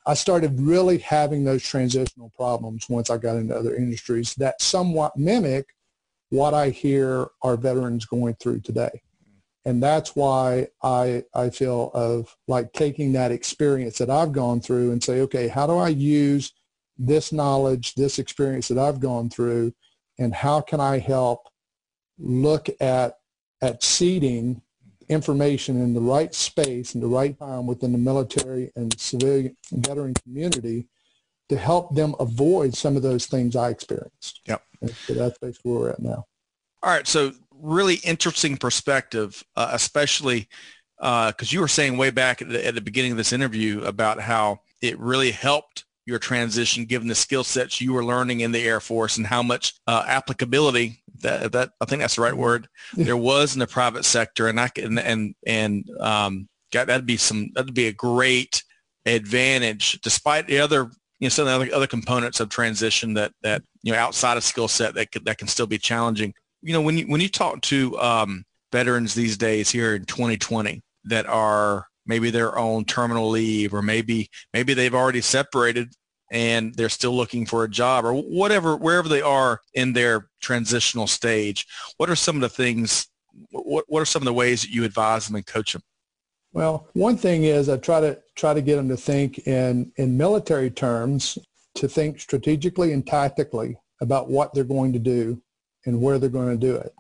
I 0.07 0.15
started 0.15 0.59
really 0.59 0.99
having 0.99 1.45
those 1.45 1.63
transitional 1.63 2.33
problems 2.35 2.89
once 2.89 3.11
I 3.11 3.19
got 3.19 3.37
into 3.37 3.55
other 3.55 3.77
industries 3.77 4.35
that 4.37 4.61
somewhat 4.61 5.17
mimic 5.17 5.67
what 6.31 6.55
I 6.55 6.71
hear 6.71 7.29
our 7.43 7.57
veterans 7.57 8.07
going 8.07 8.35
through 8.35 8.61
today. 8.61 9.03
And 9.65 9.83
that's 9.83 10.17
why 10.17 10.69
I, 10.83 11.25
I 11.35 11.51
feel 11.51 11.91
of 11.95 12.37
like 12.49 12.73
taking 12.73 13.13
that 13.13 13.31
experience 13.31 13.99
that 13.99 14.11
I've 14.11 14.33
gone 14.33 14.61
through 14.61 14.91
and 14.91 15.03
say, 15.03 15.21
okay, 15.21 15.49
how 15.49 15.67
do 15.67 15.79
I 15.79 15.89
use 15.89 16.53
this 16.99 17.33
knowledge, 17.33 17.95
this 17.95 18.19
experience 18.19 18.69
that 18.69 18.79
I've 18.79 19.01
gone 19.01 19.31
through, 19.31 19.73
and 20.19 20.35
how 20.35 20.61
can 20.61 20.81
I 20.81 20.99
help 20.99 21.49
look 22.19 22.69
at, 22.81 23.19
at 23.61 23.83
seeding 23.83 24.63
information 25.09 25.81
in 25.81 25.95
the 25.95 26.01
right 26.01 26.35
space 26.35 26.95
and 26.95 27.03
the 27.03 27.09
right 27.09 27.39
time 27.39 27.67
within 27.67 27.93
the 27.93 27.99
military 27.99 28.73
and 28.77 28.99
civilian 28.99 29.57
veteran 29.73 30.15
community 30.15 30.89
to 31.49 31.57
help 31.57 31.95
them 31.95 32.15
avoid 32.19 32.75
some 32.75 32.97
of 32.97 33.03
those 33.03 33.27
things 33.27 33.55
I 33.57 33.71
experienced. 33.71 34.41
Yep. 34.47 34.63
So 35.07 35.15
that's 35.15 35.39
basically 35.39 35.73
where 35.73 35.81
we're 35.81 35.91
at 35.91 36.01
now. 36.01 36.25
All 36.83 36.91
right. 36.91 37.07
So 37.07 37.33
really 37.63 37.97
interesting 37.97 38.57
perspective, 38.57 39.43
uh, 39.57 39.71
especially 39.73 40.49
because 40.99 41.35
uh, 41.41 41.49
you 41.49 41.61
were 41.61 41.69
saying 41.69 41.97
way 41.97 42.11
back 42.11 42.43
at 42.43 42.49
the, 42.49 42.65
at 42.67 42.75
the, 42.75 42.81
beginning 42.81 43.13
of 43.13 43.17
this 43.17 43.33
interview 43.33 43.83
about 43.83 44.21
how 44.21 44.61
it 44.81 44.99
really 44.99 45.31
helped 45.31 45.85
your 46.05 46.19
transition 46.19 46.85
given 46.85 47.09
the 47.09 47.15
skill 47.15 47.45
sets 47.45 47.81
you 47.81 47.93
were 47.93 48.05
learning 48.05 48.41
in 48.41 48.53
the 48.53 48.65
Air 48.65 48.81
Force 48.81 49.17
and 49.17 49.27
how 49.27 49.43
much 49.43 49.75
uh, 49.87 50.05
applicability 50.07 51.03
that, 51.21 51.53
that 51.53 51.71
I 51.81 51.85
think 51.85 52.03
that's 52.03 52.17
the 52.17 52.23
right 52.23 52.37
word 52.37 52.69
there 52.95 53.17
was 53.17 53.55
in 53.55 53.61
the 53.61 53.67
private 53.67 54.05
sector 54.05 54.49
and 54.49 54.61
I 54.61 54.71
and 54.77 54.99
and, 54.99 55.35
and 55.47 55.91
um, 56.01 56.49
God, 56.73 56.89
that'd 56.89 57.07
be 57.07 57.17
some 57.17 57.51
that'd 57.55 57.75
be 57.75 57.87
a 57.87 57.93
great 57.93 58.65
advantage, 59.07 60.01
despite 60.01 60.47
the 60.47 60.59
other 60.59 60.91
you 61.21 61.27
know 61.27 61.29
some 61.29 61.47
of 61.47 61.61
the 61.61 61.67
other, 61.67 61.77
other 61.77 61.87
components 61.87 62.41
of 62.41 62.49
transition 62.49 63.15
that 63.15 63.33
that 63.43 63.63
you 63.83 63.93
know 63.93 63.99
outside 63.99 64.37
of 64.37 64.43
skill 64.43 64.69
set 64.69 64.95
that 64.95 65.13
could, 65.13 65.25
that 65.27 65.39
can 65.39 65.49
still 65.49 65.67
be 65.67 65.79
challenging. 65.79 66.35
You 66.63 66.73
know, 66.73 66.81
when 66.81 66.99
you 66.99 67.05
when 67.07 67.21
you 67.21 67.29
talk 67.29 67.61
to 67.63 67.99
um, 67.99 68.45
veterans 68.73 69.15
these 69.15 69.37
days 69.37 69.71
here 69.71 69.95
in 69.95 70.05
2020 70.07 70.83
that 71.05 71.27
are 71.27 71.87
maybe 72.07 72.31
they're 72.31 72.59
on 72.59 72.85
terminal 72.85 73.29
leave 73.29 73.75
or 73.75 73.83
maybe 73.83 74.29
maybe 74.53 74.75
they've 74.75 74.95
already 74.95 75.21
separated 75.21 75.93
and 76.31 76.75
they're 76.75 76.89
still 76.89 77.15
looking 77.15 77.45
for 77.45 77.65
a 77.65 77.71
job 77.71 78.05
or 78.05 78.15
whatever 78.15 78.77
wherever 78.77 79.09
they 79.09 79.23
are 79.23 79.61
in 79.75 79.93
their 79.93 80.29
transitional 80.41 81.07
stage 81.07 81.67
what 81.99 82.11
are 82.11 82.17
some 82.17 82.37
of 82.37 82.43
the 82.43 82.49
things 82.49 83.09
what, 83.51 83.85
what 83.89 84.01
are 84.01 84.07
some 84.07 84.23
of 84.23 84.27
the 84.27 84.33
ways 84.33 84.63
that 84.63 84.71
you 84.71 84.85
advise 84.85 85.27
them 85.27 85.37
and 85.37 85.47
coach 85.47 85.73
them? 85.73 85.83
Well 86.53 86.89
one 86.95 87.17
thing 87.17 87.45
is 87.45 87.69
i 87.69 87.77
try 87.77 88.01
to 88.01 88.19
try 88.35 88.55
to 88.55 88.63
get 88.63 88.77
them 88.77 88.89
to 88.89 88.97
think 88.97 89.47
in 89.47 89.93
in 89.97 90.17
military 90.17 90.71
terms 90.71 91.39
to 91.75 91.89
think 91.89 92.21
strategically 92.21 92.93
and 92.93 93.07
tactically 93.07 93.77
about 94.01 94.29
what 94.29 94.53
they're 94.53 94.65
going 94.65 94.93
to 94.93 94.99
do 94.99 95.41
and 95.87 96.01
where 96.01 96.19
they're 96.19 96.29
going 96.29 96.49
to 96.49 96.67
do 96.67 96.77
it 96.77 96.95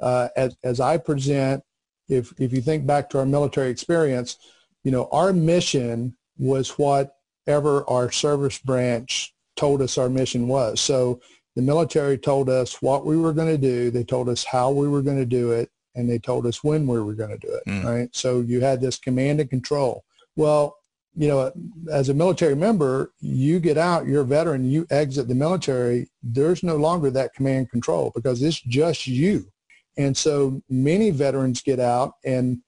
uh, 0.00 0.28
as, 0.36 0.56
as 0.62 0.80
I 0.80 0.98
present, 0.98 1.62
if, 2.08 2.32
if 2.38 2.52
you 2.52 2.60
think 2.60 2.86
back 2.86 3.10
to 3.10 3.18
our 3.18 3.26
military 3.26 3.70
experience, 3.70 4.36
you 4.84 4.90
know, 4.90 5.08
our 5.12 5.32
mission 5.32 6.16
was 6.38 6.70
whatever 6.70 7.88
our 7.88 8.10
service 8.12 8.58
branch 8.58 9.34
told 9.56 9.82
us 9.82 9.98
our 9.98 10.08
mission 10.08 10.48
was. 10.48 10.80
So 10.80 11.20
the 11.56 11.62
military 11.62 12.18
told 12.18 12.48
us 12.48 12.80
what 12.82 13.06
we 13.06 13.16
were 13.16 13.32
going 13.32 13.48
to 13.48 13.58
do. 13.58 13.90
They 13.90 14.04
told 14.04 14.28
us 14.28 14.44
how 14.44 14.70
we 14.70 14.88
were 14.88 15.02
going 15.02 15.16
to 15.16 15.26
do 15.26 15.52
it, 15.52 15.70
and 15.94 16.08
they 16.08 16.18
told 16.18 16.46
us 16.46 16.62
when 16.62 16.86
we 16.86 17.00
were 17.00 17.14
going 17.14 17.30
to 17.30 17.38
do 17.38 17.52
it. 17.52 17.62
Mm. 17.66 17.84
Right. 17.84 18.08
So 18.14 18.40
you 18.40 18.60
had 18.60 18.80
this 18.80 18.98
command 18.98 19.40
and 19.40 19.50
control. 19.50 20.04
Well, 20.36 20.75
you 21.16 21.28
know, 21.28 21.50
as 21.90 22.10
a 22.10 22.14
military 22.14 22.54
member, 22.54 23.12
you 23.20 23.58
get 23.58 23.78
out, 23.78 24.06
you're 24.06 24.20
a 24.20 24.26
veteran, 24.26 24.70
you 24.70 24.86
exit 24.90 25.28
the 25.28 25.34
military. 25.34 26.10
There's 26.22 26.62
no 26.62 26.76
longer 26.76 27.10
that 27.10 27.32
command 27.34 27.70
control 27.70 28.12
because 28.14 28.42
it's 28.42 28.60
just 28.60 29.06
you. 29.06 29.50
And 29.96 30.14
so 30.14 30.62
many 30.68 31.10
veterans 31.10 31.62
get 31.62 31.80
out 31.80 32.14
and 32.24 32.60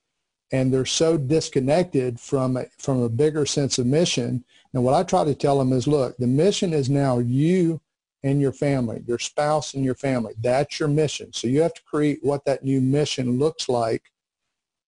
and 0.50 0.72
they're 0.72 0.86
so 0.86 1.18
disconnected 1.18 2.18
from 2.18 2.56
a, 2.56 2.64
from 2.78 3.02
a 3.02 3.08
bigger 3.10 3.44
sense 3.44 3.76
of 3.76 3.84
mission. 3.84 4.42
And 4.72 4.82
what 4.82 4.94
I 4.94 5.02
try 5.02 5.24
to 5.24 5.34
tell 5.34 5.58
them 5.58 5.74
is, 5.74 5.86
look, 5.86 6.16
the 6.16 6.26
mission 6.26 6.72
is 6.72 6.88
now 6.88 7.18
you 7.18 7.82
and 8.22 8.40
your 8.40 8.52
family, 8.52 9.04
your 9.06 9.18
spouse 9.18 9.74
and 9.74 9.84
your 9.84 9.94
family. 9.94 10.32
That's 10.40 10.80
your 10.80 10.88
mission. 10.88 11.34
So 11.34 11.48
you 11.48 11.60
have 11.60 11.74
to 11.74 11.82
create 11.84 12.20
what 12.22 12.46
that 12.46 12.64
new 12.64 12.80
mission 12.80 13.38
looks 13.38 13.68
like 13.68 14.04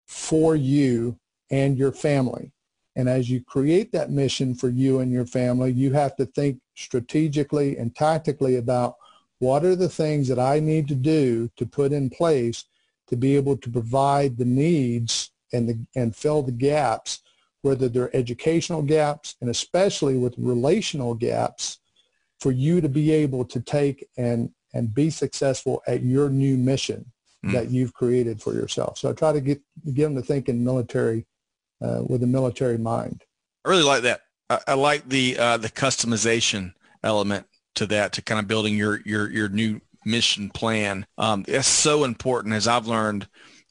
for 0.06 0.56
you 0.56 1.18
and 1.50 1.76
your 1.76 1.92
family. 1.92 2.52
And 2.96 3.08
as 3.08 3.30
you 3.30 3.42
create 3.42 3.92
that 3.92 4.10
mission 4.10 4.54
for 4.54 4.68
you 4.68 5.00
and 5.00 5.12
your 5.12 5.26
family, 5.26 5.72
you 5.72 5.92
have 5.92 6.16
to 6.16 6.26
think 6.26 6.60
strategically 6.74 7.78
and 7.78 7.94
tactically 7.94 8.56
about 8.56 8.96
what 9.38 9.64
are 9.64 9.76
the 9.76 9.88
things 9.88 10.28
that 10.28 10.38
I 10.38 10.60
need 10.60 10.88
to 10.88 10.94
do 10.94 11.50
to 11.56 11.66
put 11.66 11.92
in 11.92 12.10
place 12.10 12.64
to 13.08 13.16
be 13.16 13.36
able 13.36 13.56
to 13.56 13.70
provide 13.70 14.36
the 14.36 14.44
needs 14.44 15.30
and, 15.52 15.68
the, 15.68 15.78
and 15.96 16.14
fill 16.14 16.42
the 16.42 16.52
gaps, 16.52 17.20
whether 17.62 17.88
they're 17.88 18.14
educational 18.14 18.82
gaps 18.82 19.36
and 19.40 19.50
especially 19.50 20.16
with 20.16 20.34
relational 20.38 21.14
gaps 21.14 21.78
for 22.38 22.52
you 22.52 22.80
to 22.80 22.88
be 22.88 23.10
able 23.10 23.44
to 23.44 23.60
take 23.60 24.08
and, 24.16 24.50
and 24.74 24.94
be 24.94 25.10
successful 25.10 25.82
at 25.86 26.02
your 26.02 26.30
new 26.30 26.56
mission 26.56 27.04
mm. 27.44 27.52
that 27.52 27.70
you've 27.70 27.94
created 27.94 28.40
for 28.40 28.54
yourself. 28.54 28.98
So 28.98 29.10
I 29.10 29.12
try 29.12 29.32
to 29.32 29.40
get, 29.40 29.60
get 29.92 30.04
them 30.04 30.14
to 30.14 30.22
think 30.22 30.48
in 30.48 30.64
military, 30.64 31.26
uh, 31.82 32.02
with 32.06 32.22
a 32.22 32.26
military 32.26 32.78
mind. 32.78 33.24
I 33.64 33.70
really 33.70 33.82
like 33.82 34.02
that. 34.02 34.22
I, 34.48 34.60
I 34.68 34.74
like 34.74 35.08
the, 35.08 35.38
uh, 35.38 35.56
the 35.56 35.68
customization 35.68 36.72
element 37.02 37.46
to 37.76 37.86
that 37.86 38.12
to 38.12 38.22
kind 38.22 38.38
of 38.38 38.46
building 38.46 38.76
your 38.76 39.00
your 39.04 39.30
your 39.30 39.48
new 39.48 39.80
mission 40.04 40.50
plan. 40.50 41.06
Um, 41.18 41.44
it's 41.48 41.68
so 41.68 42.04
important 42.04 42.54
as 42.54 42.68
I've 42.68 42.86
learned 42.86 43.28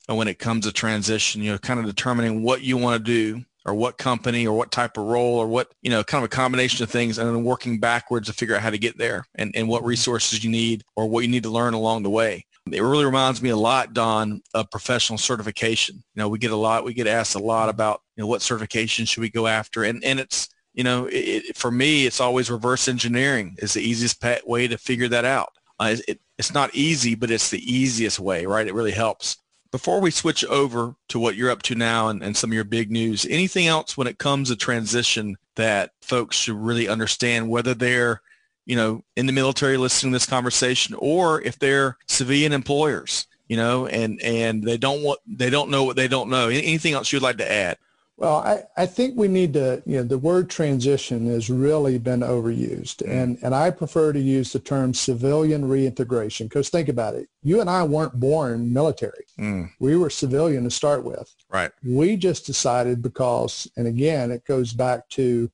when 0.07 0.27
it 0.27 0.39
comes 0.39 0.65
to 0.65 0.71
transition. 0.71 1.41
You 1.41 1.51
know, 1.51 1.57
kind 1.57 1.79
of 1.79 1.85
determining 1.85 2.43
what 2.43 2.61
you 2.61 2.77
want 2.77 3.05
to 3.05 3.11
do 3.11 3.45
or 3.65 3.73
what 3.73 3.97
company 3.97 4.47
or 4.47 4.57
what 4.57 4.71
type 4.71 4.97
of 4.97 5.05
role 5.05 5.37
or 5.37 5.47
what 5.47 5.71
you 5.81 5.89
know 5.89 6.03
kind 6.03 6.23
of 6.23 6.25
a 6.25 6.35
combination 6.35 6.83
of 6.83 6.89
things 6.89 7.17
and 7.17 7.27
then 7.27 7.43
working 7.43 7.79
backwards 7.79 8.27
to 8.27 8.33
figure 8.33 8.55
out 8.55 8.61
how 8.61 8.69
to 8.69 8.77
get 8.77 8.97
there 8.97 9.25
and, 9.35 9.53
and 9.55 9.67
what 9.67 9.83
resources 9.83 10.43
you 10.43 10.49
need 10.49 10.83
or 10.95 11.07
what 11.07 11.21
you 11.21 11.29
need 11.29 11.43
to 11.43 11.49
learn 11.49 11.73
along 11.73 12.03
the 12.03 12.09
way 12.09 12.45
it 12.73 12.81
really 12.81 13.05
reminds 13.05 13.41
me 13.41 13.49
a 13.49 13.57
lot 13.57 13.93
don 13.93 14.41
of 14.53 14.69
professional 14.71 15.17
certification 15.17 15.95
you 15.95 16.19
know 16.19 16.29
we 16.29 16.39
get 16.39 16.51
a 16.51 16.55
lot 16.55 16.83
we 16.83 16.93
get 16.93 17.07
asked 17.07 17.35
a 17.35 17.39
lot 17.39 17.69
about 17.69 18.01
you 18.15 18.23
know 18.23 18.27
what 18.27 18.41
certification 18.41 19.05
should 19.05 19.21
we 19.21 19.29
go 19.29 19.47
after 19.47 19.83
and 19.83 20.03
and 20.03 20.19
it's 20.19 20.49
you 20.73 20.83
know, 20.83 21.09
it, 21.11 21.57
for 21.57 21.71
me, 21.71 22.05
it's 22.05 22.21
always 22.21 22.49
reverse 22.49 22.87
engineering 22.87 23.55
is 23.59 23.73
the 23.73 23.81
easiest 23.81 24.23
way 24.45 24.67
to 24.67 24.77
figure 24.77 25.07
that 25.09 25.25
out. 25.25 25.51
Uh, 25.79 25.95
it, 26.07 26.21
it's 26.37 26.53
not 26.53 26.73
easy, 26.73 27.15
but 27.15 27.31
it's 27.31 27.49
the 27.49 27.59
easiest 27.59 28.19
way, 28.19 28.45
right? 28.45 28.67
It 28.67 28.73
really 28.73 28.91
helps. 28.91 29.37
Before 29.71 29.99
we 29.99 30.09
switch 30.09 30.45
over 30.45 30.95
to 31.09 31.19
what 31.19 31.35
you're 31.35 31.51
up 31.51 31.61
to 31.63 31.75
now 31.75 32.07
and, 32.07 32.23
and 32.23 32.35
some 32.35 32.49
of 32.49 32.53
your 32.53 32.63
big 32.63 32.91
news, 32.91 33.25
anything 33.29 33.67
else 33.67 33.97
when 33.97 34.07
it 34.07 34.17
comes 34.17 34.49
to 34.49 34.55
transition 34.55 35.35
that 35.57 35.91
folks 36.01 36.37
should 36.37 36.55
really 36.55 36.87
understand, 36.87 37.49
whether 37.49 37.73
they're, 37.73 38.21
you 38.69 38.75
know, 38.75 39.03
in 39.15 39.25
the 39.25 39.33
military 39.33 39.77
listening 39.77 40.11
to 40.11 40.15
this 40.15 40.27
conversation 40.27 40.95
or 40.99 41.41
if 41.41 41.57
they're 41.57 41.97
civilian 42.07 42.53
employers, 42.53 43.25
you 43.47 43.57
know, 43.57 43.87
and, 43.87 44.21
and 44.21 44.63
they 44.63 44.77
don't 44.77 45.01
want, 45.01 45.19
they 45.25 45.49
don't 45.49 45.71
know 45.71 45.83
what 45.83 45.95
they 45.95 46.07
don't 46.07 46.29
know. 46.29 46.49
Anything 46.49 46.93
else 46.93 47.11
you'd 47.11 47.23
like 47.23 47.37
to 47.37 47.51
add? 47.51 47.77
Well, 48.17 48.35
I, 48.35 48.63
I 48.77 48.85
think 48.85 49.17
we 49.17 49.27
need 49.27 49.53
to, 49.53 49.81
you 49.87 49.97
know, 49.97 50.03
the 50.03 50.19
word 50.19 50.51
transition 50.51 51.25
has 51.27 51.49
really 51.49 51.97
been 51.97 52.19
overused. 52.19 53.01
And, 53.09 53.39
and 53.41 53.55
I 53.55 53.71
prefer 53.71 54.13
to 54.13 54.19
use 54.19 54.53
the 54.53 54.59
term 54.59 54.93
civilian 54.93 55.67
reintegration 55.67 56.45
because 56.45 56.69
think 56.69 56.89
about 56.89 57.15
it. 57.15 57.27
You 57.41 57.61
and 57.61 57.69
I 57.71 57.81
weren't 57.81 58.19
born 58.19 58.71
military. 58.71 59.25
Mm. 59.39 59.71
We 59.79 59.97
were 59.97 60.11
civilian 60.11 60.65
to 60.65 60.69
start 60.69 61.03
with. 61.03 61.33
Right. 61.49 61.71
We 61.83 62.17
just 62.17 62.45
decided 62.45 63.01
because, 63.01 63.67
and 63.77 63.87
again, 63.87 64.29
it 64.29 64.45
goes 64.45 64.73
back 64.73 65.09
to 65.09 65.49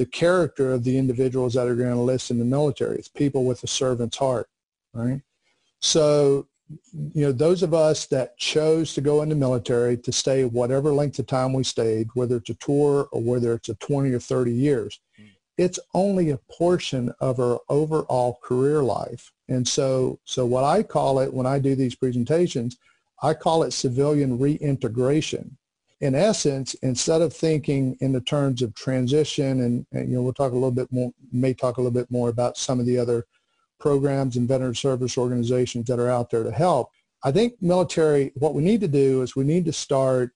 the 0.00 0.06
character 0.06 0.72
of 0.72 0.82
the 0.82 0.96
individuals 0.96 1.52
that 1.52 1.68
are 1.68 1.74
going 1.74 1.90
to 1.90 1.94
enlist 1.94 2.30
in 2.30 2.38
the 2.38 2.44
military. 2.46 2.96
It's 2.96 3.06
people 3.06 3.44
with 3.44 3.62
a 3.62 3.66
servant's 3.66 4.16
heart, 4.16 4.48
right? 4.94 5.20
So 5.80 6.48
you 7.14 7.26
know, 7.26 7.32
those 7.32 7.62
of 7.62 7.74
us 7.74 8.06
that 8.06 8.38
chose 8.38 8.94
to 8.94 9.02
go 9.02 9.20
in 9.20 9.28
the 9.28 9.34
military 9.34 9.98
to 9.98 10.10
stay 10.10 10.44
whatever 10.44 10.90
length 10.90 11.18
of 11.18 11.26
time 11.26 11.52
we 11.52 11.64
stayed, 11.64 12.08
whether 12.14 12.36
it's 12.36 12.48
a 12.48 12.54
tour 12.54 13.10
or 13.12 13.20
whether 13.20 13.52
it's 13.52 13.68
a 13.68 13.74
20 13.74 14.10
or 14.10 14.20
30 14.20 14.52
years, 14.52 15.00
mm. 15.20 15.26
it's 15.58 15.78
only 15.92 16.30
a 16.30 16.40
portion 16.50 17.12
of 17.20 17.38
our 17.38 17.60
overall 17.68 18.38
career 18.42 18.82
life. 18.82 19.30
And 19.50 19.68
so, 19.68 20.18
so 20.24 20.46
what 20.46 20.64
I 20.64 20.82
call 20.82 21.18
it 21.18 21.34
when 21.34 21.46
I 21.46 21.58
do 21.58 21.74
these 21.74 21.94
presentations, 21.94 22.78
I 23.22 23.34
call 23.34 23.64
it 23.64 23.72
civilian 23.72 24.38
reintegration. 24.38 25.58
In 26.00 26.14
essence, 26.14 26.74
instead 26.82 27.20
of 27.20 27.32
thinking 27.32 27.96
in 28.00 28.12
the 28.12 28.22
terms 28.22 28.62
of 28.62 28.74
transition, 28.74 29.60
and, 29.60 29.86
and 29.92 30.08
you 30.08 30.16
know, 30.16 30.22
we'll 30.22 30.32
talk 30.32 30.52
a 30.52 30.54
little 30.54 30.70
bit 30.70 30.90
more, 30.90 31.12
may 31.30 31.52
talk 31.52 31.76
a 31.76 31.80
little 31.80 31.92
bit 31.92 32.10
more 32.10 32.30
about 32.30 32.56
some 32.56 32.80
of 32.80 32.86
the 32.86 32.98
other 32.98 33.26
programs 33.78 34.36
and 34.36 34.48
veteran 34.48 34.74
service 34.74 35.18
organizations 35.18 35.86
that 35.86 35.98
are 35.98 36.10
out 36.10 36.30
there 36.30 36.42
to 36.42 36.52
help. 36.52 36.90
I 37.22 37.32
think 37.32 37.54
military, 37.60 38.32
what 38.34 38.54
we 38.54 38.62
need 38.62 38.80
to 38.80 38.88
do 38.88 39.22
is 39.22 39.36
we 39.36 39.44
need 39.44 39.66
to 39.66 39.72
start 39.72 40.32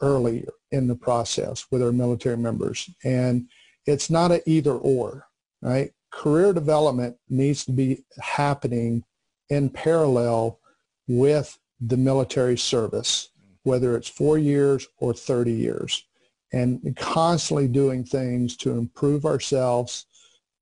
earlier 0.00 0.48
in 0.72 0.88
the 0.88 0.96
process 0.96 1.66
with 1.70 1.82
our 1.82 1.92
military 1.92 2.36
members. 2.36 2.90
And 3.04 3.48
it's 3.86 4.10
not 4.10 4.32
an 4.32 4.40
either 4.46 4.72
or, 4.72 5.26
right? 5.62 5.92
Career 6.10 6.52
development 6.52 7.16
needs 7.28 7.64
to 7.66 7.72
be 7.72 8.04
happening 8.20 9.04
in 9.48 9.70
parallel 9.70 10.58
with 11.06 11.58
the 11.80 11.96
military 11.96 12.58
service, 12.58 13.28
whether 13.66 13.96
it's 13.96 14.08
four 14.08 14.38
years 14.38 14.86
or 14.98 15.12
30 15.12 15.50
years, 15.50 16.04
and 16.52 16.96
constantly 16.96 17.66
doing 17.66 18.04
things 18.04 18.56
to 18.56 18.78
improve 18.78 19.24
ourselves, 19.26 20.06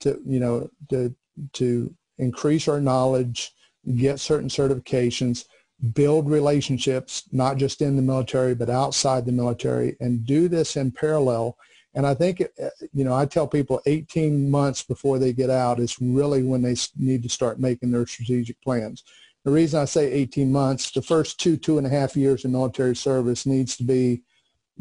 to, 0.00 0.18
you 0.24 0.40
know, 0.40 0.70
to 0.88 1.14
to 1.52 1.94
increase 2.18 2.66
our 2.66 2.80
knowledge, 2.80 3.52
get 3.96 4.20
certain 4.20 4.48
certifications, 4.48 5.44
build 5.92 6.30
relationships, 6.30 7.24
not 7.30 7.58
just 7.58 7.82
in 7.82 7.96
the 7.96 8.02
military, 8.02 8.54
but 8.54 8.70
outside 8.70 9.26
the 9.26 9.32
military, 9.32 9.96
and 10.00 10.24
do 10.24 10.48
this 10.48 10.76
in 10.76 10.90
parallel. 10.90 11.58
And 11.94 12.06
I 12.06 12.14
think, 12.14 12.40
uh, 12.40 12.70
you 12.92 13.04
know, 13.04 13.14
I 13.14 13.26
tell 13.26 13.46
people 13.46 13.82
18 13.84 14.50
months 14.50 14.82
before 14.82 15.18
they 15.18 15.32
get 15.32 15.50
out 15.50 15.78
is 15.78 16.00
really 16.00 16.42
when 16.42 16.62
they 16.62 16.76
need 16.96 17.22
to 17.22 17.28
start 17.28 17.60
making 17.60 17.90
their 17.90 18.06
strategic 18.06 18.60
plans. 18.62 19.04
The 19.44 19.50
reason 19.50 19.80
I 19.80 19.84
say 19.84 20.10
18 20.10 20.50
months, 20.50 20.90
the 20.90 21.02
first 21.02 21.38
two, 21.38 21.56
two 21.56 21.76
and 21.76 21.86
a 21.86 21.90
half 21.90 22.16
years 22.16 22.44
of 22.44 22.50
military 22.50 22.96
service 22.96 23.44
needs 23.44 23.76
to 23.76 23.84
be 23.84 24.22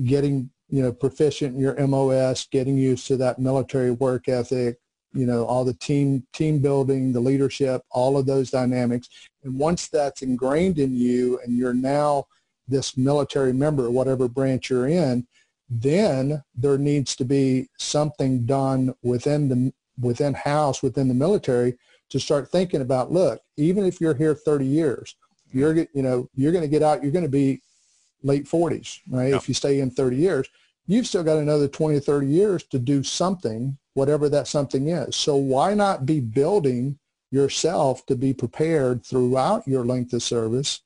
getting, 0.05 0.49
you 0.69 0.81
know, 0.81 0.93
proficient 0.93 1.55
in 1.55 1.61
your 1.61 1.87
MOS, 1.87 2.47
getting 2.47 2.77
used 2.77 3.07
to 3.07 3.17
that 3.17 3.39
military 3.39 3.91
work 3.91 4.29
ethic, 4.29 4.77
you 5.13 5.25
know, 5.25 5.45
all 5.45 5.65
the 5.65 5.73
team 5.73 6.25
team 6.33 6.59
building, 6.59 7.11
the 7.11 7.19
leadership, 7.19 7.83
all 7.91 8.17
of 8.17 8.25
those 8.25 8.49
dynamics. 8.49 9.09
And 9.43 9.59
once 9.59 9.89
that's 9.89 10.21
ingrained 10.21 10.79
in 10.79 10.95
you 10.95 11.39
and 11.43 11.57
you're 11.57 11.73
now 11.73 12.25
this 12.67 12.97
military 12.97 13.53
member, 13.53 13.91
whatever 13.91 14.29
branch 14.29 14.69
you're 14.69 14.87
in, 14.87 15.27
then 15.69 16.41
there 16.55 16.77
needs 16.77 17.15
to 17.17 17.25
be 17.25 17.67
something 17.77 18.45
done 18.45 18.93
within 19.03 19.49
the 19.49 19.73
within 19.99 20.33
house 20.33 20.81
within 20.81 21.07
the 21.07 21.13
military 21.13 21.77
to 22.13 22.19
start 22.19 22.49
thinking 22.49 22.81
about 22.81 23.11
look 23.11 23.41
even 23.57 23.85
if 23.85 23.99
you're 23.99 24.13
here 24.13 24.33
30 24.33 24.65
years 24.65 25.15
you're 25.51 25.75
you 25.75 26.01
know 26.01 26.29
you're 26.35 26.51
going 26.51 26.63
to 26.63 26.69
get 26.69 26.81
out 26.81 27.03
you're 27.03 27.11
going 27.11 27.25
to 27.25 27.29
be 27.29 27.61
late 28.23 28.45
40s 28.45 28.99
right 29.09 29.29
yep. 29.29 29.41
if 29.41 29.47
you 29.47 29.53
stay 29.53 29.81
in 29.81 29.91
30 29.91 30.15
years 30.15 30.47
you've 30.87 31.07
still 31.07 31.23
got 31.23 31.37
another 31.37 31.67
20 31.67 31.97
or 31.97 31.99
30 31.99 32.27
years 32.27 32.63
to 32.67 32.79
do 32.79 33.03
something 33.03 33.77
whatever 33.95 34.29
that 34.29 34.47
something 34.47 34.87
is 34.87 35.15
so 35.15 35.35
why 35.35 35.73
not 35.73 36.05
be 36.05 36.19
building 36.19 36.97
yourself 37.31 38.05
to 38.05 38.15
be 38.15 38.33
prepared 38.33 39.03
throughout 39.03 39.67
your 39.67 39.83
length 39.83 40.13
of 40.13 40.23
service 40.23 40.81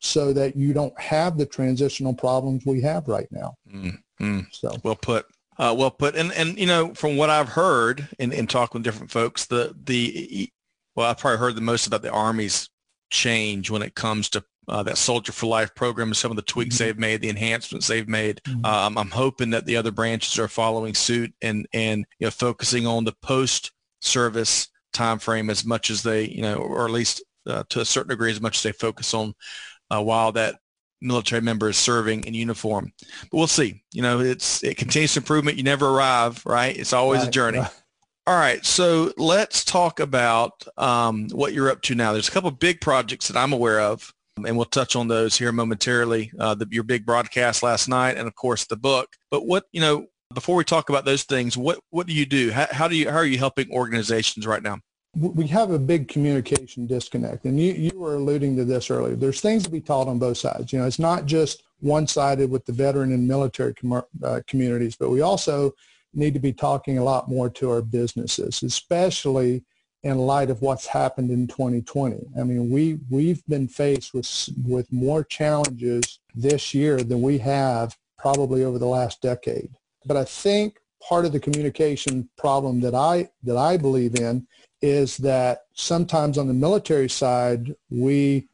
so 0.00 0.32
that 0.32 0.56
you 0.56 0.72
don't 0.72 0.98
have 0.98 1.36
the 1.36 1.46
transitional 1.46 2.14
problems 2.14 2.64
we 2.64 2.80
have 2.80 3.08
right 3.08 3.26
now. 3.30 3.54
Mm-hmm. 3.72 4.40
So 4.52 4.72
well 4.82 4.96
put. 4.96 5.26
Uh, 5.58 5.74
well 5.76 5.90
put. 5.90 6.14
And 6.14 6.32
and 6.32 6.58
you 6.58 6.66
know, 6.66 6.94
from 6.94 7.16
what 7.16 7.30
I've 7.30 7.48
heard 7.48 8.08
in, 8.18 8.32
in 8.32 8.46
talking 8.46 8.78
with 8.78 8.84
different 8.84 9.10
folks, 9.10 9.46
the 9.46 9.74
the 9.84 10.50
well, 10.98 11.08
I've 11.08 11.18
probably 11.18 11.38
heard 11.38 11.54
the 11.54 11.60
most 11.60 11.86
about 11.86 12.02
the 12.02 12.10
Army's 12.10 12.70
change 13.08 13.70
when 13.70 13.82
it 13.82 13.94
comes 13.94 14.28
to 14.30 14.42
uh, 14.66 14.82
that 14.82 14.98
Soldier 14.98 15.30
for 15.30 15.46
Life 15.46 15.72
program 15.76 16.08
and 16.08 16.16
some 16.16 16.32
of 16.32 16.36
the 16.36 16.42
tweaks 16.42 16.74
mm-hmm. 16.74 16.84
they've 16.86 16.98
made, 16.98 17.20
the 17.20 17.28
enhancements 17.28 17.86
they've 17.86 18.08
made. 18.08 18.40
Mm-hmm. 18.42 18.64
Um, 18.64 18.98
I'm 18.98 19.10
hoping 19.10 19.50
that 19.50 19.64
the 19.64 19.76
other 19.76 19.92
branches 19.92 20.40
are 20.40 20.48
following 20.48 20.94
suit 20.94 21.32
and 21.40 21.68
and 21.72 22.04
you 22.18 22.26
know 22.26 22.32
focusing 22.32 22.84
on 22.84 23.04
the 23.04 23.14
post 23.22 23.70
service 24.00 24.66
time 24.92 25.20
frame 25.20 25.50
as 25.50 25.64
much 25.64 25.88
as 25.88 26.02
they 26.02 26.24
you 26.24 26.42
know, 26.42 26.56
or 26.56 26.86
at 26.86 26.90
least 26.90 27.22
uh, 27.46 27.62
to 27.68 27.80
a 27.80 27.84
certain 27.84 28.10
degree 28.10 28.32
as 28.32 28.40
much 28.40 28.56
as 28.56 28.64
they 28.64 28.72
focus 28.72 29.14
on 29.14 29.34
uh, 29.92 30.02
while 30.02 30.32
that 30.32 30.56
military 31.00 31.42
member 31.42 31.68
is 31.68 31.76
serving 31.76 32.24
in 32.24 32.34
uniform. 32.34 32.92
But 33.30 33.38
we'll 33.38 33.46
see. 33.46 33.84
You 33.92 34.02
know, 34.02 34.18
it's 34.18 34.64
it 34.64 34.76
continues 34.76 35.16
improvement. 35.16 35.58
You 35.58 35.62
never 35.62 35.90
arrive, 35.90 36.44
right? 36.44 36.76
It's 36.76 36.92
always 36.92 37.20
right, 37.20 37.28
a 37.28 37.30
journey. 37.30 37.58
Right. 37.60 37.70
All 38.28 38.36
right, 38.36 38.62
so 38.62 39.10
let's 39.16 39.64
talk 39.64 40.00
about 40.00 40.62
um, 40.76 41.30
what 41.30 41.54
you're 41.54 41.70
up 41.70 41.80
to 41.80 41.94
now. 41.94 42.12
There's 42.12 42.28
a 42.28 42.30
couple 42.30 42.50
of 42.50 42.58
big 42.58 42.78
projects 42.78 43.26
that 43.28 43.38
I'm 43.38 43.54
aware 43.54 43.80
of, 43.80 44.12
and 44.44 44.54
we'll 44.54 44.66
touch 44.66 44.96
on 44.96 45.08
those 45.08 45.38
here 45.38 45.50
momentarily. 45.50 46.30
Uh, 46.38 46.54
the, 46.54 46.68
your 46.70 46.82
big 46.82 47.06
broadcast 47.06 47.62
last 47.62 47.88
night, 47.88 48.18
and 48.18 48.28
of 48.28 48.34
course 48.34 48.66
the 48.66 48.76
book. 48.76 49.16
But 49.30 49.46
what 49.46 49.64
you 49.72 49.80
know, 49.80 50.08
before 50.34 50.56
we 50.56 50.64
talk 50.64 50.90
about 50.90 51.06
those 51.06 51.22
things, 51.22 51.56
what 51.56 51.78
what 51.88 52.06
do 52.06 52.12
you 52.12 52.26
do? 52.26 52.50
How, 52.50 52.66
how 52.70 52.86
do 52.86 52.96
you 52.96 53.08
how 53.10 53.16
are 53.16 53.24
you 53.24 53.38
helping 53.38 53.72
organizations 53.72 54.46
right 54.46 54.62
now? 54.62 54.76
we 55.16 55.46
have 55.46 55.70
a 55.70 55.78
big 55.78 56.06
communication 56.06 56.86
disconnect. 56.86 57.46
And 57.46 57.58
you, 57.58 57.72
you 57.72 57.98
were 57.98 58.16
alluding 58.16 58.56
to 58.56 58.64
this 58.66 58.90
earlier. 58.90 59.16
There's 59.16 59.40
things 59.40 59.64
to 59.64 59.70
be 59.70 59.80
taught 59.80 60.06
on 60.06 60.18
both 60.18 60.36
sides. 60.36 60.70
You 60.70 60.78
know, 60.78 60.86
it's 60.86 60.98
not 60.98 61.24
just 61.24 61.62
one-sided 61.80 62.48
with 62.48 62.66
the 62.66 62.72
veteran 62.72 63.12
and 63.12 63.26
military 63.26 63.74
com- 63.74 64.04
uh, 64.22 64.40
communities, 64.46 64.96
but 64.96 65.10
we 65.10 65.22
also 65.22 65.72
need 66.14 66.34
to 66.34 66.40
be 66.40 66.52
talking 66.52 66.98
a 66.98 67.04
lot 67.04 67.28
more 67.28 67.48
to 67.50 67.70
our 67.70 67.82
businesses, 67.82 68.62
especially 68.62 69.64
in 70.02 70.18
light 70.18 70.50
of 70.50 70.62
what's 70.62 70.86
happened 70.86 71.30
in 71.30 71.46
2020. 71.46 72.18
I 72.38 72.44
mean, 72.44 72.70
we, 72.70 72.98
we've 73.10 73.44
been 73.46 73.68
faced 73.68 74.14
with, 74.14 74.48
with 74.64 74.90
more 74.92 75.24
challenges 75.24 76.20
this 76.34 76.72
year 76.72 76.98
than 76.98 77.20
we 77.20 77.38
have 77.38 77.96
probably 78.16 78.64
over 78.64 78.78
the 78.78 78.86
last 78.86 79.20
decade. 79.20 79.70
But 80.06 80.16
I 80.16 80.24
think 80.24 80.78
part 81.06 81.24
of 81.24 81.32
the 81.32 81.40
communication 81.40 82.28
problem 82.36 82.80
that 82.80 82.94
I, 82.94 83.28
that 83.42 83.56
I 83.56 83.76
believe 83.76 84.14
in 84.14 84.46
is 84.80 85.16
that 85.18 85.62
sometimes 85.74 86.38
on 86.38 86.46
the 86.46 86.54
military 86.54 87.08
side, 87.08 87.74
we 87.90 88.48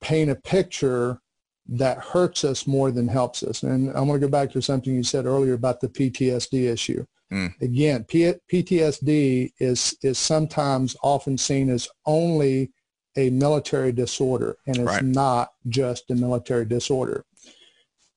paint 0.00 0.30
a 0.30 0.34
picture 0.34 1.20
that 1.68 1.98
hurts 1.98 2.44
us 2.44 2.66
more 2.66 2.90
than 2.90 3.08
helps 3.08 3.42
us. 3.42 3.62
And 3.62 3.94
I 3.94 4.00
want 4.00 4.20
to 4.20 4.26
go 4.26 4.30
back 4.30 4.50
to 4.52 4.62
something 4.62 4.94
you 4.94 5.02
said 5.02 5.26
earlier 5.26 5.54
about 5.54 5.80
the 5.80 5.88
PTSD 5.88 6.70
issue. 6.70 7.04
Mm. 7.30 7.60
Again, 7.60 8.04
P- 8.04 8.34
PTSD 8.50 9.52
is, 9.58 9.94
is 10.02 10.18
sometimes 10.18 10.96
often 11.02 11.36
seen 11.36 11.68
as 11.68 11.88
only 12.06 12.72
a 13.16 13.30
military 13.30 13.92
disorder, 13.92 14.56
and 14.66 14.78
it's 14.78 14.86
right. 14.86 15.04
not 15.04 15.50
just 15.68 16.10
a 16.10 16.14
military 16.14 16.64
disorder. 16.64 17.24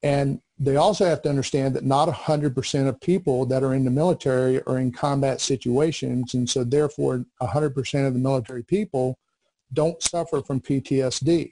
And 0.03 0.41
they 0.57 0.75
also 0.75 1.05
have 1.05 1.21
to 1.23 1.29
understand 1.29 1.75
that 1.75 1.83
not 1.83 2.07
100% 2.07 2.87
of 2.87 3.01
people 3.01 3.45
that 3.47 3.63
are 3.63 3.73
in 3.73 3.83
the 3.83 3.91
military 3.91 4.61
are 4.63 4.77
in 4.77 4.91
combat 4.91 5.41
situations. 5.41 6.35
And 6.35 6.49
so 6.49 6.63
therefore 6.63 7.25
100% 7.41 8.07
of 8.07 8.13
the 8.13 8.19
military 8.19 8.63
people 8.63 9.17
don't 9.73 10.01
suffer 10.01 10.41
from 10.41 10.61
PTSD. 10.61 11.51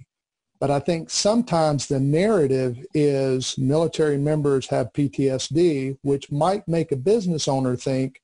But 0.59 0.71
I 0.71 0.79
think 0.79 1.09
sometimes 1.09 1.87
the 1.87 1.99
narrative 1.99 2.85
is 2.93 3.57
military 3.57 4.17
members 4.17 4.67
have 4.67 4.91
PTSD, 4.91 5.97
which 6.01 6.31
might 6.31 6.67
make 6.67 6.91
a 6.91 6.97
business 6.97 7.47
owner 7.47 7.77
think, 7.77 8.21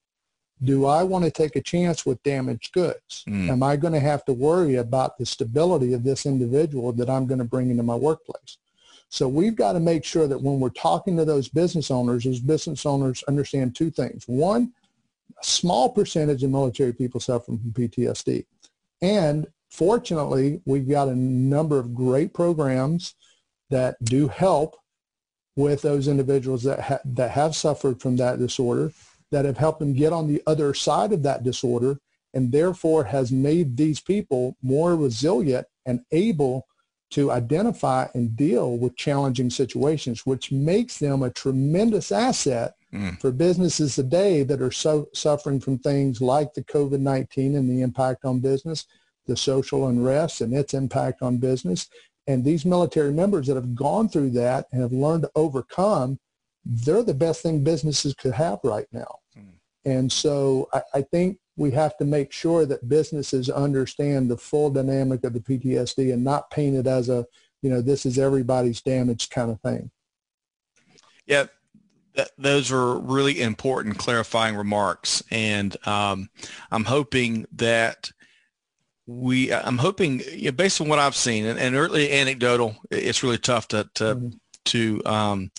do 0.64 0.86
I 0.86 1.04
want 1.04 1.26
to 1.26 1.32
take 1.32 1.56
a 1.56 1.62
chance 1.62 2.06
with 2.06 2.22
damaged 2.24 2.74
goods? 2.74 3.24
Mm. 3.28 3.50
Am 3.50 3.64
I 3.64 3.76
going 3.76 3.94
to 3.94 4.00
have 4.00 4.26
to 4.26 4.34
worry 4.34 4.76
about 4.76 5.18
the 5.18 5.26
stability 5.26 5.94
of 5.94 6.04
this 6.04 6.26
individual 6.26 6.92
that 6.94 7.10
I'm 7.10 7.26
going 7.26 7.40
to 7.40 7.46
bring 7.46 7.70
into 7.70 7.84
my 7.84 7.96
workplace? 7.96 8.58
So 9.10 9.28
we've 9.28 9.56
got 9.56 9.74
to 9.74 9.80
make 9.80 10.04
sure 10.04 10.28
that 10.28 10.42
when 10.42 10.60
we're 10.60 10.70
talking 10.70 11.16
to 11.18 11.26
those 11.26 11.48
business 11.48 11.92
owners, 11.92 12.24
those 12.24 12.40
business 12.40 12.86
owners 12.86 13.24
understand 13.28 13.76
two 13.76 13.92
things. 13.92 14.26
One, 14.28 14.74
a 15.42 15.46
small 15.46 15.90
percentage 15.90 16.44
of 16.44 16.52
military 16.52 16.94
people 16.94 17.20
suffer 17.20 17.46
from 17.46 17.60
PTSD. 17.60 18.46
And 19.02 19.48
fortunately, 19.70 20.62
we've 20.66 20.90
got 20.90 21.08
a 21.08 21.16
number 21.16 21.80
of 21.80 21.94
great 21.94 22.34
programs 22.34 23.16
that 23.70 23.96
do 24.04 24.28
help 24.28 24.76
with 25.56 25.82
those 25.82 26.08
individuals 26.08 26.64
that, 26.64 26.80
ha- 26.80 27.00
that 27.06 27.32
have 27.32 27.56
suffered 27.56 28.02
from 28.02 28.18
that 28.18 28.40
disorder, 28.40 28.92
that 29.32 29.46
have 29.46 29.58
helped 29.58 29.80
them 29.80 29.94
get 29.94 30.14
on 30.14 30.28
the 30.28 30.42
other 30.48 30.74
side 30.74 31.14
of 31.14 31.24
that 31.24 31.44
disorder, 31.44 31.98
and 32.34 32.52
therefore 32.52 33.04
has 33.06 33.32
made 33.32 33.78
these 33.78 34.00
people 34.00 34.56
more 34.62 34.96
resilient 34.96 35.66
and 35.86 36.02
able 36.12 36.68
to 37.12 37.32
identify 37.32 38.08
and 38.14 38.36
deal 38.36 38.78
with 38.78 38.96
challenging 38.98 39.50
situations, 39.50 40.26
which 40.26 40.52
makes 40.52 40.98
them 40.98 41.24
a 41.24 41.30
tremendous 41.30 42.12
asset 42.12 42.74
mm. 42.94 43.18
for 43.22 43.32
businesses 43.32 43.96
today 43.96 44.44
that 44.44 44.62
are 44.62 44.72
so 44.72 45.08
suffering 45.14 45.60
from 45.60 45.78
things 45.80 46.20
like 46.20 46.54
the 46.54 46.64
COVID-19 46.64 47.56
and 47.56 47.70
the 47.70 47.82
impact 47.82 48.26
on 48.26 48.40
business, 48.40 48.86
the 49.26 49.38
social 49.38 49.88
unrest 49.88 50.42
and 50.42 50.54
its 50.54 50.74
impact 50.74 51.22
on 51.22 51.38
business. 51.38 51.88
And 52.28 52.44
these 52.44 52.66
military 52.66 53.12
members 53.12 53.48
that 53.48 53.56
have 53.56 53.76
gone 53.76 54.10
through 54.10 54.32
that 54.32 54.68
and 54.72 54.82
have 54.82 54.92
learned 54.92 55.24
to 55.24 55.32
overcome, 55.36 56.20
they're 56.66 57.04
the 57.04 57.14
best 57.14 57.42
thing 57.44 57.64
businesses 57.64 58.14
could 58.16 58.34
have 58.34 58.60
right 58.64 58.88
now. 58.92 59.20
Mm. 59.38 59.54
And 59.86 60.12
so 60.12 60.68
I, 60.74 60.82
I 60.96 61.02
think 61.04 61.38
we 61.58 61.72
have 61.72 61.98
to 61.98 62.06
make 62.06 62.32
sure 62.32 62.66
that 62.66 62.90
businesses 62.90 63.50
understand 63.50 64.30
the 64.30 64.38
full 64.38 64.70
dynamic 64.70 65.24
of 65.24 65.34
the 65.34 65.40
PTSD 65.40 66.14
and 66.14 66.24
not 66.24 66.50
paint 66.50 66.76
it 66.76 66.88
as 66.88 67.10
a, 67.10 67.26
you 67.62 67.70
know, 67.70 67.82
this 67.82 68.06
is 68.06 68.20
everybody's 68.20 68.82
damage 68.82 69.30
kind 69.30 69.52
of 69.52 69.62
thing. 69.62 69.92
Yeah, 71.26 71.46
those 72.38 72.72
are 72.72 73.00
really 73.00 73.42
important 73.42 73.98
clarifying 73.98 74.56
remarks. 74.56 75.24
And 75.32 75.76
um, 75.88 76.30
I'm 76.72 76.86
hoping 76.86 77.46
that 77.54 78.12
we, 79.08 79.54
I'm 79.54 79.78
hoping, 79.78 80.22
you 80.34 80.46
know, 80.46 80.52
based 80.52 80.82
on 80.82 80.88
what 80.88 81.00
I've 81.00 81.16
seen, 81.16 81.46
and, 81.46 81.60
and 81.60 81.76
early 81.76 82.12
anecdotal, 82.12 82.76
it's 82.90 83.24
really 83.24 83.38
tough 83.38 83.68
to, 83.70 83.90
to 83.96 84.04
mm-hmm 84.04 84.30
to 84.66 85.02
um, 85.06 85.52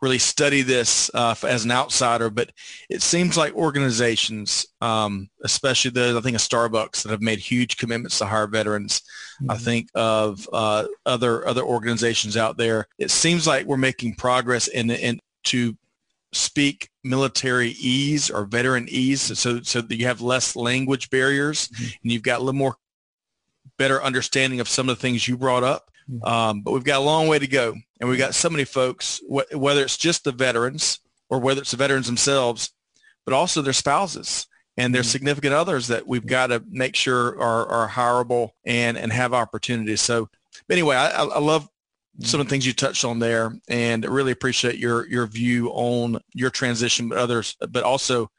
really 0.00 0.18
study 0.18 0.62
this 0.62 1.10
uh, 1.14 1.34
as 1.46 1.64
an 1.64 1.70
outsider, 1.70 2.30
but 2.30 2.50
it 2.88 3.02
seems 3.02 3.36
like 3.36 3.54
organizations, 3.54 4.66
um, 4.80 5.28
especially 5.44 5.90
those, 5.90 6.16
I 6.16 6.20
think 6.20 6.34
of 6.34 6.42
Starbucks 6.42 7.02
that 7.02 7.10
have 7.10 7.22
made 7.22 7.38
huge 7.38 7.76
commitments 7.76 8.18
to 8.18 8.26
hire 8.26 8.46
veterans. 8.46 9.02
Mm-hmm. 9.40 9.50
I 9.50 9.56
think 9.56 9.88
of 9.94 10.48
uh, 10.52 10.86
other 11.06 11.46
other 11.46 11.62
organizations 11.62 12.36
out 12.36 12.56
there. 12.56 12.86
It 12.98 13.10
seems 13.10 13.46
like 13.46 13.66
we're 13.66 13.76
making 13.76 14.16
progress 14.16 14.68
in, 14.68 14.90
in 14.90 15.20
to 15.44 15.76
speak 16.32 16.88
military 17.04 17.70
ease 17.78 18.28
or 18.28 18.44
veteran 18.44 18.86
ease 18.88 19.38
so 19.38 19.62
so 19.62 19.80
that 19.80 19.96
you 19.96 20.06
have 20.06 20.20
less 20.20 20.56
language 20.56 21.08
barriers 21.10 21.68
mm-hmm. 21.68 21.84
and 22.02 22.12
you've 22.12 22.24
got 22.24 22.40
a 22.40 22.42
little 22.42 22.58
more 22.58 22.76
better 23.78 24.02
understanding 24.02 24.60
of 24.60 24.68
some 24.68 24.88
of 24.88 24.96
the 24.96 25.00
things 25.00 25.26
you 25.26 25.36
brought 25.36 25.64
up 25.64 25.90
Mm-hmm. 26.10 26.26
Um, 26.26 26.60
but 26.62 26.72
we've 26.72 26.84
got 26.84 26.98
a 26.98 27.04
long 27.04 27.28
way 27.28 27.38
to 27.38 27.46
go. 27.46 27.74
And 28.00 28.08
we've 28.08 28.18
got 28.18 28.34
so 28.34 28.50
many 28.50 28.64
folks, 28.64 29.20
wh- 29.28 29.56
whether 29.56 29.82
it's 29.82 29.96
just 29.96 30.24
the 30.24 30.32
veterans 30.32 31.00
or 31.30 31.38
whether 31.38 31.60
it's 31.60 31.70
the 31.70 31.76
veterans 31.76 32.06
themselves, 32.06 32.70
but 33.24 33.34
also 33.34 33.62
their 33.62 33.72
spouses 33.72 34.46
and 34.76 34.94
their 34.94 35.02
mm-hmm. 35.02 35.08
significant 35.08 35.54
others 35.54 35.88
that 35.88 36.06
we've 36.06 36.26
got 36.26 36.48
to 36.48 36.62
make 36.68 36.96
sure 36.96 37.40
are, 37.40 37.66
are 37.66 37.88
hireable 37.88 38.50
and, 38.64 38.98
and 38.98 39.12
have 39.12 39.32
opportunities. 39.32 40.00
So 40.00 40.28
anyway, 40.70 40.96
I, 40.96 41.22
I 41.22 41.38
love 41.38 41.68
some 42.20 42.40
of 42.40 42.46
the 42.46 42.50
things 42.50 42.66
you 42.66 42.72
touched 42.72 43.04
on 43.04 43.18
there 43.18 43.52
and 43.68 44.04
really 44.04 44.30
appreciate 44.30 44.76
your, 44.76 45.06
your 45.08 45.26
view 45.26 45.68
on 45.70 46.20
your 46.32 46.50
transition, 46.50 47.08
but 47.08 47.18
others, 47.18 47.56
but 47.70 47.82
also 47.82 48.30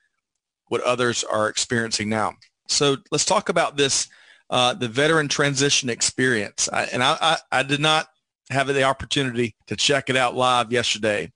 what 0.67 0.81
others 0.81 1.23
are 1.23 1.49
experiencing 1.49 2.07
now. 2.07 2.33
So 2.67 2.97
let's 3.11 3.25
talk 3.25 3.49
about 3.49 3.75
this 3.75 4.07
uh, 4.49 4.73
the 4.73 4.87
veteran 4.87 5.27
transition 5.27 5.89
experience. 5.89 6.69
I, 6.71 6.83
and 6.85 7.03
I, 7.03 7.17
I, 7.19 7.37
I, 7.51 7.63
did 7.63 7.79
not 7.79 8.07
have 8.51 8.67
the 8.67 8.83
opportunity 8.83 9.55
to 9.67 9.75
check 9.75 10.09
it 10.09 10.15
out 10.15 10.35
live 10.35 10.71
yesterday. 10.71 11.31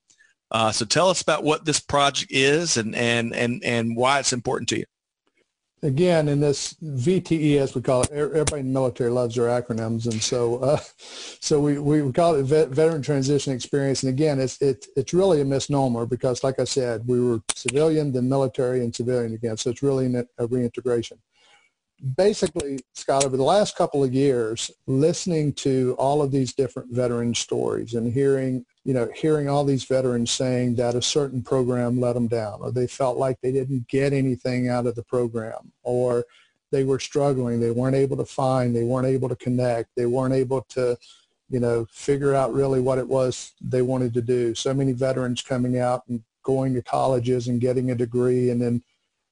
Uh, 0.51 0.71
so 0.71 0.85
tell 0.85 1.09
us 1.09 1.21
about 1.21 1.43
what 1.43 1.65
this 1.65 1.79
project 1.79 2.31
is 2.31 2.77
and, 2.77 2.95
and, 2.95 3.33
and, 3.33 3.63
and 3.63 3.95
why 3.95 4.19
it's 4.19 4.33
important 4.33 4.69
to 4.69 4.79
you 4.79 4.85
again, 5.83 6.27
in 6.27 6.39
this 6.39 6.73
VTE, 6.83 7.57
as 7.57 7.75
we 7.75 7.81
call 7.81 8.01
it, 8.03 8.11
everybody 8.11 8.61
in 8.61 8.67
the 8.67 8.73
military 8.73 9.09
loves 9.09 9.35
their 9.35 9.45
acronyms, 9.45 10.05
and 10.05 10.21
so 10.21 10.57
uh, 10.57 10.79
so 10.97 11.59
we, 11.59 11.79
we 11.79 12.11
call 12.11 12.35
it 12.35 12.43
vet, 12.43 12.69
veteran 12.69 13.01
transition 13.01 13.53
experience. 13.53 14.03
And 14.03 14.09
again, 14.09 14.39
it's 14.39 14.61
it, 14.61 14.85
it's 14.95 15.13
really 15.13 15.41
a 15.41 15.45
misnomer 15.45 16.05
because, 16.05 16.43
like 16.43 16.59
I 16.59 16.65
said, 16.65 17.07
we 17.07 17.19
were 17.21 17.41
civilian, 17.55 18.11
then 18.11 18.29
military, 18.29 18.83
and 18.83 18.95
civilian 18.95 19.33
again. 19.33 19.57
So 19.57 19.69
it's 19.69 19.83
really 19.83 20.13
a 20.37 20.47
reintegration 20.47 21.19
basically, 22.15 22.79
Scott, 22.93 23.25
over 23.25 23.37
the 23.37 23.43
last 23.43 23.75
couple 23.75 24.03
of 24.03 24.13
years, 24.13 24.71
listening 24.87 25.53
to 25.53 25.95
all 25.99 26.21
of 26.21 26.31
these 26.31 26.53
different 26.53 26.91
veteran 26.91 27.33
stories 27.33 27.93
and 27.93 28.13
hearing, 28.13 28.65
you 28.83 28.93
know, 28.93 29.09
hearing 29.15 29.49
all 29.49 29.63
these 29.63 29.83
veterans 29.83 30.31
saying 30.31 30.75
that 30.75 30.95
a 30.95 31.01
certain 31.01 31.41
program 31.41 31.99
let 31.99 32.13
them 32.13 32.27
down 32.27 32.59
or 32.61 32.71
they 32.71 32.87
felt 32.87 33.17
like 33.17 33.39
they 33.41 33.51
didn't 33.51 33.87
get 33.87 34.13
anything 34.13 34.69
out 34.69 34.85
of 34.85 34.95
the 34.95 35.03
program 35.03 35.71
or 35.83 36.25
they 36.71 36.83
were 36.83 36.99
struggling, 36.99 37.59
they 37.59 37.71
weren't 37.71 37.95
able 37.95 38.17
to 38.17 38.25
find, 38.25 38.75
they 38.75 38.83
weren't 38.83 39.07
able 39.07 39.27
to 39.27 39.35
connect, 39.35 39.89
they 39.95 40.05
weren't 40.05 40.33
able 40.33 40.61
to, 40.69 40.97
you 41.49 41.59
know, 41.59 41.85
figure 41.91 42.35
out 42.35 42.53
really 42.53 42.79
what 42.79 42.99
it 42.99 43.07
was 43.07 43.53
they 43.59 43.81
wanted 43.81 44.13
to 44.13 44.21
do. 44.21 44.53
So 44.55 44.73
many 44.73 44.93
veterans 44.93 45.41
coming 45.41 45.79
out 45.79 46.03
and 46.07 46.23
going 46.43 46.73
to 46.75 46.81
colleges 46.81 47.47
and 47.47 47.59
getting 47.59 47.91
a 47.91 47.95
degree 47.95 48.49
and 48.51 48.61
then 48.61 48.83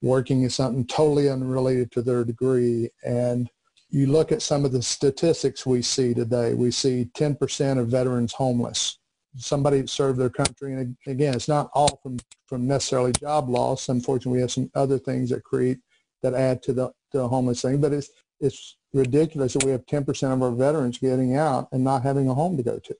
working 0.01 0.43
in 0.43 0.49
something 0.49 0.85
totally 0.85 1.29
unrelated 1.29 1.91
to 1.91 2.01
their 2.01 2.23
degree. 2.23 2.89
And 3.05 3.49
you 3.89 4.07
look 4.07 4.31
at 4.31 4.41
some 4.41 4.65
of 4.65 4.71
the 4.71 4.81
statistics 4.81 5.65
we 5.65 5.81
see 5.81 6.13
today. 6.13 6.53
We 6.53 6.71
see 6.71 7.09
10% 7.15 7.79
of 7.79 7.87
veterans 7.87 8.33
homeless. 8.33 8.99
Somebody 9.37 9.85
served 9.87 10.19
their 10.19 10.29
country. 10.29 10.73
And 10.73 10.95
again, 11.07 11.35
it's 11.35 11.47
not 11.47 11.69
all 11.73 11.99
from, 12.03 12.17
from 12.47 12.67
necessarily 12.67 13.11
job 13.13 13.49
loss. 13.49 13.89
Unfortunately, 13.89 14.37
we 14.37 14.41
have 14.41 14.51
some 14.51 14.69
other 14.75 14.97
things 14.99 15.29
that 15.29 15.43
create, 15.43 15.79
that 16.21 16.33
add 16.33 16.61
to 16.63 16.73
the, 16.73 16.91
the 17.11 17.27
homeless 17.27 17.61
thing. 17.61 17.79
But 17.79 17.93
it's, 17.93 18.09
it's 18.39 18.77
ridiculous 18.93 19.53
that 19.53 19.63
we 19.63 19.71
have 19.71 19.85
10% 19.85 20.33
of 20.33 20.41
our 20.41 20.51
veterans 20.51 20.97
getting 20.97 21.35
out 21.35 21.67
and 21.71 21.83
not 21.83 22.03
having 22.03 22.29
a 22.29 22.33
home 22.33 22.57
to 22.57 22.63
go 22.63 22.79
to. 22.79 22.95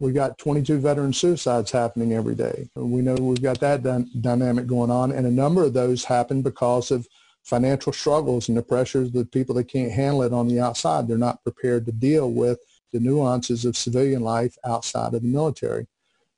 We 0.00 0.12
got 0.12 0.38
22 0.38 0.78
veteran 0.78 1.12
suicides 1.12 1.70
happening 1.70 2.14
every 2.14 2.34
day. 2.34 2.70
We 2.74 3.02
know 3.02 3.14
we've 3.14 3.42
got 3.42 3.60
that 3.60 3.82
dynamic 4.22 4.66
going 4.66 4.90
on, 4.90 5.12
and 5.12 5.26
a 5.26 5.30
number 5.30 5.62
of 5.62 5.74
those 5.74 6.04
happen 6.04 6.40
because 6.40 6.90
of 6.90 7.06
financial 7.42 7.92
struggles 7.92 8.48
and 8.48 8.56
the 8.56 8.62
pressures 8.62 9.14
of 9.14 9.30
people 9.30 9.54
that 9.56 9.68
can't 9.68 9.92
handle 9.92 10.22
it 10.22 10.32
on 10.32 10.48
the 10.48 10.58
outside. 10.58 11.06
They're 11.06 11.18
not 11.18 11.42
prepared 11.42 11.84
to 11.84 11.92
deal 11.92 12.30
with 12.30 12.58
the 12.92 13.00
nuances 13.00 13.66
of 13.66 13.76
civilian 13.76 14.22
life 14.22 14.56
outside 14.64 15.12
of 15.12 15.20
the 15.20 15.28
military. 15.28 15.86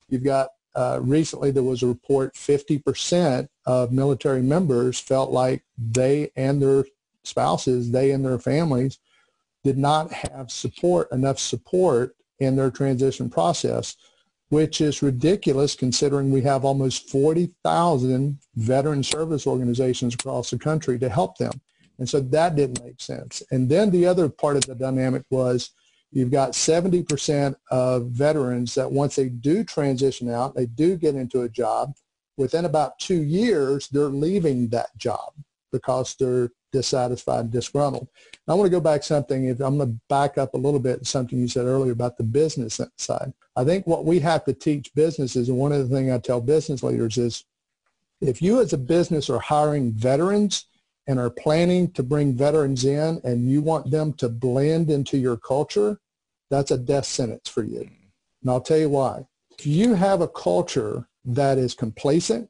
You've 0.08 0.24
got 0.24 0.48
uh, 0.74 0.98
recently 1.00 1.52
there 1.52 1.62
was 1.62 1.84
a 1.84 1.86
report 1.86 2.34
50% 2.34 3.48
of 3.66 3.92
military 3.92 4.42
members 4.42 4.98
felt 4.98 5.30
like 5.30 5.62
they 5.78 6.32
and 6.34 6.60
their 6.60 6.84
spouses, 7.22 7.92
they 7.92 8.10
and 8.10 8.24
their 8.24 8.38
families 8.38 8.98
did 9.62 9.78
not 9.78 10.12
have 10.12 10.50
support, 10.50 11.12
enough 11.12 11.38
support 11.38 12.16
in 12.42 12.56
their 12.56 12.70
transition 12.70 13.30
process, 13.30 13.96
which 14.48 14.80
is 14.80 15.02
ridiculous 15.02 15.74
considering 15.74 16.30
we 16.30 16.42
have 16.42 16.64
almost 16.64 17.08
40,000 17.08 18.38
veteran 18.56 19.02
service 19.02 19.46
organizations 19.46 20.14
across 20.14 20.50
the 20.50 20.58
country 20.58 20.98
to 20.98 21.08
help 21.08 21.38
them. 21.38 21.52
And 21.98 22.08
so 22.08 22.20
that 22.20 22.56
didn't 22.56 22.84
make 22.84 23.00
sense. 23.00 23.42
And 23.50 23.68
then 23.68 23.90
the 23.90 24.06
other 24.06 24.28
part 24.28 24.56
of 24.56 24.66
the 24.66 24.74
dynamic 24.74 25.22
was 25.30 25.70
you've 26.10 26.30
got 26.30 26.52
70% 26.52 27.54
of 27.70 28.06
veterans 28.08 28.74
that 28.74 28.90
once 28.90 29.16
they 29.16 29.28
do 29.28 29.64
transition 29.64 30.28
out, 30.28 30.54
they 30.54 30.66
do 30.66 30.96
get 30.96 31.14
into 31.14 31.42
a 31.42 31.48
job, 31.48 31.94
within 32.36 32.64
about 32.64 32.98
two 32.98 33.22
years, 33.22 33.88
they're 33.88 34.04
leaving 34.04 34.68
that 34.68 34.96
job 34.96 35.32
because 35.72 36.14
they're 36.18 36.50
dissatisfied, 36.72 37.40
and 37.40 37.50
disgruntled. 37.52 38.08
I 38.48 38.54
want 38.54 38.66
to 38.66 38.70
go 38.70 38.80
back 38.80 39.02
something. 39.02 39.44
If 39.44 39.60
I'm 39.60 39.76
going 39.76 39.90
to 39.90 40.00
back 40.08 40.38
up 40.38 40.54
a 40.54 40.58
little 40.58 40.80
bit, 40.80 41.06
something 41.06 41.38
you 41.38 41.48
said 41.48 41.66
earlier 41.66 41.92
about 41.92 42.16
the 42.16 42.24
business 42.24 42.80
side. 42.96 43.32
I 43.56 43.64
think 43.64 43.86
what 43.86 44.04
we 44.04 44.18
have 44.20 44.44
to 44.46 44.54
teach 44.54 44.94
businesses, 44.94 45.48
and 45.48 45.58
one 45.58 45.72
of 45.72 45.88
the 45.88 45.94
things 45.94 46.10
I 46.10 46.18
tell 46.18 46.40
business 46.40 46.82
leaders 46.82 47.18
is, 47.18 47.44
if 48.20 48.40
you 48.40 48.60
as 48.60 48.72
a 48.72 48.78
business 48.78 49.28
are 49.28 49.38
hiring 49.38 49.92
veterans 49.92 50.66
and 51.06 51.18
are 51.18 51.30
planning 51.30 51.90
to 51.92 52.02
bring 52.02 52.34
veterans 52.34 52.84
in, 52.84 53.20
and 53.24 53.50
you 53.50 53.60
want 53.60 53.90
them 53.90 54.12
to 54.14 54.28
blend 54.28 54.90
into 54.90 55.18
your 55.18 55.36
culture, 55.36 56.00
that's 56.48 56.70
a 56.70 56.78
death 56.78 57.06
sentence 57.06 57.48
for 57.48 57.64
you. 57.64 57.80
Mm. 57.80 57.96
And 58.42 58.50
I'll 58.50 58.60
tell 58.60 58.78
you 58.78 58.88
why. 58.88 59.26
If 59.58 59.66
you 59.66 59.94
have 59.94 60.20
a 60.20 60.28
culture 60.28 61.08
that 61.24 61.58
is 61.58 61.74
complacent, 61.74 62.48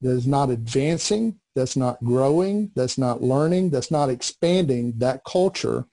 that 0.00 0.10
is 0.10 0.26
not 0.26 0.50
advancing, 0.50 1.38
that's 1.54 1.76
not 1.76 2.02
growing, 2.04 2.70
that's 2.74 2.98
not 2.98 3.22
learning, 3.22 3.70
that's 3.70 3.90
not 3.90 4.10
expanding 4.10 4.92
that 4.98 5.24
culture 5.24 5.84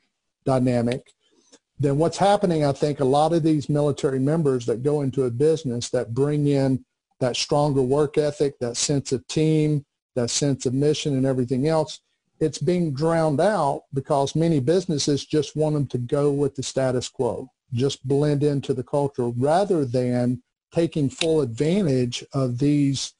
dynamic, 0.46 1.12
then 1.80 1.98
what's 1.98 2.18
happening, 2.18 2.64
I 2.64 2.72
think, 2.72 3.00
a 3.00 3.06
lot 3.06 3.34
of 3.34 3.44
these 3.44 3.68
military 3.68 4.20
members 4.20 4.66
that 4.66 4.84
go 4.84 5.02
into 5.02 5.24
a 5.24 5.32
business 5.32 5.90
that 5.90 6.14
bring 6.14 6.48
in 6.48 6.86
that 7.20 7.36
stronger 7.36 7.82
work 7.82 8.18
ethic, 8.18 8.60
that 8.60 8.78
sense 8.78 9.12
of 9.12 9.28
team, 9.28 9.86
that 10.16 10.30
sense 10.30 10.66
of 10.66 10.74
mission 10.74 11.18
and 11.18 11.26
everything 11.26 11.68
else, 11.68 12.00
it's 12.40 12.58
being 12.58 12.94
drowned 12.94 13.42
out 13.42 13.84
because 13.94 14.36
many 14.36 14.60
businesses 14.60 15.26
just 15.26 15.56
want 15.56 15.74
them 15.74 15.88
to 15.88 15.98
go 15.98 16.32
with 16.32 16.56
the 16.56 16.64
status 16.64 17.10
quo, 17.10 17.50
just 17.74 18.06
blend 18.08 18.44
into 18.44 18.74
the 18.74 18.84
culture 18.84 19.30
rather 19.30 19.86
than 19.86 20.42
taking 20.74 21.10
full 21.10 21.42
advantage 21.42 22.24
of 22.34 22.60
these 22.60 23.14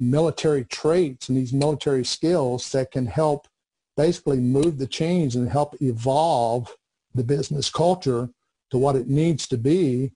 military 0.00 0.64
traits 0.64 1.28
and 1.28 1.36
these 1.36 1.52
military 1.52 2.04
skills 2.04 2.72
that 2.72 2.90
can 2.90 3.06
help 3.06 3.46
basically 3.96 4.40
move 4.40 4.78
the 4.78 4.86
change 4.86 5.36
and 5.36 5.48
help 5.48 5.76
evolve 5.82 6.74
the 7.14 7.22
business 7.22 7.70
culture 7.70 8.30
to 8.70 8.78
what 8.78 8.96
it 8.96 9.08
needs 9.08 9.46
to 9.48 9.58
be 9.58 10.12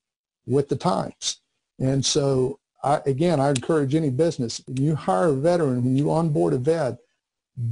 with 0.47 0.69
the 0.69 0.77
times. 0.77 1.41
And 1.79 2.05
so, 2.05 2.59
I, 2.83 3.01
again, 3.07 3.41
I 3.41 3.51
encourage 3.51 3.95
any 3.95 4.11
business, 4.11 4.63
when 4.67 4.83
you 4.83 4.95
hire 4.95 5.29
a 5.29 5.35
veteran, 5.35 5.85
when 5.85 5.97
you 5.97 6.11
onboard 6.11 6.55
a 6.55 6.59
vet, 6.59 6.99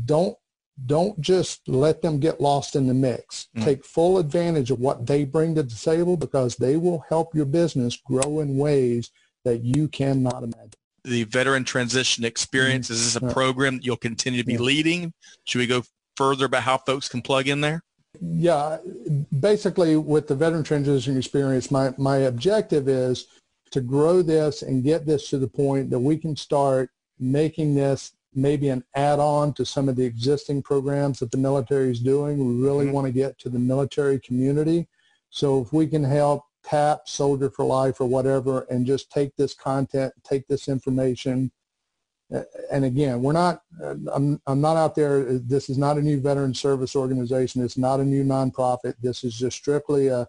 don't 0.05 0.37
don't 0.87 1.21
just 1.21 1.69
let 1.69 2.01
them 2.01 2.19
get 2.19 2.41
lost 2.41 2.75
in 2.77 2.87
the 2.87 2.95
mix. 2.95 3.49
Mm. 3.57 3.65
Take 3.65 3.85
full 3.85 4.19
advantage 4.19 4.71
of 4.71 4.81
what 4.81 5.07
they 5.07 5.25
bring 5.25 5.55
to 5.55 5.63
the 5.63 5.75
table 5.75 6.17
because 6.17 6.57
they 6.57 6.77
will 6.77 7.05
help 7.11 7.35
your 7.35 7.45
business 7.45 7.97
grow 7.97 8.41
in 8.41 8.57
ways 8.57 9.11
that 9.45 9.63
you 9.63 9.87
cannot 9.87 10.43
imagine 10.43 10.82
the 11.05 11.25
veteran 11.25 11.65
transition 11.65 12.25
experience? 12.25 12.91
Is 12.91 13.15
this 13.15 13.23
a 13.23 13.33
program 13.33 13.77
that 13.77 13.85
you'll 13.85 13.97
continue 13.97 14.41
to 14.41 14.47
be 14.47 14.59
leading? 14.59 15.13
Should 15.45 15.59
we 15.59 15.67
go 15.67 15.83
further 16.17 16.47
about 16.47 16.63
how 16.63 16.79
folks 16.79 17.09
can 17.09 17.23
plug 17.23 17.49
in 17.49 17.61
there? 17.61 17.83
Yeah, 18.21 18.79
basically 19.41 19.97
with 19.97 20.29
the 20.29 20.35
veteran 20.35 20.63
transition 20.63 21.17
experience, 21.17 21.71
my, 21.71 21.95
my 21.97 22.19
objective 22.19 22.89
is 22.89 23.27
to 23.71 23.81
grow 23.81 24.23
this 24.23 24.63
and 24.63 24.85
get 24.85 25.07
this 25.07 25.31
to 25.31 25.39
the 25.39 25.49
point 25.49 25.91
that 25.91 25.99
we 25.99 26.19
can 26.19 26.37
start 26.37 26.91
making 27.19 27.75
this 27.75 28.13
maybe 28.35 28.69
an 28.69 28.85
add-on 28.95 29.53
to 29.55 29.65
some 29.65 29.89
of 29.89 29.97
the 29.97 30.05
existing 30.05 30.63
programs 30.63 31.19
that 31.19 31.31
the 31.31 31.39
military 31.39 31.91
is 31.91 32.01
doing. 32.01 32.39
We 32.39 32.67
really 32.67 32.87
mm-hmm. 32.87 32.95
want 32.95 33.07
to 33.07 33.13
get 33.13 33.39
to 33.41 33.49
the 33.49 33.59
military 33.59 34.19
community. 34.21 34.89
So 35.31 35.61
if 35.63 35.73
we 35.73 35.87
can 35.87 36.05
help 36.05 36.45
TAP 36.65 37.09
Soldier 37.09 37.51
for 37.51 37.65
Life 37.65 38.01
or 38.01 38.07
whatever 38.07 38.63
and 38.71 38.87
just 38.87 39.11
take 39.11 39.35
this 39.37 39.55
content, 39.55 40.13
take 40.25 40.47
this 40.49 40.69
information. 40.69 41.51
And 42.71 42.85
again, 42.85 43.23
we're 43.23 43.33
not, 43.33 43.63
I'm, 44.13 44.41
I'm 44.47 44.61
not 44.61 44.77
out 44.77 44.95
there, 44.95 45.25
this 45.39 45.69
is 45.69 45.77
not 45.77 45.99
a 45.99 46.03
new 46.03 46.21
veteran 46.21 46.55
service 46.55 46.97
organization. 46.97 47.63
It's 47.63 47.77
not 47.77 48.01
a 48.01 48.05
new 48.05 48.25
nonprofit. 48.25 48.95
This 49.03 49.23
is 49.23 49.35
just 49.35 49.57
strictly 49.59 50.09
a, 50.09 50.27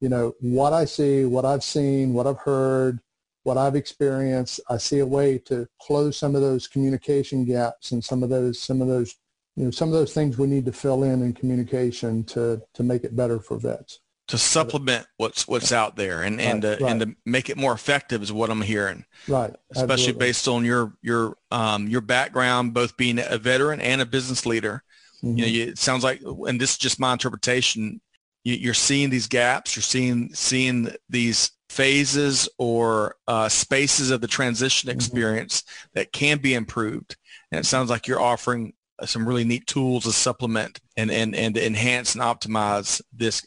you 0.00 0.08
know, 0.08 0.34
what 0.40 0.72
I 0.72 0.84
see, 0.84 1.24
what 1.24 1.44
I've 1.44 1.64
seen, 1.64 2.12
what 2.12 2.26
I've 2.26 2.38
heard, 2.38 3.00
what 3.42 3.58
I've 3.58 3.74
experienced. 3.74 4.60
I 4.68 4.76
see 4.76 5.00
a 5.00 5.06
way 5.06 5.38
to 5.46 5.66
close 5.80 6.16
some 6.16 6.36
of 6.36 6.42
those 6.42 6.68
communication 6.68 7.44
gaps 7.44 7.90
and 7.90 8.04
some 8.04 8.22
of 8.22 8.28
those, 8.28 8.60
some 8.60 8.80
of 8.80 8.88
those, 8.88 9.16
you 9.56 9.64
know, 9.64 9.70
some 9.70 9.88
of 9.88 9.94
those 9.94 10.14
things 10.14 10.38
we 10.38 10.46
need 10.46 10.64
to 10.66 10.72
fill 10.72 11.02
in 11.02 11.22
in 11.22 11.32
communication 11.32 12.24
to, 12.24 12.62
to 12.74 12.82
make 12.82 13.04
it 13.04 13.16
better 13.16 13.40
for 13.40 13.58
vets 13.58 14.00
to 14.28 14.38
supplement 14.38 15.06
what's 15.16 15.48
what's 15.48 15.72
out 15.72 15.96
there 15.96 16.22
and 16.22 16.40
and 16.40 16.64
right, 16.64 16.78
to, 16.78 16.84
right. 16.84 16.90
and 16.90 17.00
to 17.00 17.16
make 17.26 17.50
it 17.50 17.56
more 17.56 17.72
effective 17.72 18.22
is 18.22 18.32
what 18.32 18.50
I'm 18.50 18.62
hearing. 18.62 19.04
Right. 19.28 19.54
Especially 19.70 19.92
Absolutely. 19.92 20.26
based 20.26 20.48
on 20.48 20.64
your 20.64 20.92
your 21.02 21.36
um, 21.50 21.88
your 21.88 22.00
background, 22.00 22.74
both 22.74 22.96
being 22.96 23.18
a 23.18 23.38
veteran 23.38 23.80
and 23.80 24.00
a 24.00 24.06
business 24.06 24.46
leader. 24.46 24.82
Mm-hmm. 25.22 25.36
You 25.36 25.42
know, 25.42 25.48
you, 25.48 25.62
it 25.64 25.78
sounds 25.78 26.04
like, 26.04 26.20
and 26.22 26.60
this 26.60 26.72
is 26.72 26.78
just 26.78 27.00
my 27.00 27.12
interpretation. 27.12 28.00
You, 28.44 28.54
you're 28.54 28.74
seeing 28.74 29.10
these 29.10 29.26
gaps. 29.26 29.76
You're 29.76 29.82
seeing 29.82 30.32
seeing 30.34 30.94
these 31.08 31.50
phases 31.68 32.48
or 32.58 33.16
uh, 33.26 33.48
spaces 33.48 34.10
of 34.10 34.20
the 34.20 34.26
transition 34.28 34.88
mm-hmm. 34.88 34.96
experience 34.96 35.62
mm-hmm. 35.62 35.88
that 35.94 36.12
can 36.12 36.38
be 36.38 36.54
improved. 36.54 37.16
And 37.50 37.58
it 37.58 37.66
sounds 37.66 37.90
like 37.90 38.06
you're 38.06 38.20
offering 38.20 38.74
some 39.04 39.26
really 39.26 39.44
neat 39.44 39.66
tools 39.66 40.04
to 40.04 40.12
supplement 40.12 40.80
and, 40.96 41.10
and, 41.10 41.34
and 41.34 41.56
enhance 41.56 42.14
and 42.14 42.22
optimize 42.22 43.00
this 43.12 43.44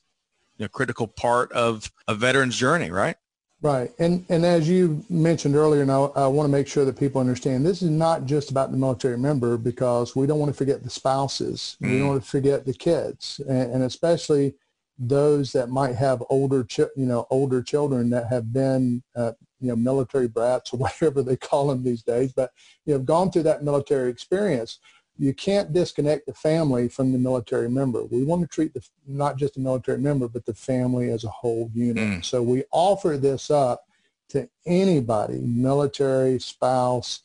a 0.60 0.70
critical 0.70 1.08
part 1.08 1.51
of 1.51 1.91
a 2.08 2.16
veteran's 2.16 2.58
journey, 2.58 2.91
right? 2.91 3.16
Right. 3.62 3.91
And, 3.99 4.26
and 4.30 4.45
as 4.45 4.70
you 4.70 5.03
mentioned 5.10 5.56
earlier, 5.56 5.82
and 5.82 5.91
I, 5.91 6.03
I 6.16 6.28
want 6.28 6.45
to 6.47 6.51
make 6.51 6.68
sure 6.68 6.86
that 6.86 6.99
people 6.99 7.22
understand, 7.22 7.66
this 7.66 7.82
is 7.82 7.89
not 7.89 8.26
just 8.26 8.51
about 8.51 8.72
the 8.72 8.78
military 8.78 9.18
member 9.18 9.58
because 9.58 10.16
we 10.16 10.28
don't 10.28 10.39
want 10.39 10.51
to 10.51 10.58
forget 10.58 10.84
the 10.84 10.89
spouses. 10.89 11.78
Mm. 11.82 11.91
We 11.91 11.99
don't 11.99 12.08
want 12.10 12.24
to 12.24 12.30
forget 12.30 12.66
the 12.66 12.74
kids, 12.74 13.41
and, 13.47 13.74
and 13.74 13.84
especially 13.84 14.56
those 14.97 15.51
that 15.53 15.70
might 15.70 15.95
have 15.95 16.24
older, 16.30 16.64
chi- 16.64 16.93
you 16.95 17.06
know, 17.06 17.28
older 17.30 17.62
children 17.62 18.10
that 18.12 18.28
have 18.28 18.53
been, 18.53 19.03
uh, 19.16 19.32
you 19.60 19.70
know, 19.70 19.76
military 19.76 20.28
brats 20.28 20.74
or 20.74 20.78
whatever 20.86 21.24
they 21.24 21.36
call 21.38 21.68
them 21.68 21.84
these 21.84 22.03
days, 22.03 22.34
but 22.34 22.51
you 22.86 22.93
know, 22.93 22.99
gone 22.99 23.32
through 23.32 23.43
that 23.43 23.64
military 23.64 24.10
experience 24.12 24.80
you 25.18 25.34
can't 25.34 25.72
disconnect 25.72 26.26
the 26.26 26.34
family 26.34 26.89
from 26.89 27.11
the 27.11 27.18
military 27.18 27.70
member. 27.70 28.03
We 28.03 28.24
want 28.24 28.41
to 28.41 28.47
treat 28.47 28.74
the, 28.74 28.86
not 29.07 29.38
just 29.38 29.53
the 29.53 29.61
military 29.61 29.97
member, 29.97 30.28
but 30.28 30.45
the 30.45 30.53
family 30.53 31.09
as 31.11 31.24
a 31.24 31.30
whole 31.30 31.70
unit. 31.74 32.03
Mm. 32.03 32.26
So 32.26 32.41
we 32.41 32.63
offer 32.72 33.18
this 33.18 33.49
up 33.49 33.86
to 34.30 34.49
anybody, 34.66 35.39
military, 35.39 36.39
spouse, 36.39 37.22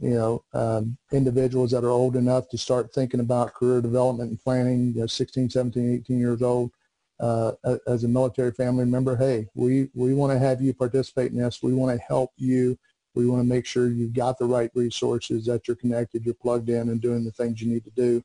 you 0.00 0.10
know, 0.10 0.44
um, 0.52 0.96
individuals 1.12 1.70
that 1.72 1.84
are 1.84 1.90
old 1.90 2.16
enough 2.16 2.48
to 2.48 2.58
start 2.58 2.92
thinking 2.92 3.20
about 3.20 3.54
career 3.54 3.80
development 3.80 4.30
and 4.30 4.42
planning, 4.42 4.92
you 4.94 5.00
know, 5.00 5.06
16, 5.06 5.50
17, 5.50 5.94
18 5.94 6.18
years 6.18 6.42
old, 6.42 6.70
uh, 7.20 7.52
as 7.86 8.04
a 8.04 8.08
military 8.08 8.52
family 8.52 8.84
member, 8.84 9.16
hey, 9.16 9.46
we, 9.54 9.88
we 9.94 10.14
want 10.14 10.32
to 10.32 10.38
have 10.38 10.60
you 10.62 10.72
participate 10.72 11.32
in 11.32 11.38
this. 11.38 11.62
We 11.62 11.74
want 11.74 11.96
to 11.96 12.04
help 12.06 12.30
you 12.36 12.78
we 13.14 13.26
want 13.26 13.42
to 13.42 13.48
make 13.48 13.66
sure 13.66 13.88
you've 13.88 14.14
got 14.14 14.38
the 14.38 14.44
right 14.44 14.70
resources, 14.74 15.46
that 15.46 15.66
you're 15.66 15.76
connected, 15.76 16.24
you're 16.24 16.34
plugged 16.34 16.68
in 16.68 16.88
and 16.88 17.00
doing 17.00 17.24
the 17.24 17.32
things 17.32 17.60
you 17.60 17.72
need 17.72 17.84
to 17.84 17.90
do 17.90 18.22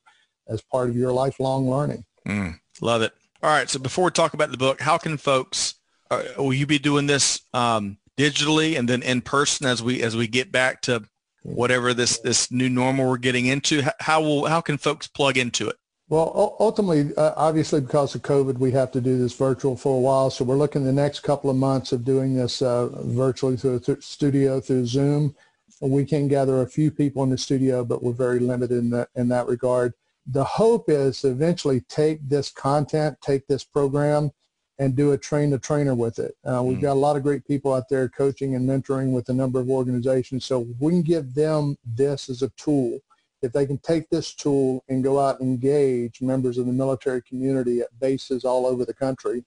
as 0.48 0.60
part 0.60 0.88
of 0.88 0.96
your 0.96 1.12
lifelong 1.12 1.68
learning. 1.68 2.04
Mm, 2.26 2.58
love 2.80 3.02
it. 3.02 3.12
All 3.42 3.50
right. 3.50 3.68
So 3.68 3.78
before 3.78 4.04
we 4.06 4.10
talk 4.10 4.34
about 4.34 4.50
the 4.50 4.56
book, 4.56 4.80
how 4.80 4.98
can 4.98 5.16
folks, 5.16 5.74
uh, 6.10 6.22
will 6.38 6.54
you 6.54 6.66
be 6.66 6.78
doing 6.78 7.06
this 7.06 7.40
um, 7.52 7.98
digitally 8.16 8.78
and 8.78 8.88
then 8.88 9.02
in 9.02 9.20
person 9.20 9.66
as 9.66 9.82
we, 9.82 10.02
as 10.02 10.16
we 10.16 10.26
get 10.26 10.52
back 10.52 10.80
to 10.82 11.04
whatever 11.42 11.92
this, 11.92 12.18
this 12.18 12.50
new 12.50 12.70
normal 12.70 13.08
we're 13.08 13.18
getting 13.18 13.46
into? 13.46 13.82
How 14.00 14.22
will, 14.22 14.46
how 14.46 14.60
can 14.60 14.78
folks 14.78 15.06
plug 15.06 15.36
into 15.36 15.68
it? 15.68 15.76
Well, 16.08 16.56
ultimately, 16.60 17.14
uh, 17.16 17.32
obviously, 17.36 17.80
because 17.80 18.14
of 18.14 18.22
COVID, 18.22 18.58
we 18.58 18.72
have 18.72 18.92
to 18.92 19.00
do 19.00 19.18
this 19.18 19.32
virtual 19.32 19.74
for 19.74 19.96
a 19.96 20.00
while. 20.00 20.28
So 20.28 20.44
we're 20.44 20.56
looking 20.56 20.84
the 20.84 20.92
next 20.92 21.20
couple 21.20 21.48
of 21.48 21.56
months 21.56 21.92
of 21.92 22.04
doing 22.04 22.34
this 22.34 22.60
uh, 22.60 22.88
virtually 23.04 23.56
through 23.56 23.80
a 23.88 24.02
studio 24.02 24.60
through 24.60 24.86
Zoom. 24.86 25.34
We 25.80 26.04
can 26.04 26.28
gather 26.28 26.60
a 26.60 26.66
few 26.66 26.90
people 26.90 27.22
in 27.22 27.30
the 27.30 27.38
studio, 27.38 27.84
but 27.84 28.02
we're 28.02 28.12
very 28.12 28.38
limited 28.38 28.78
in 28.78 28.90
that 28.90 29.08
in 29.14 29.28
that 29.28 29.46
regard. 29.46 29.94
The 30.26 30.44
hope 30.44 30.88
is 30.88 31.22
to 31.22 31.28
eventually 31.28 31.80
take 31.82 32.26
this 32.26 32.50
content, 32.50 33.18
take 33.20 33.46
this 33.46 33.64
program, 33.64 34.30
and 34.78 34.94
do 34.94 35.12
a 35.12 35.18
train 35.18 35.50
the 35.50 35.58
trainer 35.58 35.94
with 35.94 36.18
it. 36.18 36.36
Uh, 36.44 36.62
we've 36.62 36.78
mm. 36.78 36.82
got 36.82 36.92
a 36.92 37.00
lot 37.00 37.16
of 37.16 37.22
great 37.22 37.46
people 37.46 37.72
out 37.72 37.88
there 37.88 38.08
coaching 38.08 38.54
and 38.54 38.68
mentoring 38.68 39.12
with 39.12 39.28
a 39.30 39.34
number 39.34 39.58
of 39.58 39.70
organizations. 39.70 40.44
So 40.44 40.66
we 40.78 40.92
can 40.92 41.02
give 41.02 41.34
them 41.34 41.76
this 41.84 42.28
as 42.28 42.42
a 42.42 42.50
tool 42.50 43.00
if 43.44 43.52
they 43.52 43.66
can 43.66 43.78
take 43.78 44.08
this 44.08 44.34
tool 44.34 44.82
and 44.88 45.04
go 45.04 45.20
out 45.20 45.38
and 45.38 45.48
engage 45.48 46.22
members 46.22 46.56
of 46.56 46.64
the 46.66 46.72
military 46.72 47.20
community 47.22 47.80
at 47.80 47.98
bases 48.00 48.44
all 48.44 48.66
over 48.66 48.84
the 48.84 48.94
country, 48.94 49.44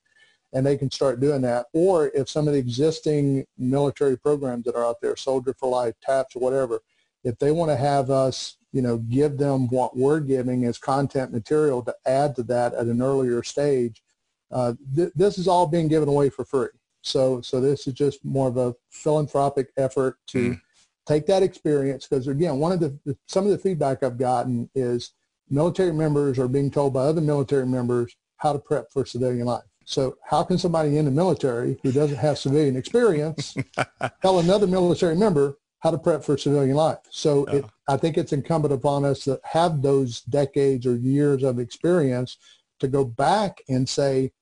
and 0.54 0.66
they 0.66 0.78
can 0.78 0.92
start 0.92 1.20
doing 1.20 1.42
that. 1.42 1.66
Or 1.74 2.12
if 2.14 2.30
some 2.30 2.48
of 2.48 2.54
the 2.54 2.60
existing 2.60 3.46
military 3.58 4.18
programs 4.18 4.66
that 4.66 4.76
are 4.76 4.86
out 4.86 5.02
there, 5.02 5.16
Soldier 5.16 5.56
for 5.60 5.70
Life, 5.70 5.96
TAPS, 6.02 6.36
or 6.36 6.40
whatever, 6.40 6.82
if 7.24 7.40
they 7.40 7.52
want 7.52 7.72
to 7.72 7.76
have 7.76 8.12
us, 8.12 8.58
you 8.72 8.82
know, 8.82 9.00
give 9.00 9.38
them 9.38 9.68
what 9.70 9.98
we're 9.98 10.20
giving 10.20 10.66
as 10.66 10.78
content 10.78 11.34
material 11.34 11.82
to 11.82 11.96
add 12.06 12.36
to 12.36 12.44
that 12.44 12.74
at 12.76 12.86
an 12.86 13.02
earlier 13.02 13.42
stage, 13.42 14.04
uh, 14.52 14.74
th- 14.96 15.12
this 15.16 15.40
is 15.40 15.48
all 15.48 15.66
being 15.66 15.88
given 15.88 16.08
away 16.08 16.30
for 16.30 16.46
free. 16.46 16.70
So, 17.02 17.42
so 17.42 17.60
this 17.60 17.88
is 17.88 17.94
just 17.94 18.24
more 18.24 18.48
of 18.48 18.58
a 18.58 18.76
philanthropic 18.92 19.72
effort 19.76 20.18
to 20.28 20.52
mm 20.52 20.62
take 21.08 21.26
that 21.28 21.44
experience 21.44 22.06
because 22.08 22.28
again, 22.28 22.60
one 22.60 22.72
of 22.72 22.80
the 22.80 23.18
some 23.28 23.46
of 23.46 23.52
the 23.52 23.58
feedback 23.58 24.04
I've 24.04 24.18
gotten 24.18 24.70
is 24.76 25.14
military 25.50 25.94
members 25.94 26.38
are 26.38 26.48
being 26.48 26.70
told 26.70 26.94
by 26.94 27.02
other 27.04 27.22
military 27.22 27.66
members 27.66 28.16
how 28.38 28.54
to 28.54 28.60
prep 28.60 28.92
for 28.92 29.06
civilian 29.06 29.46
life. 29.46 29.64
So 29.86 30.18
how 30.22 30.44
can 30.44 30.58
somebody 30.58 30.98
in 30.98 31.06
the 31.06 31.12
military 31.12 31.80
who 31.82 31.94
doesn't 31.94 32.18
have 32.18 32.38
civilian 32.38 32.76
experience 32.76 33.56
tell 34.22 34.40
another 34.40 34.68
military 34.68 35.16
member 35.16 35.58
how 35.80 35.92
to 35.92 35.98
prep 35.98 36.24
for 36.26 36.38
civilian 36.38 36.76
life? 36.76 37.00
So 37.10 37.48
yeah. 37.48 37.60
it, 37.60 37.66
I 37.88 37.96
think 37.96 38.18
it's 38.18 38.34
incumbent 38.34 38.74
upon 38.74 39.06
us 39.06 39.24
to 39.24 39.40
have 39.46 39.82
those 39.82 40.22
decades 40.22 40.86
or 40.86 40.98
years 40.98 41.42
of 41.42 41.58
experience 41.58 42.38
to 42.80 42.90
go 42.90 43.06
back 43.06 43.62
and 43.70 43.88
say, 43.88 44.34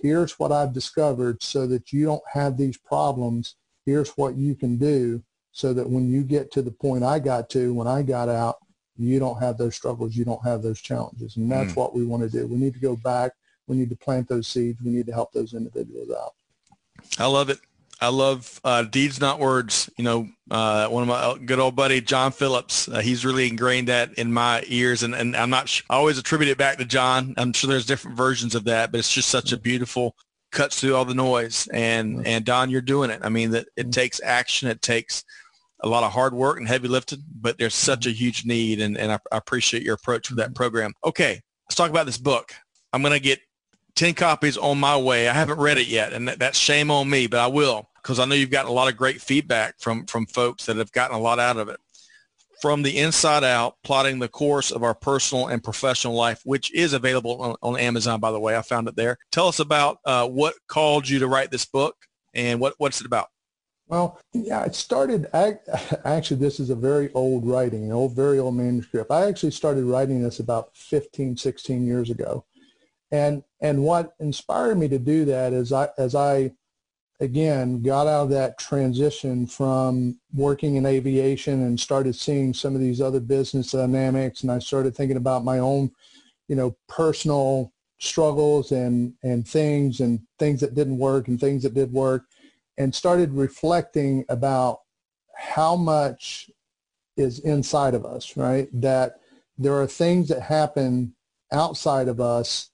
here's 0.00 0.38
what 0.38 0.52
I've 0.52 0.72
discovered 0.72 1.42
so 1.42 1.66
that 1.66 1.92
you 1.92 2.04
don't 2.04 2.22
have 2.32 2.56
these 2.56 2.78
problems. 2.78 3.56
Here's 3.84 4.10
what 4.10 4.36
you 4.36 4.54
can 4.54 4.78
do 4.78 5.22
so 5.56 5.72
that 5.72 5.88
when 5.88 6.12
you 6.12 6.22
get 6.22 6.52
to 6.52 6.60
the 6.60 6.70
point 6.70 7.02
I 7.02 7.18
got 7.18 7.48
to 7.50 7.72
when 7.72 7.86
I 7.86 8.02
got 8.02 8.28
out, 8.28 8.56
you 8.98 9.18
don't 9.18 9.40
have 9.40 9.56
those 9.56 9.74
struggles, 9.74 10.14
you 10.14 10.22
don't 10.22 10.44
have 10.44 10.62
those 10.62 10.82
challenges. 10.82 11.38
And 11.38 11.50
that's 11.50 11.72
mm. 11.72 11.76
what 11.76 11.94
we 11.94 12.04
want 12.04 12.22
to 12.24 12.28
do. 12.28 12.46
We 12.46 12.58
need 12.58 12.74
to 12.74 12.78
go 12.78 12.94
back. 12.94 13.32
We 13.66 13.76
need 13.78 13.88
to 13.88 13.96
plant 13.96 14.28
those 14.28 14.46
seeds. 14.48 14.82
We 14.82 14.90
need 14.90 15.06
to 15.06 15.14
help 15.14 15.32
those 15.32 15.54
individuals 15.54 16.10
out. 16.10 16.34
I 17.18 17.24
love 17.24 17.48
it. 17.48 17.58
I 18.02 18.08
love 18.08 18.60
uh, 18.64 18.82
deeds, 18.82 19.18
not 19.18 19.38
words. 19.40 19.88
You 19.96 20.04
know, 20.04 20.28
uh, 20.50 20.88
one 20.88 21.02
of 21.02 21.08
my 21.08 21.38
good 21.46 21.58
old 21.58 21.74
buddy, 21.74 22.02
John 22.02 22.32
Phillips, 22.32 22.86
uh, 22.90 22.98
he's 22.98 23.24
really 23.24 23.48
ingrained 23.48 23.88
that 23.88 24.12
in 24.18 24.30
my 24.34 24.62
ears. 24.66 25.04
And, 25.04 25.14
and 25.14 25.34
I'm 25.34 25.48
not, 25.48 25.80
I 25.88 25.94
always 25.94 26.18
attribute 26.18 26.50
it 26.50 26.58
back 26.58 26.76
to 26.76 26.84
John. 26.84 27.32
I'm 27.38 27.54
sure 27.54 27.70
there's 27.70 27.86
different 27.86 28.18
versions 28.18 28.54
of 28.54 28.64
that, 28.64 28.92
but 28.92 28.98
it's 28.98 29.12
just 29.12 29.30
such 29.30 29.52
a 29.52 29.56
beautiful 29.56 30.14
cuts 30.52 30.78
through 30.78 30.94
all 30.94 31.06
the 31.06 31.14
noise. 31.14 31.66
And, 31.72 32.26
and 32.26 32.44
Don, 32.44 32.68
you're 32.68 32.82
doing 32.82 33.08
it. 33.08 33.20
I 33.22 33.30
mean, 33.30 33.52
that 33.52 33.68
it 33.74 33.90
takes 33.90 34.20
action. 34.22 34.68
It 34.68 34.82
takes 34.82 35.24
a 35.80 35.88
lot 35.88 36.04
of 36.04 36.12
hard 36.12 36.34
work 36.34 36.58
and 36.58 36.68
heavy 36.68 36.88
lifting, 36.88 37.22
but 37.40 37.58
there's 37.58 37.74
such 37.74 38.06
a 38.06 38.10
huge 38.10 38.44
need, 38.44 38.80
and, 38.80 38.96
and 38.96 39.12
I, 39.12 39.18
I 39.30 39.36
appreciate 39.36 39.82
your 39.82 39.94
approach 39.94 40.30
with 40.30 40.38
that 40.38 40.54
program. 40.54 40.94
Okay, 41.04 41.40
let's 41.68 41.74
talk 41.74 41.90
about 41.90 42.06
this 42.06 42.18
book. 42.18 42.52
I'm 42.92 43.02
going 43.02 43.12
to 43.12 43.20
get 43.20 43.40
10 43.96 44.14
copies 44.14 44.56
on 44.56 44.78
my 44.78 44.96
way. 44.96 45.28
I 45.28 45.32
haven't 45.32 45.58
read 45.58 45.78
it 45.78 45.88
yet, 45.88 46.12
and 46.12 46.28
that, 46.28 46.38
that's 46.38 46.58
shame 46.58 46.90
on 46.90 47.10
me, 47.10 47.26
but 47.26 47.40
I 47.40 47.46
will 47.46 47.88
because 48.06 48.20
I 48.20 48.24
know 48.24 48.36
you've 48.36 48.50
gotten 48.50 48.70
a 48.70 48.74
lot 48.74 48.86
of 48.86 48.96
great 48.96 49.20
feedback 49.20 49.80
from, 49.80 50.06
from 50.06 50.26
folks 50.26 50.66
that 50.66 50.76
have 50.76 50.92
gotten 50.92 51.16
a 51.16 51.20
lot 51.20 51.40
out 51.40 51.56
of 51.56 51.68
it. 51.68 51.80
From 52.62 52.82
the 52.82 52.98
inside 52.98 53.42
out, 53.42 53.74
plotting 53.82 54.20
the 54.20 54.28
course 54.28 54.70
of 54.70 54.84
our 54.84 54.94
personal 54.94 55.48
and 55.48 55.62
professional 55.62 56.14
life, 56.14 56.40
which 56.44 56.72
is 56.72 56.92
available 56.92 57.42
on, 57.42 57.56
on 57.62 57.76
Amazon, 57.78 58.20
by 58.20 58.30
the 58.30 58.38
way. 58.38 58.56
I 58.56 58.62
found 58.62 58.86
it 58.86 58.94
there. 58.94 59.18
Tell 59.32 59.48
us 59.48 59.58
about 59.58 59.98
uh, 60.04 60.26
what 60.28 60.54
called 60.68 61.08
you 61.08 61.18
to 61.18 61.26
write 61.26 61.50
this 61.50 61.66
book 61.66 61.96
and 62.32 62.60
what, 62.60 62.74
what's 62.78 63.00
it 63.00 63.06
about? 63.06 63.26
Well, 63.88 64.18
yeah, 64.32 64.64
it 64.64 64.74
started, 64.74 65.28
actually, 66.04 66.38
this 66.38 66.58
is 66.58 66.70
a 66.70 66.74
very 66.74 67.12
old 67.12 67.46
writing, 67.46 67.84
an 67.84 67.92
old, 67.92 68.16
very 68.16 68.38
old 68.38 68.56
manuscript. 68.56 69.10
I 69.10 69.26
actually 69.26 69.52
started 69.52 69.84
writing 69.84 70.22
this 70.22 70.40
about 70.40 70.76
15, 70.76 71.36
16 71.36 71.86
years 71.86 72.10
ago. 72.10 72.44
And, 73.12 73.44
and 73.60 73.84
what 73.84 74.14
inspired 74.18 74.78
me 74.78 74.88
to 74.88 74.98
do 74.98 75.24
that 75.26 75.52
is 75.52 75.72
I, 75.72 75.88
as 75.98 76.16
I, 76.16 76.52
again, 77.20 77.80
got 77.82 78.08
out 78.08 78.24
of 78.24 78.30
that 78.30 78.58
transition 78.58 79.46
from 79.46 80.18
working 80.34 80.74
in 80.74 80.84
aviation 80.84 81.62
and 81.62 81.78
started 81.78 82.16
seeing 82.16 82.52
some 82.52 82.74
of 82.74 82.80
these 82.80 83.00
other 83.00 83.20
business 83.20 83.70
dynamics, 83.70 84.42
and 84.42 84.50
I 84.50 84.58
started 84.58 84.96
thinking 84.96 85.16
about 85.16 85.44
my 85.44 85.60
own, 85.60 85.92
you 86.48 86.56
know, 86.56 86.76
personal 86.88 87.72
struggles 87.98 88.72
and, 88.72 89.14
and 89.22 89.46
things 89.46 90.00
and 90.00 90.20
things 90.40 90.60
that 90.60 90.74
didn't 90.74 90.98
work 90.98 91.28
and 91.28 91.40
things 91.40 91.62
that 91.62 91.72
did 91.74 91.92
work 91.92 92.24
and 92.78 92.94
started 92.94 93.32
reflecting 93.32 94.24
about 94.28 94.80
how 95.34 95.76
much 95.76 96.50
is 97.16 97.38
inside 97.40 97.94
of 97.94 98.04
us, 98.04 98.36
right? 98.36 98.68
That 98.72 99.20
there 99.58 99.74
are 99.74 99.86
things 99.86 100.28
that 100.28 100.42
happen 100.42 101.14
outside 101.52 102.08
of 102.08 102.20
us 102.20 102.70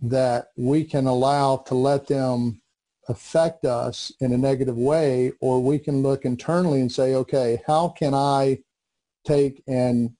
that 0.00 0.48
we 0.56 0.84
can 0.84 1.06
allow 1.06 1.58
to 1.58 1.74
let 1.74 2.06
them 2.06 2.60
affect 3.08 3.64
us 3.64 4.12
in 4.20 4.32
a 4.32 4.38
negative 4.38 4.76
way, 4.76 5.32
or 5.40 5.62
we 5.62 5.78
can 5.78 6.02
look 6.02 6.24
internally 6.24 6.80
and 6.80 6.90
say, 6.90 7.14
okay, 7.14 7.62
how 7.66 7.88
can 7.88 8.14
I 8.14 8.58
take 9.24 9.62
and 9.66 10.10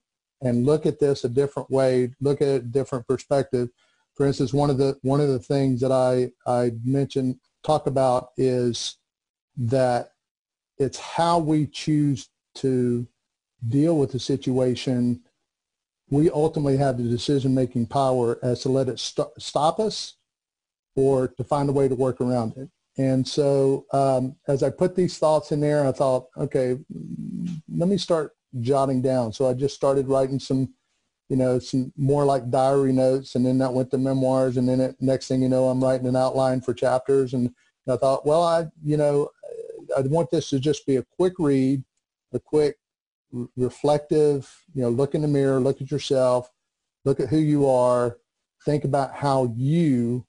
and 0.45 0.67
look 0.67 0.87
at 0.87 0.99
this 0.99 1.23
a 1.23 1.29
different 1.29 1.71
way, 1.71 2.11
look 2.21 2.43
at 2.43 2.49
a 2.49 2.59
different 2.59 3.07
perspective. 3.07 3.69
For 4.15 4.27
instance, 4.27 4.53
one 4.53 4.71
of 4.71 4.79
the 4.79 4.99
one 5.03 5.21
of 5.21 5.29
the 5.29 5.39
things 5.39 5.81
that 5.81 5.93
I 5.93 6.33
I 6.47 6.73
mentioned 6.85 7.37
talk 7.63 7.87
about 7.87 8.31
is 8.37 8.97
that 9.57 10.13
it's 10.79 10.99
how 10.99 11.39
we 11.39 11.67
choose 11.67 12.29
to 12.57 13.07
deal 13.69 13.99
with 13.99 14.13
the 14.13 14.19
situation. 14.19 15.21
We 16.11 16.31
ultimately 16.31 16.77
have 16.79 16.99
the 16.99 17.05
decision-making 17.09 17.87
power 17.87 18.39
as 18.43 18.61
to 18.63 18.69
let 18.69 18.89
it 18.89 18.99
st- 18.99 19.29
stop 19.39 19.79
us 19.79 20.17
or 20.95 21.29
to 21.29 21.45
find 21.45 21.69
a 21.69 21.73
way 21.73 21.89
to 21.89 21.95
work 21.95 22.21
around 22.21 22.57
it. 22.57 22.69
And 22.99 23.27
so 23.27 23.87
um, 23.93 24.37
as 24.49 24.63
I 24.63 24.69
put 24.69 24.95
these 24.95 25.17
thoughts 25.17 25.53
in 25.53 25.61
there, 25.61 25.87
I 25.87 25.93
thought, 25.93 26.27
okay, 26.37 26.79
let 27.75 27.89
me 27.89 27.97
start 27.97 28.33
jotting 28.61 29.01
down. 29.01 29.33
So 29.33 29.49
I 29.49 29.55
just 29.55 29.75
started 29.75 30.09
writing 30.09 30.39
some, 30.39 30.75
you 31.31 31.37
know, 31.37 31.59
some 31.59 31.93
more 31.97 32.27
like 32.27 32.51
diary 32.51 32.93
notes, 32.93 33.35
and 33.35 33.47
then 33.47 33.57
that 33.59 33.73
went 33.73 33.91
to 33.93 33.99
memoirs, 33.99 34.59
and 34.59 34.69
then 34.69 34.81
it, 34.81 34.97
next 35.01 35.29
thing 35.29 35.41
you 35.41 35.49
know, 35.49 35.69
I'm 35.69 35.83
writing 35.83 36.07
an 36.07 36.17
outline 36.17 36.61
for 36.61 36.75
chapters, 36.75 37.33
and 37.33 37.55
I 37.89 37.97
thought, 37.97 38.27
well, 38.27 38.43
I, 38.43 38.67
you 38.85 38.99
know, 38.99 39.31
I 39.97 40.01
want 40.03 40.31
this 40.31 40.51
to 40.51 40.61
just 40.61 40.87
be 40.87 40.97
a 40.97 41.05
quick 41.17 41.35
read, 41.39 41.83
a 42.33 42.41
quick 42.41 42.77
reflective, 43.57 44.51
you 44.75 44.83
know, 44.83 44.91
look 44.91 45.15
in 45.15 45.23
the 45.23 45.29
mirror, 45.29 45.61
look 45.61 45.81
at 45.81 45.91
yourself, 45.91 46.51
look 47.05 47.21
at 47.21 47.29
who 47.29 47.39
you 47.39 47.69
are, 47.69 48.19
think 48.65 48.85
about 48.85 49.15
how 49.15 49.53
you 49.57 50.27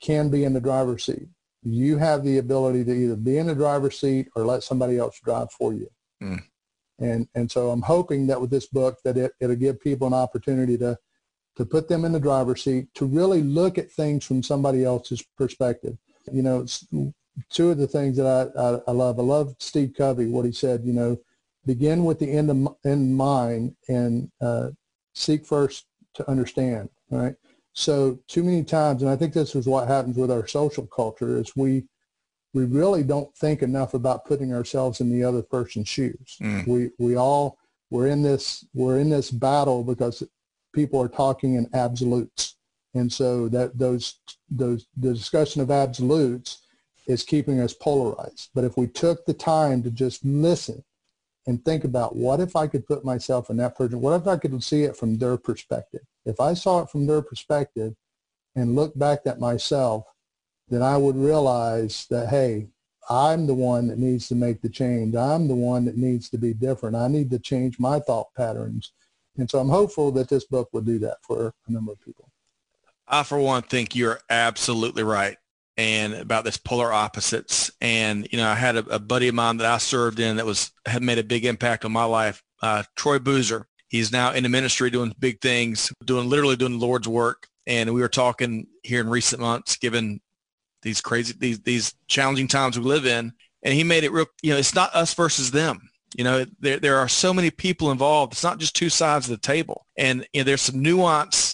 can 0.00 0.28
be 0.28 0.44
in 0.44 0.52
the 0.52 0.60
driver's 0.60 1.04
seat. 1.04 1.28
You 1.62 1.98
have 1.98 2.22
the 2.22 2.38
ability 2.38 2.84
to 2.84 2.92
either 2.92 3.16
be 3.16 3.38
in 3.38 3.46
the 3.46 3.54
driver's 3.54 3.98
seat 3.98 4.28
or 4.36 4.44
let 4.44 4.62
somebody 4.62 4.98
else 4.98 5.18
drive 5.24 5.50
for 5.52 5.72
you. 5.72 5.88
Mm. 6.22 6.42
And 6.98 7.28
and 7.34 7.50
so 7.50 7.70
I'm 7.70 7.82
hoping 7.82 8.26
that 8.28 8.40
with 8.40 8.50
this 8.50 8.66
book 8.66 8.98
that 9.04 9.16
it, 9.16 9.32
it'll 9.40 9.56
give 9.56 9.80
people 9.80 10.06
an 10.06 10.14
opportunity 10.14 10.78
to 10.78 10.96
to 11.56 11.64
put 11.64 11.88
them 11.88 12.04
in 12.04 12.12
the 12.12 12.20
driver's 12.20 12.62
seat, 12.62 12.88
to 12.94 13.06
really 13.06 13.42
look 13.42 13.78
at 13.78 13.90
things 13.90 14.24
from 14.24 14.42
somebody 14.42 14.84
else's 14.84 15.22
perspective. 15.36 15.96
You 16.30 16.42
know, 16.42 16.66
two 17.50 17.70
of 17.70 17.78
the 17.78 17.86
things 17.86 18.16
that 18.16 18.26
I, 18.26 18.60
I, 18.60 18.80
I 18.88 18.92
love, 18.92 19.18
I 19.18 19.22
love 19.22 19.54
Steve 19.58 19.94
Covey, 19.96 20.26
what 20.26 20.44
he 20.44 20.52
said, 20.52 20.82
you 20.84 20.92
know, 20.92 21.18
begin 21.64 22.04
with 22.04 22.18
the 22.18 22.30
end 22.30 22.50
of, 22.50 22.76
in 22.84 23.14
mind 23.14 23.74
and 23.88 24.30
uh, 24.40 24.70
seek 25.14 25.44
first 25.44 25.86
to 26.14 26.28
understand, 26.30 26.88
right? 27.10 27.34
So 27.72 28.18
too 28.26 28.42
many 28.42 28.64
times, 28.64 29.02
and 29.02 29.10
I 29.10 29.16
think 29.16 29.34
this 29.34 29.54
is 29.54 29.66
what 29.66 29.88
happens 29.88 30.16
with 30.16 30.30
our 30.30 30.46
social 30.46 30.86
culture, 30.86 31.38
is 31.38 31.54
we 31.56 31.84
we 32.54 32.64
really 32.64 33.02
don't 33.02 33.36
think 33.36 33.62
enough 33.62 33.92
about 33.92 34.24
putting 34.24 34.54
ourselves 34.54 35.02
in 35.02 35.10
the 35.10 35.22
other 35.22 35.42
person's 35.42 35.88
shoes. 35.88 36.38
Mm. 36.40 36.66
We 36.66 36.90
we 36.98 37.16
all 37.16 37.58
we're 37.90 38.06
in 38.06 38.22
this 38.22 38.64
we're 38.72 38.98
in 38.98 39.10
this 39.10 39.30
battle 39.30 39.84
because 39.84 40.22
people 40.74 41.02
are 41.02 41.08
talking 41.08 41.56
in 41.56 41.68
absolutes, 41.74 42.56
and 42.94 43.12
so 43.12 43.46
that 43.50 43.76
those 43.76 44.20
those 44.50 44.86
the 44.96 45.12
discussion 45.12 45.60
of 45.60 45.70
absolutes 45.70 46.62
is 47.06 47.22
keeping 47.22 47.60
us 47.60 47.72
polarized. 47.72 48.50
But 48.54 48.64
if 48.64 48.76
we 48.76 48.86
took 48.86 49.24
the 49.24 49.34
time 49.34 49.82
to 49.82 49.90
just 49.90 50.24
listen 50.24 50.84
and 51.46 51.64
think 51.64 51.84
about 51.84 52.16
what 52.16 52.40
if 52.40 52.56
I 52.56 52.66
could 52.66 52.86
put 52.86 53.04
myself 53.04 53.50
in 53.50 53.56
that 53.58 53.76
person? 53.76 54.00
What 54.00 54.20
if 54.20 54.26
I 54.26 54.36
could 54.36 54.62
see 54.62 54.82
it 54.82 54.96
from 54.96 55.18
their 55.18 55.36
perspective? 55.36 56.02
If 56.24 56.40
I 56.40 56.54
saw 56.54 56.82
it 56.82 56.90
from 56.90 57.06
their 57.06 57.22
perspective 57.22 57.94
and 58.56 58.74
look 58.74 58.98
back 58.98 59.20
at 59.26 59.38
myself, 59.38 60.04
then 60.68 60.82
I 60.82 60.96
would 60.96 61.16
realize 61.16 62.06
that, 62.10 62.28
hey, 62.28 62.66
I'm 63.08 63.46
the 63.46 63.54
one 63.54 63.86
that 63.86 63.98
needs 63.98 64.26
to 64.28 64.34
make 64.34 64.60
the 64.60 64.68
change. 64.68 65.14
I'm 65.14 65.46
the 65.46 65.54
one 65.54 65.84
that 65.84 65.96
needs 65.96 66.28
to 66.30 66.38
be 66.38 66.52
different. 66.52 66.96
I 66.96 67.06
need 67.06 67.30
to 67.30 67.38
change 67.38 67.78
my 67.78 68.00
thought 68.00 68.34
patterns. 68.36 68.92
And 69.38 69.48
so 69.48 69.60
I'm 69.60 69.68
hopeful 69.68 70.10
that 70.12 70.28
this 70.28 70.44
book 70.46 70.68
will 70.72 70.80
do 70.80 70.98
that 71.00 71.18
for 71.22 71.54
a 71.68 71.72
number 71.72 71.92
of 71.92 72.00
people. 72.00 72.28
I, 73.06 73.22
for 73.22 73.38
one, 73.38 73.62
think 73.62 73.94
you're 73.94 74.18
absolutely 74.28 75.04
right 75.04 75.38
and 75.76 76.14
about 76.14 76.44
this 76.44 76.56
polar 76.56 76.92
opposites. 76.92 77.70
And, 77.80 78.28
you 78.30 78.38
know, 78.38 78.48
I 78.48 78.54
had 78.54 78.76
a, 78.76 78.94
a, 78.94 78.98
buddy 78.98 79.28
of 79.28 79.34
mine 79.34 79.58
that 79.58 79.66
I 79.66 79.78
served 79.78 80.20
in 80.20 80.36
that 80.36 80.46
was, 80.46 80.70
had 80.86 81.02
made 81.02 81.18
a 81.18 81.24
big 81.24 81.44
impact 81.44 81.84
on 81.84 81.92
my 81.92 82.04
life, 82.04 82.42
uh, 82.62 82.84
Troy 82.96 83.18
Boozer. 83.18 83.66
He's 83.88 84.10
now 84.10 84.32
in 84.32 84.42
the 84.42 84.48
ministry 84.48 84.90
doing 84.90 85.14
big 85.18 85.40
things, 85.40 85.92
doing 86.04 86.28
literally 86.28 86.56
doing 86.56 86.78
the 86.78 86.84
Lord's 86.84 87.06
work. 87.06 87.48
And 87.66 87.92
we 87.92 88.00
were 88.00 88.08
talking 88.08 88.66
here 88.82 89.00
in 89.00 89.08
recent 89.08 89.40
months, 89.40 89.76
given 89.76 90.20
these 90.82 91.00
crazy, 91.00 91.34
these, 91.38 91.60
these 91.60 91.94
challenging 92.08 92.48
times 92.48 92.78
we 92.78 92.84
live 92.84 93.06
in. 93.06 93.32
And 93.62 93.74
he 93.74 93.84
made 93.84 94.04
it 94.04 94.12
real, 94.12 94.26
you 94.42 94.52
know, 94.52 94.58
it's 94.58 94.74
not 94.74 94.94
us 94.94 95.12
versus 95.14 95.50
them. 95.50 95.80
You 96.16 96.24
know, 96.24 96.46
there, 96.60 96.78
there 96.78 96.96
are 96.96 97.08
so 97.08 97.34
many 97.34 97.50
people 97.50 97.90
involved. 97.90 98.32
It's 98.32 98.44
not 98.44 98.58
just 98.58 98.76
two 98.76 98.88
sides 98.88 99.26
of 99.26 99.32
the 99.32 99.46
table. 99.46 99.86
And 99.98 100.26
you 100.32 100.40
know, 100.40 100.44
there's 100.44 100.62
some 100.62 100.82
nuance 100.82 101.45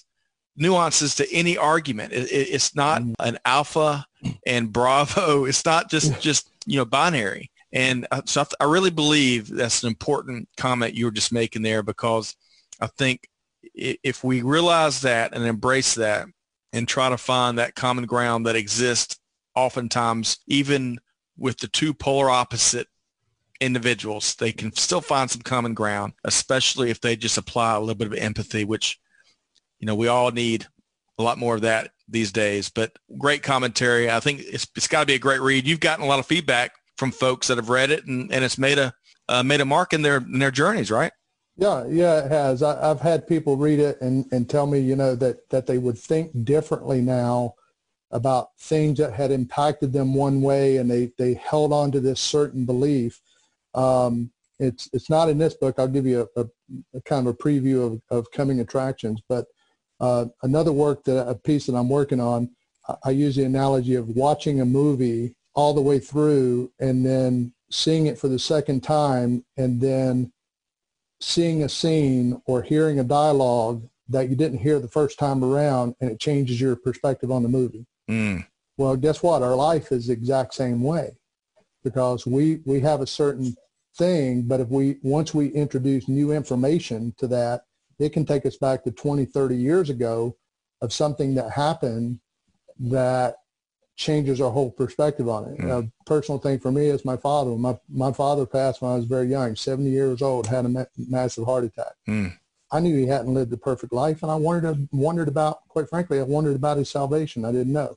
nuances 0.56 1.14
to 1.16 1.32
any 1.32 1.56
argument. 1.56 2.12
It, 2.12 2.30
it, 2.30 2.48
it's 2.50 2.74
not 2.74 3.02
mm. 3.02 3.14
an 3.18 3.38
alpha 3.44 4.06
and 4.46 4.72
bravo. 4.72 5.44
It's 5.52 5.64
not 5.64 5.90
just 5.90 6.20
just 6.20 6.50
you 6.66 6.78
know 6.78 6.84
binary. 6.84 7.50
And 7.72 8.06
uh, 8.10 8.22
so 8.26 8.42
I, 8.42 8.64
I 8.64 8.66
really 8.66 8.90
believe 8.90 9.48
that's 9.48 9.82
an 9.82 9.88
important 9.88 10.48
comment 10.56 10.94
you 10.94 11.06
were 11.06 11.10
just 11.10 11.32
making 11.32 11.62
there 11.62 11.82
because 11.82 12.36
I 12.80 12.86
think 12.86 13.28
if 13.74 14.22
we 14.22 14.42
realize 14.42 15.00
that 15.00 15.34
and 15.34 15.44
embrace 15.44 15.94
that 15.94 16.26
and 16.72 16.86
try 16.86 17.08
to 17.08 17.16
find 17.16 17.58
that 17.58 17.74
common 17.74 18.04
ground 18.04 18.46
that 18.46 18.56
exists 18.56 19.18
oftentimes 19.54 20.38
even 20.46 20.98
with 21.38 21.58
the 21.58 21.68
two 21.68 21.94
polar 21.94 22.28
opposite 22.28 22.88
individuals, 23.60 24.34
they 24.34 24.52
can 24.52 24.72
still 24.72 25.00
find 25.00 25.30
some 25.30 25.42
common 25.42 25.74
ground, 25.74 26.12
especially 26.24 26.90
if 26.90 27.00
they 27.00 27.16
just 27.16 27.38
apply 27.38 27.74
a 27.74 27.80
little 27.80 27.94
bit 27.94 28.08
of 28.08 28.14
empathy, 28.14 28.64
which 28.64 28.98
you 29.82 29.86
know, 29.86 29.96
we 29.96 30.06
all 30.06 30.30
need 30.30 30.66
a 31.18 31.22
lot 31.22 31.38
more 31.38 31.56
of 31.56 31.62
that 31.62 31.90
these 32.08 32.30
days. 32.30 32.70
But 32.70 32.96
great 33.18 33.42
commentary. 33.42 34.08
I 34.08 34.20
think 34.20 34.40
it's, 34.44 34.66
it's 34.76 34.86
got 34.86 35.00
to 35.00 35.06
be 35.06 35.14
a 35.14 35.18
great 35.18 35.40
read. 35.40 35.66
You've 35.66 35.80
gotten 35.80 36.04
a 36.04 36.08
lot 36.08 36.20
of 36.20 36.26
feedback 36.26 36.72
from 36.96 37.10
folks 37.10 37.48
that 37.48 37.58
have 37.58 37.68
read 37.68 37.90
it, 37.90 38.06
and, 38.06 38.32
and 38.32 38.44
it's 38.44 38.56
made 38.56 38.78
a 38.78 38.94
uh, 39.28 39.42
made 39.42 39.60
a 39.60 39.64
mark 39.64 39.92
in 39.92 40.02
their 40.02 40.18
in 40.18 40.38
their 40.38 40.52
journeys, 40.52 40.90
right? 40.90 41.10
Yeah, 41.56 41.84
yeah, 41.88 42.24
it 42.24 42.30
has. 42.30 42.62
I, 42.62 42.86
have 42.86 43.00
had 43.00 43.26
people 43.26 43.56
read 43.56 43.80
it 43.80 44.00
and, 44.00 44.24
and 44.32 44.48
tell 44.48 44.66
me, 44.66 44.78
you 44.78 44.94
know, 44.94 45.16
that 45.16 45.48
that 45.50 45.66
they 45.66 45.78
would 45.78 45.98
think 45.98 46.44
differently 46.44 47.00
now 47.00 47.54
about 48.12 48.50
things 48.58 48.98
that 48.98 49.12
had 49.12 49.32
impacted 49.32 49.92
them 49.92 50.14
one 50.14 50.42
way, 50.42 50.76
and 50.76 50.88
they 50.88 51.10
they 51.18 51.34
held 51.34 51.72
on 51.72 51.90
to 51.90 51.98
this 51.98 52.20
certain 52.20 52.64
belief. 52.64 53.20
Um, 53.74 54.30
it's 54.60 54.88
it's 54.92 55.10
not 55.10 55.28
in 55.28 55.38
this 55.38 55.54
book. 55.54 55.74
I'll 55.78 55.88
give 55.88 56.06
you 56.06 56.28
a, 56.36 56.42
a, 56.42 56.46
a 56.94 57.00
kind 57.00 57.26
of 57.26 57.34
a 57.34 57.36
preview 57.36 57.84
of, 57.84 58.02
of 58.16 58.30
coming 58.30 58.60
attractions, 58.60 59.20
but 59.28 59.46
uh, 60.02 60.26
another 60.42 60.72
work 60.72 61.04
that 61.04 61.28
a 61.28 61.34
piece 61.34 61.66
that 61.66 61.76
I'm 61.76 61.88
working 61.88 62.20
on, 62.20 62.50
I 63.04 63.10
use 63.10 63.36
the 63.36 63.44
analogy 63.44 63.94
of 63.94 64.08
watching 64.08 64.60
a 64.60 64.66
movie 64.66 65.36
all 65.54 65.72
the 65.72 65.80
way 65.80 66.00
through 66.00 66.72
and 66.80 67.06
then 67.06 67.54
seeing 67.70 68.06
it 68.06 68.18
for 68.18 68.26
the 68.28 68.38
second 68.38 68.82
time 68.82 69.44
and 69.56 69.80
then 69.80 70.32
seeing 71.20 71.62
a 71.62 71.68
scene 71.68 72.42
or 72.46 72.62
hearing 72.62 72.98
a 72.98 73.04
dialogue 73.04 73.88
that 74.08 74.28
you 74.28 74.34
didn't 74.34 74.58
hear 74.58 74.80
the 74.80 74.88
first 74.88 75.20
time 75.20 75.44
around 75.44 75.94
and 76.00 76.10
it 76.10 76.18
changes 76.18 76.60
your 76.60 76.74
perspective 76.74 77.30
on 77.30 77.44
the 77.44 77.48
movie. 77.48 77.86
Mm. 78.10 78.44
Well, 78.76 78.96
guess 78.96 79.22
what? 79.22 79.42
Our 79.42 79.54
life 79.54 79.92
is 79.92 80.08
the 80.08 80.14
exact 80.14 80.54
same 80.54 80.82
way 80.82 81.12
because 81.84 82.26
we, 82.26 82.60
we 82.64 82.80
have 82.80 83.00
a 83.00 83.06
certain 83.06 83.54
thing, 83.96 84.42
but 84.42 84.58
if 84.58 84.68
we, 84.68 84.96
once 85.02 85.32
we 85.32 85.48
introduce 85.48 86.08
new 86.08 86.32
information 86.32 87.14
to 87.18 87.28
that, 87.28 87.62
it 87.98 88.12
can 88.12 88.24
take 88.24 88.46
us 88.46 88.56
back 88.56 88.84
to 88.84 88.90
20, 88.90 89.24
30 89.26 89.56
years 89.56 89.90
ago 89.90 90.36
of 90.80 90.92
something 90.92 91.34
that 91.34 91.50
happened 91.50 92.18
that 92.78 93.36
changes 93.96 94.40
our 94.40 94.50
whole 94.50 94.70
perspective 94.70 95.28
on 95.28 95.44
it. 95.44 95.58
Mm. 95.58 95.84
A 95.84 96.04
personal 96.04 96.38
thing 96.38 96.58
for 96.58 96.72
me 96.72 96.86
is 96.86 97.04
my 97.04 97.16
father. 97.16 97.50
My, 97.52 97.78
my 97.88 98.12
father 98.12 98.46
passed 98.46 98.82
when 98.82 98.92
I 98.92 98.96
was 98.96 99.04
very 99.04 99.28
young, 99.28 99.54
70 99.54 99.90
years 99.90 100.22
old, 100.22 100.46
had 100.46 100.64
a 100.64 100.68
ma- 100.68 100.84
massive 100.96 101.44
heart 101.44 101.64
attack. 101.64 101.92
Mm. 102.08 102.36
I 102.72 102.80
knew 102.80 102.96
he 102.96 103.06
hadn't 103.06 103.34
lived 103.34 103.52
a 103.52 103.58
perfect 103.58 103.92
life, 103.92 104.22
and 104.22 104.32
I 104.32 104.36
wondered, 104.36 104.88
wondered 104.92 105.28
about, 105.28 105.68
quite 105.68 105.88
frankly, 105.88 106.18
I 106.18 106.22
wondered 106.22 106.56
about 106.56 106.78
his 106.78 106.90
salvation. 106.90 107.44
I 107.44 107.52
didn't 107.52 107.72
know. 107.72 107.96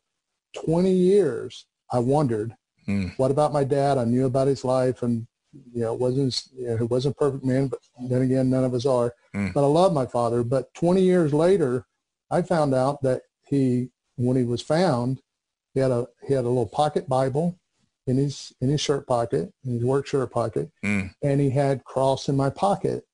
20 0.66 0.91
years, 0.91 1.66
I 1.91 2.00
wondered, 2.00 2.56
mm. 2.88 3.18
what 3.18 3.32
about 3.32 3.54
my 3.54 3.64
dad? 3.64 3.98
I 3.98 4.04
knew 4.04 4.26
about 4.26 4.48
his 4.48 4.66
life, 4.66 5.02
and 5.02 5.28
you 5.74 5.82
know, 5.82 5.93
wasn't 5.93 6.47
you 6.56 6.68
know, 6.68 6.78
he 6.78 6.84
wasn't 6.84 7.16
a 7.16 7.18
perfect 7.18 7.43
man, 7.43 7.68
but 7.68 7.80
then 8.10 8.22
again, 8.22 8.49
none 8.49 8.64
of 8.64 8.74
us 8.74 8.86
are. 8.86 9.14
Mm. 9.36 9.53
But 9.53 9.64
I 9.64 9.68
love 9.68 9.93
my 9.93 10.06
father. 10.06 10.43
But 10.43 10.74
20 10.74 11.01
years 11.01 11.34
later, 11.34 11.86
I 12.32 12.41
found 12.41 12.74
out 12.74 13.01
that 13.03 13.24
he, 13.47 13.89
when 14.16 14.38
he 14.38 14.43
was 14.43 14.62
found, 14.62 15.22
he 15.74 15.80
had 15.80 15.91
a 15.91 16.08
he 16.28 16.34
had 16.34 16.45
a 16.45 16.47
little 16.47 16.68
pocket 16.68 17.08
Bible 17.08 17.60
in 18.08 18.18
his 18.18 18.53
in 18.62 18.70
his 18.70 18.82
shirt 18.82 19.08
pocket, 19.08 19.53
in 19.66 19.74
his 19.74 19.84
work 19.84 20.08
shirt 20.08 20.32
pocket, 20.32 20.72
mm. 20.84 21.14
and 21.22 21.41
he 21.41 21.49
had 21.49 21.84
cross 21.84 22.30
in 22.30 22.36
my 22.36 22.49
pocket 22.49 23.06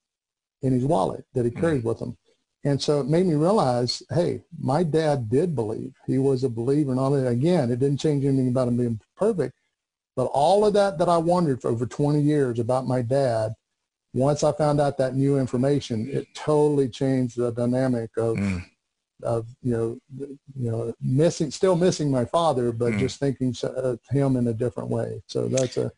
in 0.61 0.73
his 0.73 0.85
wallet 0.85 1.25
that 1.33 1.45
he 1.45 1.51
mm. 1.51 1.59
carried 1.59 1.81
mm. 1.81 1.85
with 1.85 1.99
him. 1.99 2.17
And 2.63 2.79
so 2.79 2.99
it 2.99 3.07
made 3.07 3.25
me 3.25 3.33
realize, 3.33 4.03
hey, 4.11 4.43
my 4.59 4.83
dad 4.83 5.29
did 5.29 5.55
believe. 5.55 5.95
He 6.05 6.19
was 6.19 6.43
a 6.43 6.49
believer 6.49 6.91
and 6.91 6.99
all 6.99 7.09
that. 7.11 7.27
Again, 7.27 7.71
it 7.71 7.79
didn't 7.79 7.99
change 7.99 8.23
anything 8.23 8.49
about 8.49 8.67
him 8.67 8.77
being 8.77 8.99
perfect, 9.17 9.55
but 10.15 10.25
all 10.25 10.65
of 10.65 10.73
that 10.73 10.97
that 10.97 11.09
I 11.09 11.17
wondered 11.17 11.61
for 11.61 11.69
over 11.69 11.85
20 11.85 12.21
years 12.21 12.59
about 12.59 12.87
my 12.87 13.01
dad, 13.01 13.53
once 14.13 14.43
I 14.43 14.51
found 14.51 14.81
out 14.81 14.97
that 14.97 15.15
new 15.15 15.37
information, 15.37 16.09
it 16.09 16.27
totally 16.33 16.89
changed 16.89 17.37
the 17.37 17.51
dynamic 17.51 18.09
of, 18.17 18.35
mm. 18.35 18.61
of 19.23 19.47
you 19.61 19.71
know, 19.71 19.99
you 20.19 20.71
know, 20.71 20.93
missing, 21.01 21.49
still 21.49 21.75
missing 21.75 22.11
my 22.11 22.25
father, 22.25 22.71
but 22.71 22.93
mm. 22.93 22.99
just 22.99 23.19
thinking 23.19 23.55
of 23.63 23.99
him 24.09 24.35
in 24.35 24.47
a 24.47 24.53
different 24.53 24.89
way. 24.89 25.21
So 25.27 25.47
that's 25.47 25.77
a 25.77 25.91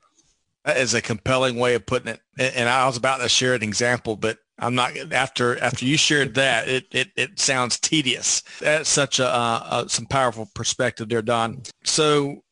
that 0.66 0.78
is 0.78 0.93
a 0.93 1.01
compelling 1.01 1.57
way 1.57 1.76
of 1.76 1.86
putting 1.86 2.09
it. 2.09 2.22
And 2.38 2.70
I 2.70 2.86
was 2.86 2.95
about 2.97 3.20
to 3.20 3.28
share 3.28 3.53
an 3.53 3.64
example, 3.64 4.16
but 4.16 4.38
I'm 4.57 4.76
not 4.76 4.95
after 5.11 5.59
after 5.59 5.86
you 5.86 5.97
shared 5.97 6.36
that. 6.36 6.70
It 6.70 6.86
it, 6.91 7.11
it 7.16 7.39
sounds 7.39 7.80
tedious. 7.80 8.43
That's 8.61 8.89
such 8.89 9.20
a, 9.20 9.28
uh, 9.28 9.88
some 9.88 10.05
powerful 10.05 10.49
perspective 10.53 11.09
there, 11.09 11.22
Don. 11.22 11.64
So 11.84 12.43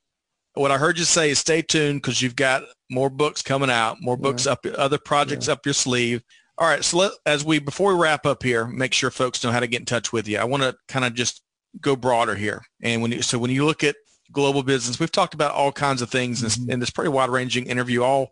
what 0.54 0.72
I 0.72 0.78
heard 0.78 0.98
you 0.98 1.06
say 1.06 1.30
is 1.32 1.40
stay 1.40 1.62
tuned 1.62 2.02
because 2.02 2.22
you've 2.22 2.36
got 2.36 2.64
more 2.90 3.10
books 3.10 3.42
coming 3.42 3.70
out, 3.70 3.98
more 4.02 4.18
books 4.18 4.46
yeah. 4.46 4.54
up, 4.54 4.66
other 4.78 4.98
projects 4.98 5.48
yeah. 5.48 5.54
up 5.54 5.66
your 5.66 5.74
sleeve. 5.74 6.24
All 6.58 6.68
right. 6.68 6.84
So 6.84 6.98
let, 6.98 7.12
as 7.26 7.46
we, 7.46 7.60
before 7.60 7.96
we 7.96 8.02
wrap 8.02 8.26
up 8.26 8.44
here, 8.44 8.68
make 8.68 8.94
sure 8.94 9.10
folks 9.10 9.44
know 9.44 9.52
how 9.52 9.62
to 9.62 9.68
get 9.68 9.80
in 9.80 9.86
touch 9.86 10.12
with 10.12 10.28
you. 10.28 10.38
I 10.38 10.44
want 10.44 10.64
to 10.64 10.76
kind 10.88 11.06
of 11.06 11.14
just 11.14 11.42
go 11.80 11.96
broader 11.96 12.36
here. 12.36 12.62
And 12.84 13.02
when 13.02 13.12
you, 13.12 13.22
so 13.22 13.40
when 13.40 13.52
you 13.52 13.66
look 13.66 13.84
at 13.84 13.96
global 14.32 14.62
business, 14.62 15.00
we've 15.00 15.12
talked 15.12 15.34
about 15.34 15.54
all 15.54 15.72
kinds 15.72 16.02
of 16.02 16.10
things 16.10 16.42
mm-hmm. 16.42 16.46
in, 16.46 16.68
this, 16.68 16.74
in 16.74 16.80
this 16.82 16.90
pretty 16.90 17.10
wide 17.10 17.30
ranging 17.30 17.66
interview, 17.68 18.04
all 18.04 18.32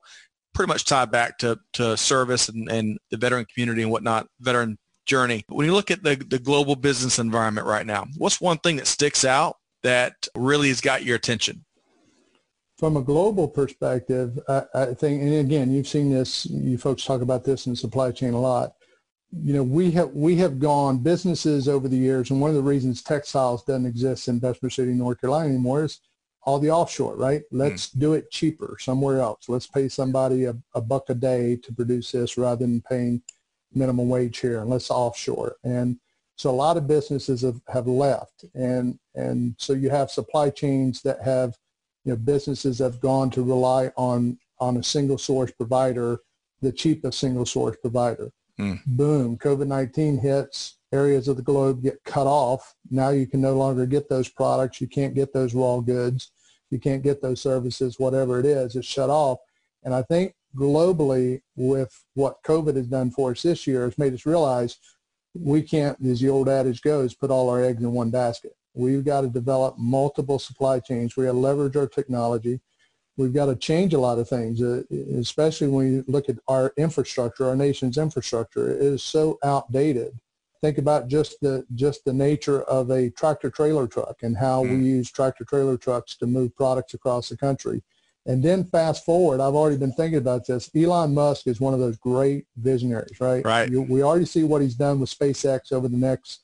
pretty 0.53 0.67
much 0.67 0.85
tied 0.85 1.11
back 1.11 1.37
to, 1.37 1.57
to 1.73 1.95
service 1.95 2.49
and, 2.49 2.69
and 2.69 2.99
the 3.11 3.17
veteran 3.17 3.45
community 3.53 3.81
and 3.81 3.91
whatnot, 3.91 4.27
veteran 4.41 4.77
journey. 5.05 5.43
But 5.47 5.55
When 5.55 5.65
you 5.65 5.73
look 5.73 5.89
at 5.89 6.03
the, 6.03 6.15
the 6.15 6.39
global 6.39 6.75
business 6.75 7.17
environment 7.17 7.65
right 7.65 7.85
now, 7.85 8.05
what's 8.17 8.41
one 8.41 8.57
thing 8.57 8.75
that 8.75 8.87
sticks 8.87 9.23
out 9.23 9.55
that 9.83 10.13
really 10.35 10.67
has 10.67 10.81
got 10.81 11.03
your 11.03 11.15
attention? 11.15 11.65
From 12.79 12.95
a 12.95 13.01
global 13.01 13.45
perspective, 13.45 14.39
I, 14.47 14.63
I 14.73 14.85
think, 14.93 15.21
and 15.21 15.33
again, 15.33 15.69
you've 15.69 15.87
seen 15.87 16.09
this, 16.09 16.45
you 16.45 16.77
folks 16.77 17.03
talk 17.03 17.21
about 17.21 17.43
this 17.43 17.65
in 17.65 17.73
the 17.73 17.75
supply 17.75 18.11
chain 18.11 18.33
a 18.33 18.39
lot. 18.39 18.73
You 19.31 19.53
know, 19.53 19.63
we 19.63 19.91
have 19.91 20.11
we 20.11 20.37
have 20.37 20.59
gone 20.59 20.99
businesses 20.99 21.67
over 21.67 21.89
the 21.89 21.97
years, 21.97 22.31
and 22.31 22.39
one 22.39 22.49
of 22.49 22.55
the 22.55 22.63
reasons 22.63 23.03
textiles 23.03 23.63
doesn't 23.65 23.85
exist 23.85 24.29
in 24.29 24.39
Bessemer 24.39 24.69
City, 24.69 24.93
North 24.93 25.19
Carolina 25.19 25.49
anymore 25.49 25.83
is 25.83 25.99
all 26.43 26.57
the 26.57 26.71
offshore, 26.71 27.15
right? 27.17 27.41
Let's 27.51 27.89
mm. 27.89 27.99
do 27.99 28.13
it 28.13 28.31
cheaper 28.31 28.77
somewhere 28.79 29.19
else. 29.19 29.49
Let's 29.49 29.67
pay 29.67 29.89
somebody 29.89 30.45
a, 30.45 30.55
a 30.73 30.81
buck 30.81 31.09
a 31.09 31.13
day 31.13 31.57
to 31.57 31.73
produce 31.73 32.13
this 32.13 32.37
rather 32.37 32.65
than 32.65 32.81
paying 32.81 33.21
minimum 33.73 34.09
wage 34.09 34.39
here 34.39 34.61
and 34.61 34.69
let's 34.69 34.89
offshore. 34.89 35.57
And 35.63 35.99
so 36.37 36.49
a 36.49 36.51
lot 36.51 36.77
of 36.77 36.87
businesses 36.87 37.41
have, 37.41 37.61
have 37.67 37.87
left 37.87 38.45
and, 38.55 38.97
and 39.15 39.55
so 39.57 39.73
you 39.73 39.89
have 39.89 40.09
supply 40.09 40.49
chains 40.49 41.01
that 41.01 41.21
have, 41.21 41.55
you 42.03 42.11
know, 42.11 42.17
businesses 42.17 42.79
have 42.79 42.99
gone 42.99 43.29
to 43.31 43.43
rely 43.43 43.91
on, 43.97 44.37
on 44.59 44.77
a 44.77 44.83
single 44.83 45.17
source 45.17 45.51
provider, 45.51 46.19
the 46.61 46.71
cheapest 46.71 47.19
single 47.19 47.45
source 47.45 47.77
provider. 47.81 48.31
Mm. 48.59 48.79
Boom, 48.85 49.37
COVID-19 49.37 50.21
hits, 50.21 50.77
areas 50.91 51.27
of 51.27 51.37
the 51.37 51.43
globe 51.43 51.81
get 51.83 52.03
cut 52.03 52.27
off. 52.27 52.75
Now 52.89 53.09
you 53.09 53.27
can 53.27 53.41
no 53.41 53.55
longer 53.55 53.85
get 53.85 54.09
those 54.09 54.27
products. 54.27 54.81
You 54.81 54.87
can't 54.87 55.13
get 55.13 55.33
those 55.33 55.53
raw 55.53 55.79
goods. 55.79 56.31
You 56.69 56.79
can't 56.79 57.03
get 57.03 57.21
those 57.21 57.41
services, 57.41 57.99
whatever 57.99 58.39
it 58.39 58.45
is, 58.45 58.75
it's 58.75 58.87
shut 58.87 59.09
off. 59.09 59.39
And 59.83 59.93
I 59.93 60.03
think 60.03 60.35
globally 60.55 61.41
with 61.55 62.03
what 62.13 62.43
COVID 62.43 62.75
has 62.75 62.87
done 62.87 63.11
for 63.11 63.31
us 63.31 63.41
this 63.41 63.65
year 63.65 63.85
has 63.85 63.97
made 63.97 64.13
us 64.13 64.25
realize 64.25 64.77
we 65.33 65.61
can't, 65.61 65.97
as 66.05 66.19
the 66.19 66.29
old 66.29 66.49
adage 66.49 66.81
goes, 66.81 67.13
put 67.13 67.31
all 67.31 67.49
our 67.49 67.63
eggs 67.63 67.83
in 67.83 67.91
one 67.91 68.09
basket. 68.09 68.53
We've 68.79 69.03
got 69.03 69.21
to 69.21 69.27
develop 69.27 69.77
multiple 69.77 70.39
supply 70.39 70.79
chains. 70.79 71.15
We 71.15 71.25
got 71.25 71.33
to 71.33 71.37
leverage 71.37 71.75
our 71.75 71.87
technology. 71.87 72.61
We've 73.17 73.33
got 73.33 73.47
to 73.47 73.55
change 73.55 73.93
a 73.93 73.99
lot 73.99 74.19
of 74.19 74.29
things, 74.29 74.61
uh, 74.61 74.83
especially 75.17 75.67
when 75.67 75.91
you 75.91 76.05
look 76.07 76.29
at 76.29 76.37
our 76.47 76.73
infrastructure, 76.77 77.47
our 77.47 77.55
nation's 77.55 77.97
infrastructure. 77.97 78.71
It 78.71 78.81
is 78.81 79.03
so 79.03 79.37
outdated. 79.43 80.17
Think 80.61 80.77
about 80.77 81.07
just 81.07 81.39
the 81.41 81.65
just 81.75 82.05
the 82.05 82.13
nature 82.13 82.63
of 82.63 82.89
a 82.89 83.09
tractor 83.11 83.49
trailer 83.49 83.87
truck 83.87 84.23
and 84.23 84.37
how 84.37 84.63
mm. 84.63 84.69
we 84.69 84.85
use 84.85 85.11
tractor 85.11 85.43
trailer 85.43 85.77
trucks 85.77 86.15
to 86.17 86.27
move 86.27 86.55
products 86.55 86.93
across 86.93 87.29
the 87.29 87.37
country 87.37 87.81
and 88.25 88.43
then 88.43 88.63
fast 88.63 89.05
forward, 89.05 89.39
I've 89.39 89.55
already 89.55 89.77
been 89.77 89.93
thinking 89.93 90.19
about 90.19 90.45
this. 90.45 90.69
Elon 90.75 91.15
Musk 91.15 91.47
is 91.47 91.59
one 91.59 91.73
of 91.73 91.79
those 91.79 91.97
great 91.97 92.45
visionaries, 92.57 93.19
right? 93.19 93.43
Right. 93.43 93.71
You, 93.71 93.81
we 93.81 94.03
already 94.03 94.25
see 94.25 94.43
what 94.43 94.61
he's 94.61 94.75
done 94.75 94.99
with 94.99 95.09
SpaceX 95.09 95.71
over 95.71 95.87
the 95.87 95.97
next, 95.97 96.41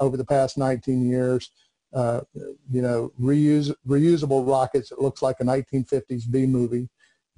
over 0.00 0.16
the 0.16 0.24
past 0.24 0.58
19 0.58 1.08
years. 1.08 1.50
Uh, 1.92 2.22
you 2.70 2.82
know, 2.82 3.12
reuse, 3.20 3.72
reusable 3.86 4.46
rockets. 4.48 4.90
It 4.90 5.00
looks 5.00 5.22
like 5.22 5.36
a 5.40 5.44
1950s 5.44 6.28
B 6.28 6.44
movie. 6.44 6.88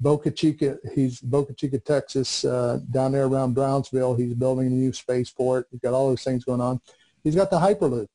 Boca 0.00 0.30
Chica, 0.30 0.78
he's 0.94 1.20
Boca 1.20 1.52
Chica, 1.54 1.78
Texas, 1.78 2.44
uh, 2.44 2.80
down 2.90 3.12
there 3.12 3.26
around 3.26 3.54
Brownsville. 3.54 4.14
He's 4.14 4.34
building 4.34 4.66
a 4.66 4.70
new 4.70 4.92
spaceport. 4.92 5.68
He's 5.70 5.80
got 5.80 5.94
all 5.94 6.08
those 6.08 6.24
things 6.24 6.44
going 6.44 6.60
on. 6.60 6.80
He's 7.22 7.34
got 7.34 7.50
the 7.50 7.58
Hyperloop. 7.58 8.06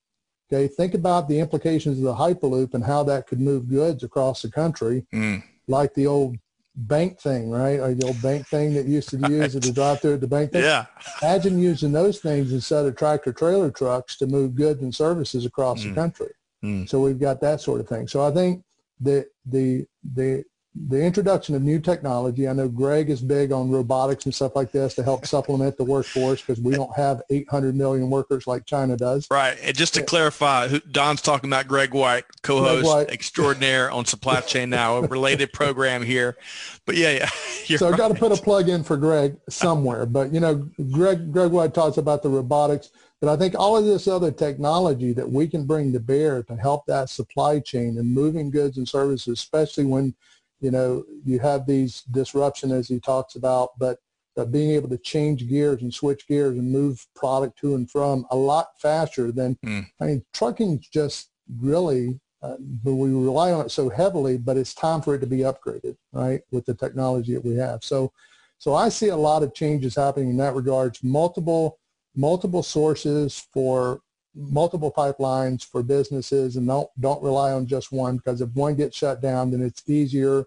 Okay, 0.51 0.67
think 0.67 0.95
about 0.95 1.28
the 1.28 1.39
implications 1.39 1.97
of 1.97 2.03
the 2.03 2.13
Hyperloop 2.15 2.74
and 2.74 2.84
how 2.84 3.03
that 3.03 3.28
could 3.28 3.39
move 3.39 3.69
goods 3.69 4.03
across 4.03 4.41
the 4.41 4.51
country. 4.51 5.05
Mm 5.13 5.43
like 5.72 5.93
the 5.93 6.07
old 6.07 6.38
bank 6.76 7.19
thing, 7.19 7.49
right? 7.49 7.80
Or 7.80 7.93
the 7.93 8.07
old 8.07 8.22
bank 8.22 8.47
thing 8.47 8.74
that 8.74 8.86
used 8.86 9.09
to 9.09 9.17
use 9.30 9.55
it 9.55 9.63
to 9.63 9.72
drive 9.72 10.01
through 10.01 10.15
at 10.15 10.22
the 10.22 10.28
bank 10.28 10.51
thing. 10.51 10.63
Yeah. 10.63 10.86
Imagine 11.22 11.59
using 11.59 11.91
those 11.91 12.19
things 12.19 12.51
instead 12.51 12.86
of 12.86 12.95
tractor 12.95 13.34
trailer 13.34 13.72
trucks 13.72 14.17
to 14.17 14.28
move 14.28 14.55
goods 14.55 14.82
and 14.82 14.93
services 14.93 15.45
across 15.45 15.82
mm. 15.82 15.89
the 15.89 15.95
country. 15.95 16.32
Mm. 16.63 16.88
So 16.88 16.99
we've 16.99 17.19
got 17.19 17.41
that 17.41 17.61
sort 17.61 17.82
of 17.82 17.88
thing. 17.88 18.07
So 18.07 18.26
I 18.26 18.32
think 18.32 18.63
the 18.99 19.26
the 19.45 19.86
the 20.13 20.43
the 20.74 21.03
introduction 21.03 21.53
of 21.53 21.61
new 21.61 21.80
technology. 21.80 22.47
I 22.47 22.53
know 22.53 22.69
Greg 22.69 23.09
is 23.09 23.22
big 23.22 23.51
on 23.51 23.69
robotics 23.69 24.24
and 24.24 24.34
stuff 24.34 24.55
like 24.55 24.72
this 24.72 24.95
to 24.95 25.03
help 25.03 25.26
supplement 25.26 25.76
the 25.76 25.84
workforce 25.84 26.41
because 26.41 26.61
we 26.61 26.74
don't 26.74 26.95
have 26.95 27.22
800 27.30 27.76
million 27.76 28.09
workers 28.09 28.47
like 28.47 28.65
China 28.65 28.95
does. 28.95 29.28
Right. 29.30 29.57
And 29.61 29.76
just 29.76 29.93
to 29.95 30.03
clarify, 30.03 30.69
Don's 30.89 31.22
talking 31.22 31.49
about 31.49 31.67
Greg 31.67 31.93
White, 31.93 32.24
co-host 32.41 32.84
Greg 32.84 32.86
White. 32.86 33.09
extraordinaire 33.09 33.91
on 33.91 34.05
Supply 34.05 34.39
Chain 34.41 34.69
Now, 34.69 34.97
a 34.97 35.07
related 35.07 35.51
program 35.51 36.03
here. 36.03 36.38
But 36.86 36.95
yeah, 36.95 37.11
yeah. 37.11 37.30
So 37.78 37.88
I've 37.88 37.97
got 37.97 38.09
to 38.09 38.15
put 38.15 38.38
a 38.38 38.41
plug 38.41 38.67
in 38.67 38.84
for 38.84 38.97
Greg 38.97 39.38
somewhere. 39.49 40.05
But 40.05 40.34
you 40.34 40.41
know, 40.41 40.67
Greg 40.91 41.32
Greg 41.32 41.51
White 41.51 41.74
talks 41.74 41.97
about 41.97 42.22
the 42.22 42.28
robotics. 42.28 42.91
But 43.22 43.30
I 43.30 43.38
think 43.38 43.55
all 43.55 43.78
of 43.78 43.86
this 43.86 44.07
other 44.07 44.32
technology 44.32 45.13
that 45.13 45.30
we 45.30 45.47
can 45.47 45.65
bring 45.65 45.93
to 45.93 45.99
bear 45.99 46.43
to 46.43 46.55
help 46.55 46.86
that 46.88 47.09
supply 47.09 47.59
chain 47.59 47.97
and 47.97 48.13
moving 48.13 48.49
goods 48.49 48.78
and 48.78 48.89
services, 48.89 49.39
especially 49.39 49.86
when 49.86 50.15
you 50.62 50.72
know, 50.72 51.03
you 51.26 51.39
have 51.39 51.66
these 51.66 52.03
disruption 52.12 52.72
as 52.72 52.88
he 52.88 52.99
talks 52.99 53.36
about, 53.36 53.72
but, 53.78 53.97
but 54.36 54.51
being 54.51 54.72
able 54.72 54.88
to 54.89 54.97
change 54.97 55.49
gears 55.49 55.82
and 55.82 55.93
switch 55.93 56.28
gears 56.28 56.57
and 56.57 56.72
move 56.72 57.05
product 57.16 57.59
to 57.59 57.76
and 57.76 57.89
from 57.89 58.26
a 58.32 58.36
lot 58.36 58.68
faster 58.80 59.32
than, 59.32 59.57
mm. 59.66 59.86
I 59.99 60.05
mean, 60.05 60.24
trucking's 60.34 60.88
just 60.88 61.32
really, 61.59 62.22
uh, 62.41 62.55
but 62.59 62.93
we 62.93 63.09
rely 63.09 63.51
on 63.51 63.66
it 63.66 63.72
so 63.72 63.89
heavily, 63.89 64.38
but 64.38 64.55
it's 64.55 64.74
time 64.74 65.01
for 65.01 65.16
it 65.16 65.20
to 65.20 65.28
be 65.28 65.39
upgraded, 65.39 65.97
right, 66.14 66.41
with 66.51 66.66
the 66.66 66.74
technology 66.74 67.34
that 67.34 67.43
we 67.43 67.55
have. 67.55 67.84
So, 67.84 68.14
so 68.57 68.76
I 68.76 68.89
see 68.89 69.09
a 69.09 69.18
lot 69.18 69.43
of 69.43 69.53
changes 69.53 69.95
happening 69.95 70.30
in 70.30 70.38
that 70.38 70.55
regards, 70.55 71.03
multiple, 71.03 71.80
multiple 72.16 72.64
sources 72.64 73.47
for 73.51 74.01
multiple 74.36 74.92
pipelines 74.96 75.64
for 75.64 75.84
businesses 75.84 76.56
and 76.56 76.68
don't 76.68 76.90
don't 77.00 77.22
rely 77.22 77.52
on 77.52 77.68
just 77.68 77.92
one 77.92 78.18
because 78.18 78.42
if 78.42 78.50
one 78.54 78.76
gets 78.76 78.96
shut 78.96 79.22
down 79.22 79.52
then 79.52 79.62
it's 79.62 79.84
easier 79.88 80.46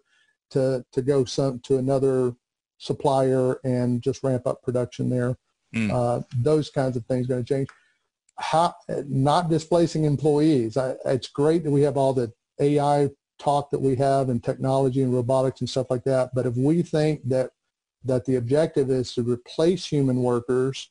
to 0.51 0.85
to 0.93 1.03
go 1.03 1.24
some 1.24 1.61
to 1.61 1.76
another 1.76 2.35
supplier 2.78 3.61
and 3.64 4.03
just 4.03 4.22
ramp 4.22 4.47
up 4.47 4.62
production 4.62 5.09
there. 5.09 5.37
Mm. 5.74 5.91
uh, 5.91 6.22
those 6.37 6.70
kinds 6.70 6.97
of 6.97 7.05
things 7.07 7.26
are 7.26 7.30
going 7.30 7.45
to 7.45 7.55
change. 7.55 7.68
How 8.39 8.74
not 9.09 9.51
displacing 9.51 10.05
employees. 10.05 10.76
I, 10.76 10.95
it's 11.05 11.28
great 11.28 11.64
that 11.64 11.70
we 11.70 11.82
have 11.82 11.97
all 11.97 12.12
the 12.12 12.32
ai 12.61 13.11
talk 13.39 13.70
that 13.70 13.80
we 13.80 13.97
have 13.97 14.28
and 14.28 14.43
technology 14.43 15.03
and 15.03 15.12
robotics 15.12 15.61
and 15.61 15.68
stuff 15.68 15.89
like 15.91 16.05
that 16.05 16.30
but 16.35 16.47
if 16.47 16.57
we 16.57 16.82
think 16.82 17.20
that 17.28 17.51
that 18.05 18.24
the 18.26 18.37
objective 18.37 18.91
is 18.91 19.12
to 19.14 19.22
replace 19.22 19.87
human 19.87 20.22
workers 20.22 20.91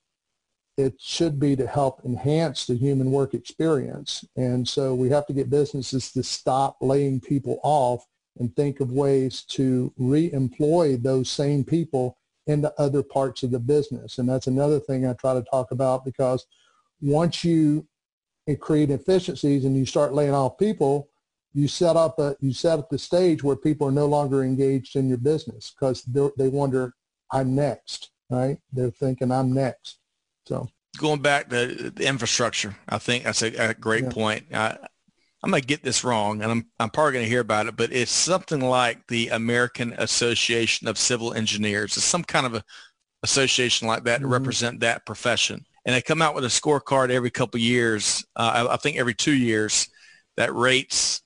it 0.78 1.00
should 1.00 1.40
be 1.40 1.56
to 1.56 1.68
help 1.68 2.02
enhance 2.04 2.66
the 2.66 2.76
human 2.76 3.12
work 3.12 3.34
experience. 3.34 4.26
And 4.36 4.68
so 4.68 4.96
we 4.96 5.10
have 5.10 5.26
to 5.28 5.34
get 5.34 5.50
businesses 5.50 6.12
to 6.14 6.24
stop 6.24 6.78
laying 6.82 7.20
people 7.20 7.60
off 7.64 8.06
and 8.40 8.56
think 8.56 8.80
of 8.80 8.92
ways 8.92 9.44
to 9.44 9.94
re-employ 9.98 10.98
those 10.98 11.30
same 11.30 11.64
people 11.64 12.18
into 12.48 12.74
other 12.80 13.04
parts 13.04 13.44
of 13.44 13.52
the 13.52 13.60
business. 13.60 14.18
And 14.18 14.28
that's 14.28 14.48
another 14.48 14.80
thing 14.80 15.06
I 15.06 15.14
try 15.14 15.34
to 15.36 15.44
talk 15.44 15.72
about 15.72 16.04
because 16.04 16.46
once 17.02 17.44
you 17.44 17.88
create 18.60 18.90
efficiencies 18.90 19.66
and 19.66 19.78
you 19.78 19.86
start 19.86 20.14
laying 20.14 20.34
off 20.34 20.58
people, 20.58 21.10
you 21.54 21.68
set 21.68 21.96
up 21.96 22.18
a 22.18 22.36
you 22.40 22.52
set 22.52 22.80
up 22.80 22.90
the 22.90 22.98
stage 22.98 23.44
where 23.44 23.56
people 23.56 23.88
are 23.88 23.92
no 23.92 24.08
longer 24.08 24.44
engaged 24.44 24.96
in 24.96 25.08
your 25.08 25.20
business 25.20 25.72
because 25.72 26.04
they 26.04 26.48
wonder, 26.48 26.96
I'm 27.32 27.54
next, 27.54 28.10
right? 28.30 28.58
They're 28.72 28.90
thinking 28.90 29.32
I'm 29.32 29.54
next. 29.54 30.00
So 30.46 30.70
going 30.98 31.22
back 31.22 31.50
to 31.50 31.92
the 31.92 32.08
infrastructure, 32.08 32.76
I 32.88 32.98
think 32.98 33.24
that's 33.24 33.42
a, 33.42 33.70
a 33.70 33.74
great 33.74 34.04
yeah. 34.04 34.10
point. 34.12 34.46
I, 34.54 34.78
I'm 35.44 35.50
going 35.50 35.62
to 35.62 35.68
get 35.68 35.84
this 35.84 36.06
wrong, 36.06 36.42
and 36.42 36.50
I'm, 36.50 36.66
I'm 36.80 36.90
probably 36.90 37.14
going 37.14 37.26
to 37.26 37.30
hear 37.30 37.42
about 37.42 37.68
it, 37.68 37.76
but 37.76 37.92
it's 37.92 38.12
something 38.12 38.62
like 38.62 39.08
the 39.08 39.28
American 39.28 39.94
Association 39.98 40.88
of 40.88 40.98
Civil 40.98 41.34
Engineers. 41.34 41.98
It's 41.98 42.06
some 42.06 42.24
kind 42.24 42.46
of 42.46 42.56
a 42.56 42.64
association 43.24 43.88
like 43.88 44.04
that 44.04 44.20
mm-hmm. 44.20 44.30
to 44.30 44.38
represent 44.38 44.80
that 44.82 45.06
profession. 45.06 45.66
And 45.86 45.96
they 45.96 46.02
come 46.02 46.22
out 46.22 46.36
with 46.36 46.46
a 46.46 46.50
scorecard 46.50 47.10
every 47.10 47.32
couple 47.32 47.58
of 47.58 47.64
years, 47.64 48.24
uh, 48.36 48.68
I, 48.70 48.74
I, 48.74 48.78
think 48.78 48.98
every 48.98 49.14
two 49.14 49.34
years, 49.34 49.90
that 50.38 50.54
rates 50.54 51.22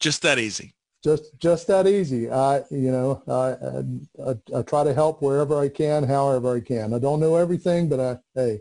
just 0.00 0.22
that 0.22 0.38
easy. 0.38 0.72
Just, 1.02 1.38
just 1.38 1.66
that 1.68 1.86
easy. 1.86 2.30
I, 2.30 2.62
you 2.70 2.92
know, 2.92 3.22
I, 3.28 3.56
I, 4.28 4.36
I, 4.58 4.62
try 4.62 4.84
to 4.84 4.94
help 4.94 5.20
wherever 5.22 5.60
I 5.60 5.68
can, 5.68 6.04
however 6.04 6.56
I 6.56 6.60
can. 6.60 6.94
I 6.94 6.98
don't 6.98 7.20
know 7.20 7.36
everything, 7.36 7.88
but 7.88 8.00
I, 8.00 8.18
hey, 8.34 8.60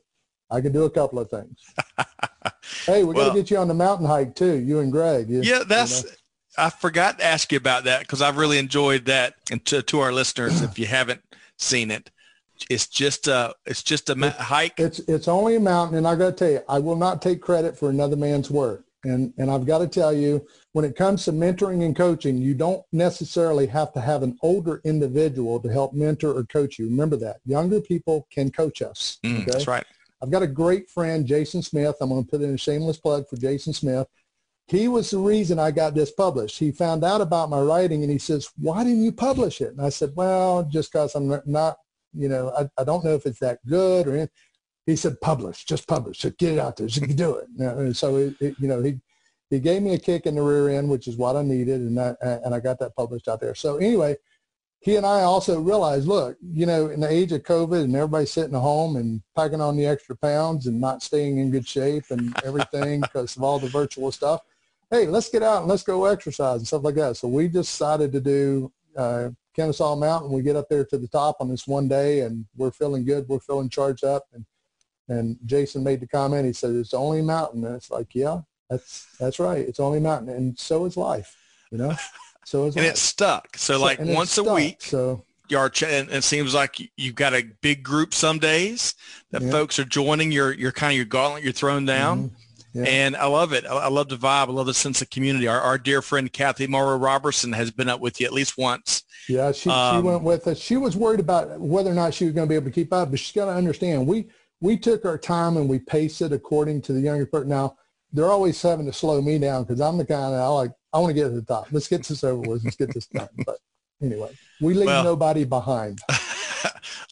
I 0.56 0.62
could 0.62 0.74
do 0.74 0.86
a 0.86 0.89
couple 0.89 1.20
of 1.20 1.30
things. 1.30 1.60
hey, 2.86 3.03
we 3.03 3.14
well, 3.14 3.26
going 3.26 3.36
to 3.36 3.41
get 3.41 3.51
you 3.51 3.58
on 3.58 3.68
the 3.68 3.74
mountain 3.74 4.08
hike 4.08 4.36
too, 4.36 4.56
you 4.56 4.80
and 4.80 4.91
Greg. 4.91 5.30
You, 5.30 5.41
yeah, 5.41 5.64
that's, 5.68 6.03
you 6.03 6.10
know? 6.10 6.16
I 6.58 6.70
forgot 6.70 7.20
to 7.20 7.26
ask 7.26 7.51
you 7.51 7.58
about 7.58 7.84
that 7.84 8.01
because 8.01 8.22
I've 8.22 8.38
really 8.38 8.58
enjoyed 8.58 9.06
that. 9.06 9.36
And 9.51 9.64
to, 9.66 9.82
to 9.84 9.99
our 9.99 10.14
listeners, 10.14 10.62
if 10.62 10.80
you 10.80 10.86
haven't 10.86 11.22
seen 11.58 11.91
it, 11.91 12.10
it's 12.70 12.88
just 12.88 13.28
a 13.28 13.53
it's 13.66 13.84
just 13.84 14.10
a 14.10 14.30
hike. 14.32 14.80
It's 14.80 14.99
it's 14.99 15.28
only 15.28 15.56
a 15.56 15.60
mountain, 15.60 15.97
and 15.97 16.08
I 16.08 16.16
got 16.16 16.26
to 16.26 16.32
tell 16.32 16.51
you, 16.51 16.62
I 16.70 16.80
will 16.80 16.95
not 16.95 17.22
take 17.22 17.41
credit 17.41 17.78
for 17.78 17.89
another 17.89 18.16
man's 18.16 18.49
work. 18.49 18.86
And 19.03 19.34
and 19.38 19.51
I've 19.51 19.66
got 19.66 19.80
to 19.80 19.88
tell 19.88 20.14
you, 20.14 20.45
when 20.72 20.86
it 20.86 20.95
comes 20.95 21.26
to 21.26 21.32
mentoring 21.32 21.84
and 21.86 21.95
coaching, 21.95 22.38
you 22.38 22.53
don't 22.53 22.84
necessarily 22.91 23.68
have 23.68 23.93
to 23.93 24.01
have 24.01 24.24
an 24.24 24.38
older 24.41 24.82
individual 24.84 25.60
to 25.60 25.70
help 25.70 25.93
mentor 25.93 26.32
or 26.32 26.43
coach 26.45 26.80
you. 26.80 26.86
Remember 26.86 27.16
that 27.18 27.38
younger 27.45 27.82
people 27.82 28.28
can 28.32 28.49
coach 28.51 28.82
us. 28.82 29.18
Mm, 29.24 29.41
okay? 29.41 29.51
That's 29.51 29.68
right. 29.68 29.86
I've 30.22 30.32
got 30.32 30.43
a 30.43 30.47
great 30.47 30.89
friend, 30.89 31.26
Jason 31.26 31.61
Smith. 31.61 31.95
I'm 32.01 32.09
going 32.09 32.24
to 32.24 32.30
put 32.30 32.41
in 32.41 32.53
a 32.53 32.57
shameless 32.57 32.97
plug 32.97 33.28
for 33.30 33.38
Jason 33.38 33.74
Smith. 33.74 34.07
He 34.68 34.88
was 34.88 35.11
the 35.11 35.20
reason 35.20 35.59
I 35.59 35.72
got 35.72 35.93
this 35.93 36.11
published. 36.11 36.57
He 36.57 36.72
found 36.72 37.03
out 37.03 37.22
about 37.22 37.49
my 37.49 37.59
writing 37.59 38.01
and 38.01 38.11
he 38.11 38.18
says, 38.18 38.49
why 38.57 38.84
didn't 38.84 39.03
you 39.03 39.11
publish 39.11 39.61
it? 39.61 39.72
And 39.72 39.82
I 39.82 39.89
said, 39.89 40.13
well, 40.16 40.63
just 40.63 40.91
because 40.91 41.13
I'm 41.13 41.41
not 41.45 41.78
you 42.16 42.30
know, 42.30 42.51
I, 42.57 42.82
I 42.82 42.84
don't 42.84 43.03
know 43.03 43.13
if 43.13 43.26
it's 43.26 43.39
that 43.39 43.59
good 43.68 44.07
or 44.07 44.11
anything. 44.11 44.30
He 44.86 44.95
said, 44.95 45.20
publish, 45.20 45.66
just 45.66 45.88
publish 45.88 46.24
it, 46.26 46.38
get 46.38 46.53
it 46.53 46.59
out 46.59 46.78
there, 46.78 46.88
so 46.88 47.01
you 47.01 47.07
can 47.07 47.16
do 47.16 47.36
it. 47.36 47.47
And 47.57 47.95
so, 47.95 48.18
it, 48.18 48.36
it, 48.39 48.55
you 48.59 48.68
know, 48.68 48.82
he, 48.82 48.99
he 49.49 49.59
gave 49.59 49.82
me 49.82 49.95
a 49.95 49.99
kick 49.99 50.26
in 50.26 50.36
the 50.36 50.41
rear 50.41 50.70
end, 50.70 50.89
which 50.89 51.07
is 51.07 51.18
what 51.18 51.36
I 51.36 51.41
needed, 51.41 51.82
and 51.82 51.99
I, 51.99 52.16
and 52.22 52.53
I 52.53 52.59
got 52.59 52.80
that 52.80 52.95
published 52.95 53.28
out 53.28 53.39
there. 53.39 53.55
So 53.55 53.78
anyway, 53.78 54.16
he 54.86 54.98
and 54.98 55.06
I 55.06 55.22
also 55.22 55.60
realized, 55.60 56.08
look, 56.08 56.38
you 56.44 56.68
know, 56.68 56.90
in 56.92 57.00
the 57.00 57.12
age 57.12 57.32
of 57.32 57.42
COVID 57.42 57.84
and 57.84 57.96
everybody 57.96 58.28
sitting 58.28 58.54
at 58.54 58.62
home 58.62 58.98
and 58.98 59.20
packing 59.36 59.60
on 59.60 59.76
the 59.76 59.88
extra 59.88 60.16
pounds 60.16 60.68
and 60.68 60.80
not 60.80 61.02
staying 61.02 61.40
in 61.40 61.50
good 61.50 61.68
shape 61.68 62.04
and 62.12 62.40
everything 62.46 63.02
because 63.02 63.36
of 63.36 63.42
all 63.42 63.58
the 63.58 63.68
virtual 63.68 64.12
stuff, 64.12 64.42
hey, 64.92 65.08
let's 65.08 65.28
get 65.28 65.42
out 65.42 65.62
and 65.62 65.68
let's 65.68 65.82
go 65.82 66.06
exercise 66.06 66.58
and 66.58 66.68
stuff 66.68 66.84
like 66.84 66.94
that. 66.94 67.18
So 67.18 67.28
we 67.28 67.48
decided 67.48 68.12
to 68.12 68.22
do 68.22 68.72
uh, 68.96 69.30
Kennesaw 69.56 69.96
Mountain. 69.96 70.32
We 70.32 70.44
get 70.44 70.56
up 70.56 70.70
there 70.70 70.86
to 70.86 71.00
the 71.00 71.08
top 71.08 71.38
on 71.40 71.50
this 71.50 71.66
one 71.66 71.88
day, 71.88 72.20
and 72.20 72.46
we're 72.56 72.70
feeling 72.70 73.06
good. 73.06 73.28
We're 73.28 73.40
feeling 73.40 73.70
charged 73.70 74.04
up. 74.04 74.28
And 74.36 74.46
and 75.08 75.40
Jason 75.48 75.84
made 75.84 76.00
the 76.00 76.08
comment. 76.08 76.46
He 76.46 76.54
said, 76.54 76.76
"It's 76.76 76.94
only 76.94 77.22
a 77.22 77.24
mountain." 77.24 77.66
And 77.66 77.76
it's 77.76 77.90
like, 77.90 78.14
yeah, 78.14 78.42
that's 78.70 79.08
that's 79.20 79.40
right. 79.40 79.68
It's 79.68 79.80
only 79.80 80.00
mountain, 80.00 80.30
and 80.30 80.60
so 80.60 80.86
is 80.86 80.96
life. 80.96 81.36
You 81.72 81.80
know, 81.80 81.96
so 82.46 82.66
and 82.66 82.78
it's 82.78 83.02
stuck. 83.02 83.58
So, 83.58 83.80
like 83.80 84.00
once 84.00 84.32
stuck, 84.32 84.48
a 84.48 84.54
week. 84.54 84.82
So 84.82 85.24
ch- 85.70 85.84
and 85.84 86.10
it 86.10 86.24
seems 86.24 86.54
like 86.54 86.78
you've 86.96 87.16
got 87.16 87.34
a 87.34 87.43
big 87.62 87.84
group 87.84 88.14
some 88.14 88.39
days 88.39 88.93
that 89.32 89.41
yeah. 89.41 89.52
folks 89.52 89.80
are 89.80 89.86
joining 89.86 90.32
your 90.32 90.54
your 90.54 90.72
kind 90.72 90.91
of 90.91 90.98
your 90.98 91.06
gauntlet 91.06 91.43
you're 91.43 91.54
throwing 91.54 91.86
down. 91.86 92.30
Mm-hmm. 92.30 92.36
Yeah. 92.76 92.84
And 92.89 93.16
I 93.16 93.26
love 93.28 93.54
it. 93.54 93.66
I 93.66 93.88
love 93.88 94.10
the 94.10 94.18
vibe. 94.18 94.50
I 94.50 94.52
love 94.52 94.66
the 94.66 94.74
sense 94.74 95.02
of 95.02 95.10
community. 95.10 95.48
Our, 95.48 95.62
our 95.62 95.78
dear 95.78 96.02
friend 96.02 96.32
Kathy 96.32 96.68
Morrow 96.68 96.98
Robertson 96.98 97.54
has 97.54 97.72
been 97.72 97.88
up 97.88 98.02
with 98.02 98.20
you 98.20 98.28
at 98.28 98.34
least 98.34 98.58
once. 98.58 99.04
Yeah, 99.30 99.54
she, 99.54 99.70
um, 99.70 99.96
she 99.96 100.02
went 100.06 100.24
with 100.24 100.46
us. 100.48 100.60
She 100.60 100.76
was 100.76 100.98
worried 100.98 101.22
about 101.22 101.58
whether 101.58 101.89
or 101.89 101.93
not 101.93 102.14
she 102.14 102.26
was 102.26 102.34
going 102.34 102.48
to 102.48 102.50
be 102.50 102.56
able 102.56 102.66
to 102.66 102.72
keep 102.72 102.91
up, 102.91 103.12
but 103.12 103.20
she's 103.20 103.34
got 103.34 103.46
to 103.46 103.54
understand 103.54 104.06
we 104.06 104.28
we 104.60 104.78
took 104.78 105.06
our 105.06 105.18
time 105.18 105.56
and 105.56 105.70
we 105.70 105.80
paced 105.80 106.22
it 106.22 106.34
according 106.34 106.82
to 106.82 106.93
the 106.93 107.00
younger 107.00 107.26
person. 107.26 107.48
Now 107.48 107.78
they're 108.16 108.32
always 108.32 108.61
having 108.61 108.86
to 108.86 108.93
slow 108.93 109.22
me 109.22 109.38
down 109.38 109.63
because 109.63 109.82
I'm 109.82 109.97
the 109.97 110.05
kind 110.05 110.34
of 110.34 110.39
I 110.39 110.47
like 110.47 110.72
I 110.93 110.99
want 110.99 111.09
to 111.09 111.13
get 111.13 111.26
to 111.26 111.30
the 111.30 111.41
top. 111.41 111.68
Let's 111.72 111.88
get 111.88 112.03
this 112.05 112.24
over 112.24 112.49
with. 112.49 112.63
Let's 112.63 112.78
get 112.78 112.93
this 112.93 113.07
done. 113.07 113.28
But 113.45 113.57
anyway, 114.01 114.32
we 114.61 114.74
leave 114.74 114.88
well, 114.88 115.03
nobody 115.03 115.43
behind. 115.43 115.99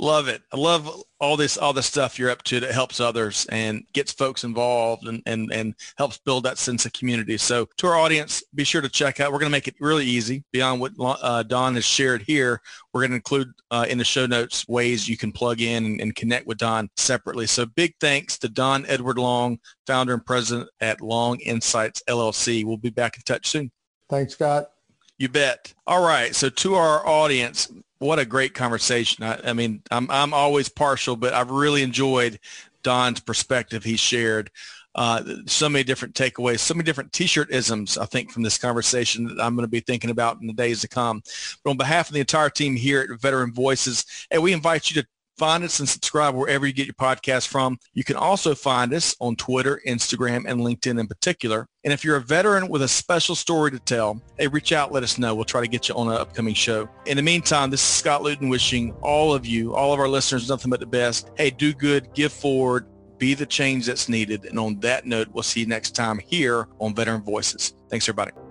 Love 0.04 0.28
it. 0.28 0.42
I 0.52 0.58
love 0.58 1.04
all 1.20 1.38
this, 1.38 1.58
all 1.58 1.72
the 1.74 1.82
stuff 1.82 2.20
you're 2.20 2.30
up 2.30 2.44
to 2.44 2.60
that 2.60 2.72
helps 2.72 3.00
others 3.00 3.48
and 3.50 3.84
gets 3.94 4.12
folks 4.12 4.44
involved 4.44 5.08
and, 5.08 5.24
and, 5.26 5.52
and 5.52 5.74
helps 5.98 6.18
build 6.18 6.44
that 6.44 6.58
sense 6.58 6.86
of 6.86 6.92
community. 6.92 7.38
So 7.38 7.68
to 7.78 7.88
our 7.88 7.96
audience, 7.96 8.44
be 8.54 8.66
sure 8.66 8.82
to 8.82 8.90
check 8.90 9.20
out, 9.20 9.32
we're 9.32 9.40
going 9.40 9.50
to 9.50 9.56
make 9.56 9.70
it 9.70 9.76
really 9.80 10.06
easy 10.06 10.44
beyond 10.52 10.82
what 10.82 10.92
uh, 11.00 11.44
Don 11.44 11.76
has 11.76 11.86
shared 11.86 12.22
here. 12.22 12.62
We're 12.94 13.02
going 13.02 13.12
to 13.12 13.16
include 13.16 13.54
uh, 13.72 13.86
in 13.90 13.98
the 13.98 14.04
show 14.04 14.26
notes 14.26 14.68
ways 14.68 15.08
you 15.08 15.18
can 15.18 15.32
plug 15.32 15.62
in 15.62 15.86
and, 15.86 16.02
and 16.02 16.16
connect 16.16 16.46
with 16.46 16.58
Don 16.58 16.90
separately. 16.98 17.48
So 17.48 17.66
big 17.66 17.96
thanks 18.02 18.38
to 18.40 18.50
Don 18.50 18.86
Edward 18.88 19.18
Long, 19.18 19.58
founder 19.88 20.14
and 20.14 20.26
president 20.26 20.70
at 20.82 21.02
Long 21.02 21.40
Insights 21.40 22.04
LLC. 22.10 22.66
We'll 22.66 22.78
be 22.78 22.90
back 22.90 23.16
in 23.16 23.24
touch 23.24 23.48
soon. 23.48 23.72
Thanks, 24.10 24.34
Scott. 24.34 24.70
You 25.18 25.30
bet. 25.30 25.74
All 25.88 26.06
right. 26.06 26.36
So 26.36 26.50
to 26.50 26.76
our 26.76 27.08
audience, 27.08 27.72
what 28.04 28.20
a 28.20 28.26
great 28.26 28.54
conversation. 28.54 29.24
I, 29.24 29.40
I, 29.50 29.54
mean, 29.54 29.82
I'm, 29.90 30.10
I'm 30.12 30.34
always 30.34 30.70
partial, 30.70 31.16
but 31.16 31.34
I've 31.34 31.52
really 31.52 31.84
enjoyed 31.84 32.40
Don's 32.84 33.20
perspective 33.20 33.84
he 33.84 33.96
shared. 33.96 34.52
Uh, 34.96 35.24
so 35.48 35.68
many 35.68 35.84
different 35.84 36.14
takeaways, 36.14 36.60
so 36.60 36.76
many 36.76 36.86
different 36.86 37.12
t-shirt 37.12 37.50
isms, 37.52 37.98
I 37.98 38.06
think, 38.06 38.32
from 38.32 38.44
this 38.44 38.60
conversation 38.60 39.24
that 39.26 39.44
I'm 39.44 39.56
going 39.56 39.64
to 39.66 39.72
be 39.72 39.80
thinking 39.80 40.12
about 40.12 40.40
in 40.40 40.46
the 40.46 40.54
days 40.54 40.82
to 40.82 40.88
come. 40.88 41.24
But 41.64 41.72
on 41.72 41.78
behalf 41.78 42.10
of 42.10 42.14
the 42.14 42.20
entire 42.20 42.52
team 42.52 42.76
here 42.76 43.08
at 43.12 43.20
Veteran 43.20 43.54
Voices, 43.54 44.06
hey, 44.30 44.38
we 44.38 44.54
invite 44.54 44.92
you 44.92 45.02
to 45.02 45.08
Find 45.38 45.64
us 45.64 45.80
and 45.80 45.90
subscribe 45.90 46.36
wherever 46.36 46.68
you 46.68 46.74
get 46.74 46.86
your 46.86 46.94
podcast 46.94 47.48
from. 47.48 47.78
You 47.94 48.04
can 48.04 48.16
also 48.16 48.54
find 48.54 48.94
us 48.94 49.16
on 49.20 49.36
Twitter, 49.36 49.82
Instagram, 49.88 50.44
and 50.48 50.62
LinkedIn 50.62 51.00
in 51.00 51.08
particular. 51.08 51.68
And 51.84 51.92
if 51.92 52.04
you're 52.04 52.18
a 52.18 52.22
veteran 52.22 52.70
with 52.70 52.84
a 52.84 52.88
special 52.88 53.36
story 53.36 53.72
to 53.72 53.80
tell, 53.80 54.22
hey, 54.38 54.48
reach 54.48 54.72
out, 54.72 54.92
let 54.92 55.04
us 55.04 55.18
know. 55.18 55.34
We'll 55.34 55.46
try 55.46 55.62
to 55.62 55.68
get 55.68 55.90
you 55.90 55.96
on 55.96 56.08
an 56.08 56.14
upcoming 56.14 56.54
show. 56.54 56.88
In 57.08 57.18
the 57.18 57.24
meantime, 57.24 57.72
this 57.72 57.82
is 57.82 57.88
Scott 57.88 58.22
Luton 58.22 58.48
wishing 58.48 58.94
all 59.02 59.34
of 59.34 59.46
you, 59.46 59.74
all 59.74 59.92
of 59.92 60.00
our 60.00 60.08
listeners, 60.08 60.48
nothing 60.48 60.70
but 60.70 60.80
the 60.80 60.86
best. 60.86 61.32
Hey, 61.36 61.50
do 61.50 61.74
good, 61.74 62.14
give 62.14 62.32
forward, 62.32 62.86
be 63.18 63.34
the 63.34 63.46
change 63.46 63.88
that's 63.88 64.08
needed. 64.08 64.46
And 64.46 64.60
on 64.60 64.80
that 64.82 65.06
note, 65.06 65.30
we'll 65.32 65.44
see 65.44 65.62
you 65.62 65.66
next 65.66 65.92
time 65.92 66.20
here 66.20 66.68
on 66.80 66.94
Veteran 66.94 67.24
Voices. 67.24 67.74
Thanks, 67.90 68.08
everybody. 68.08 68.43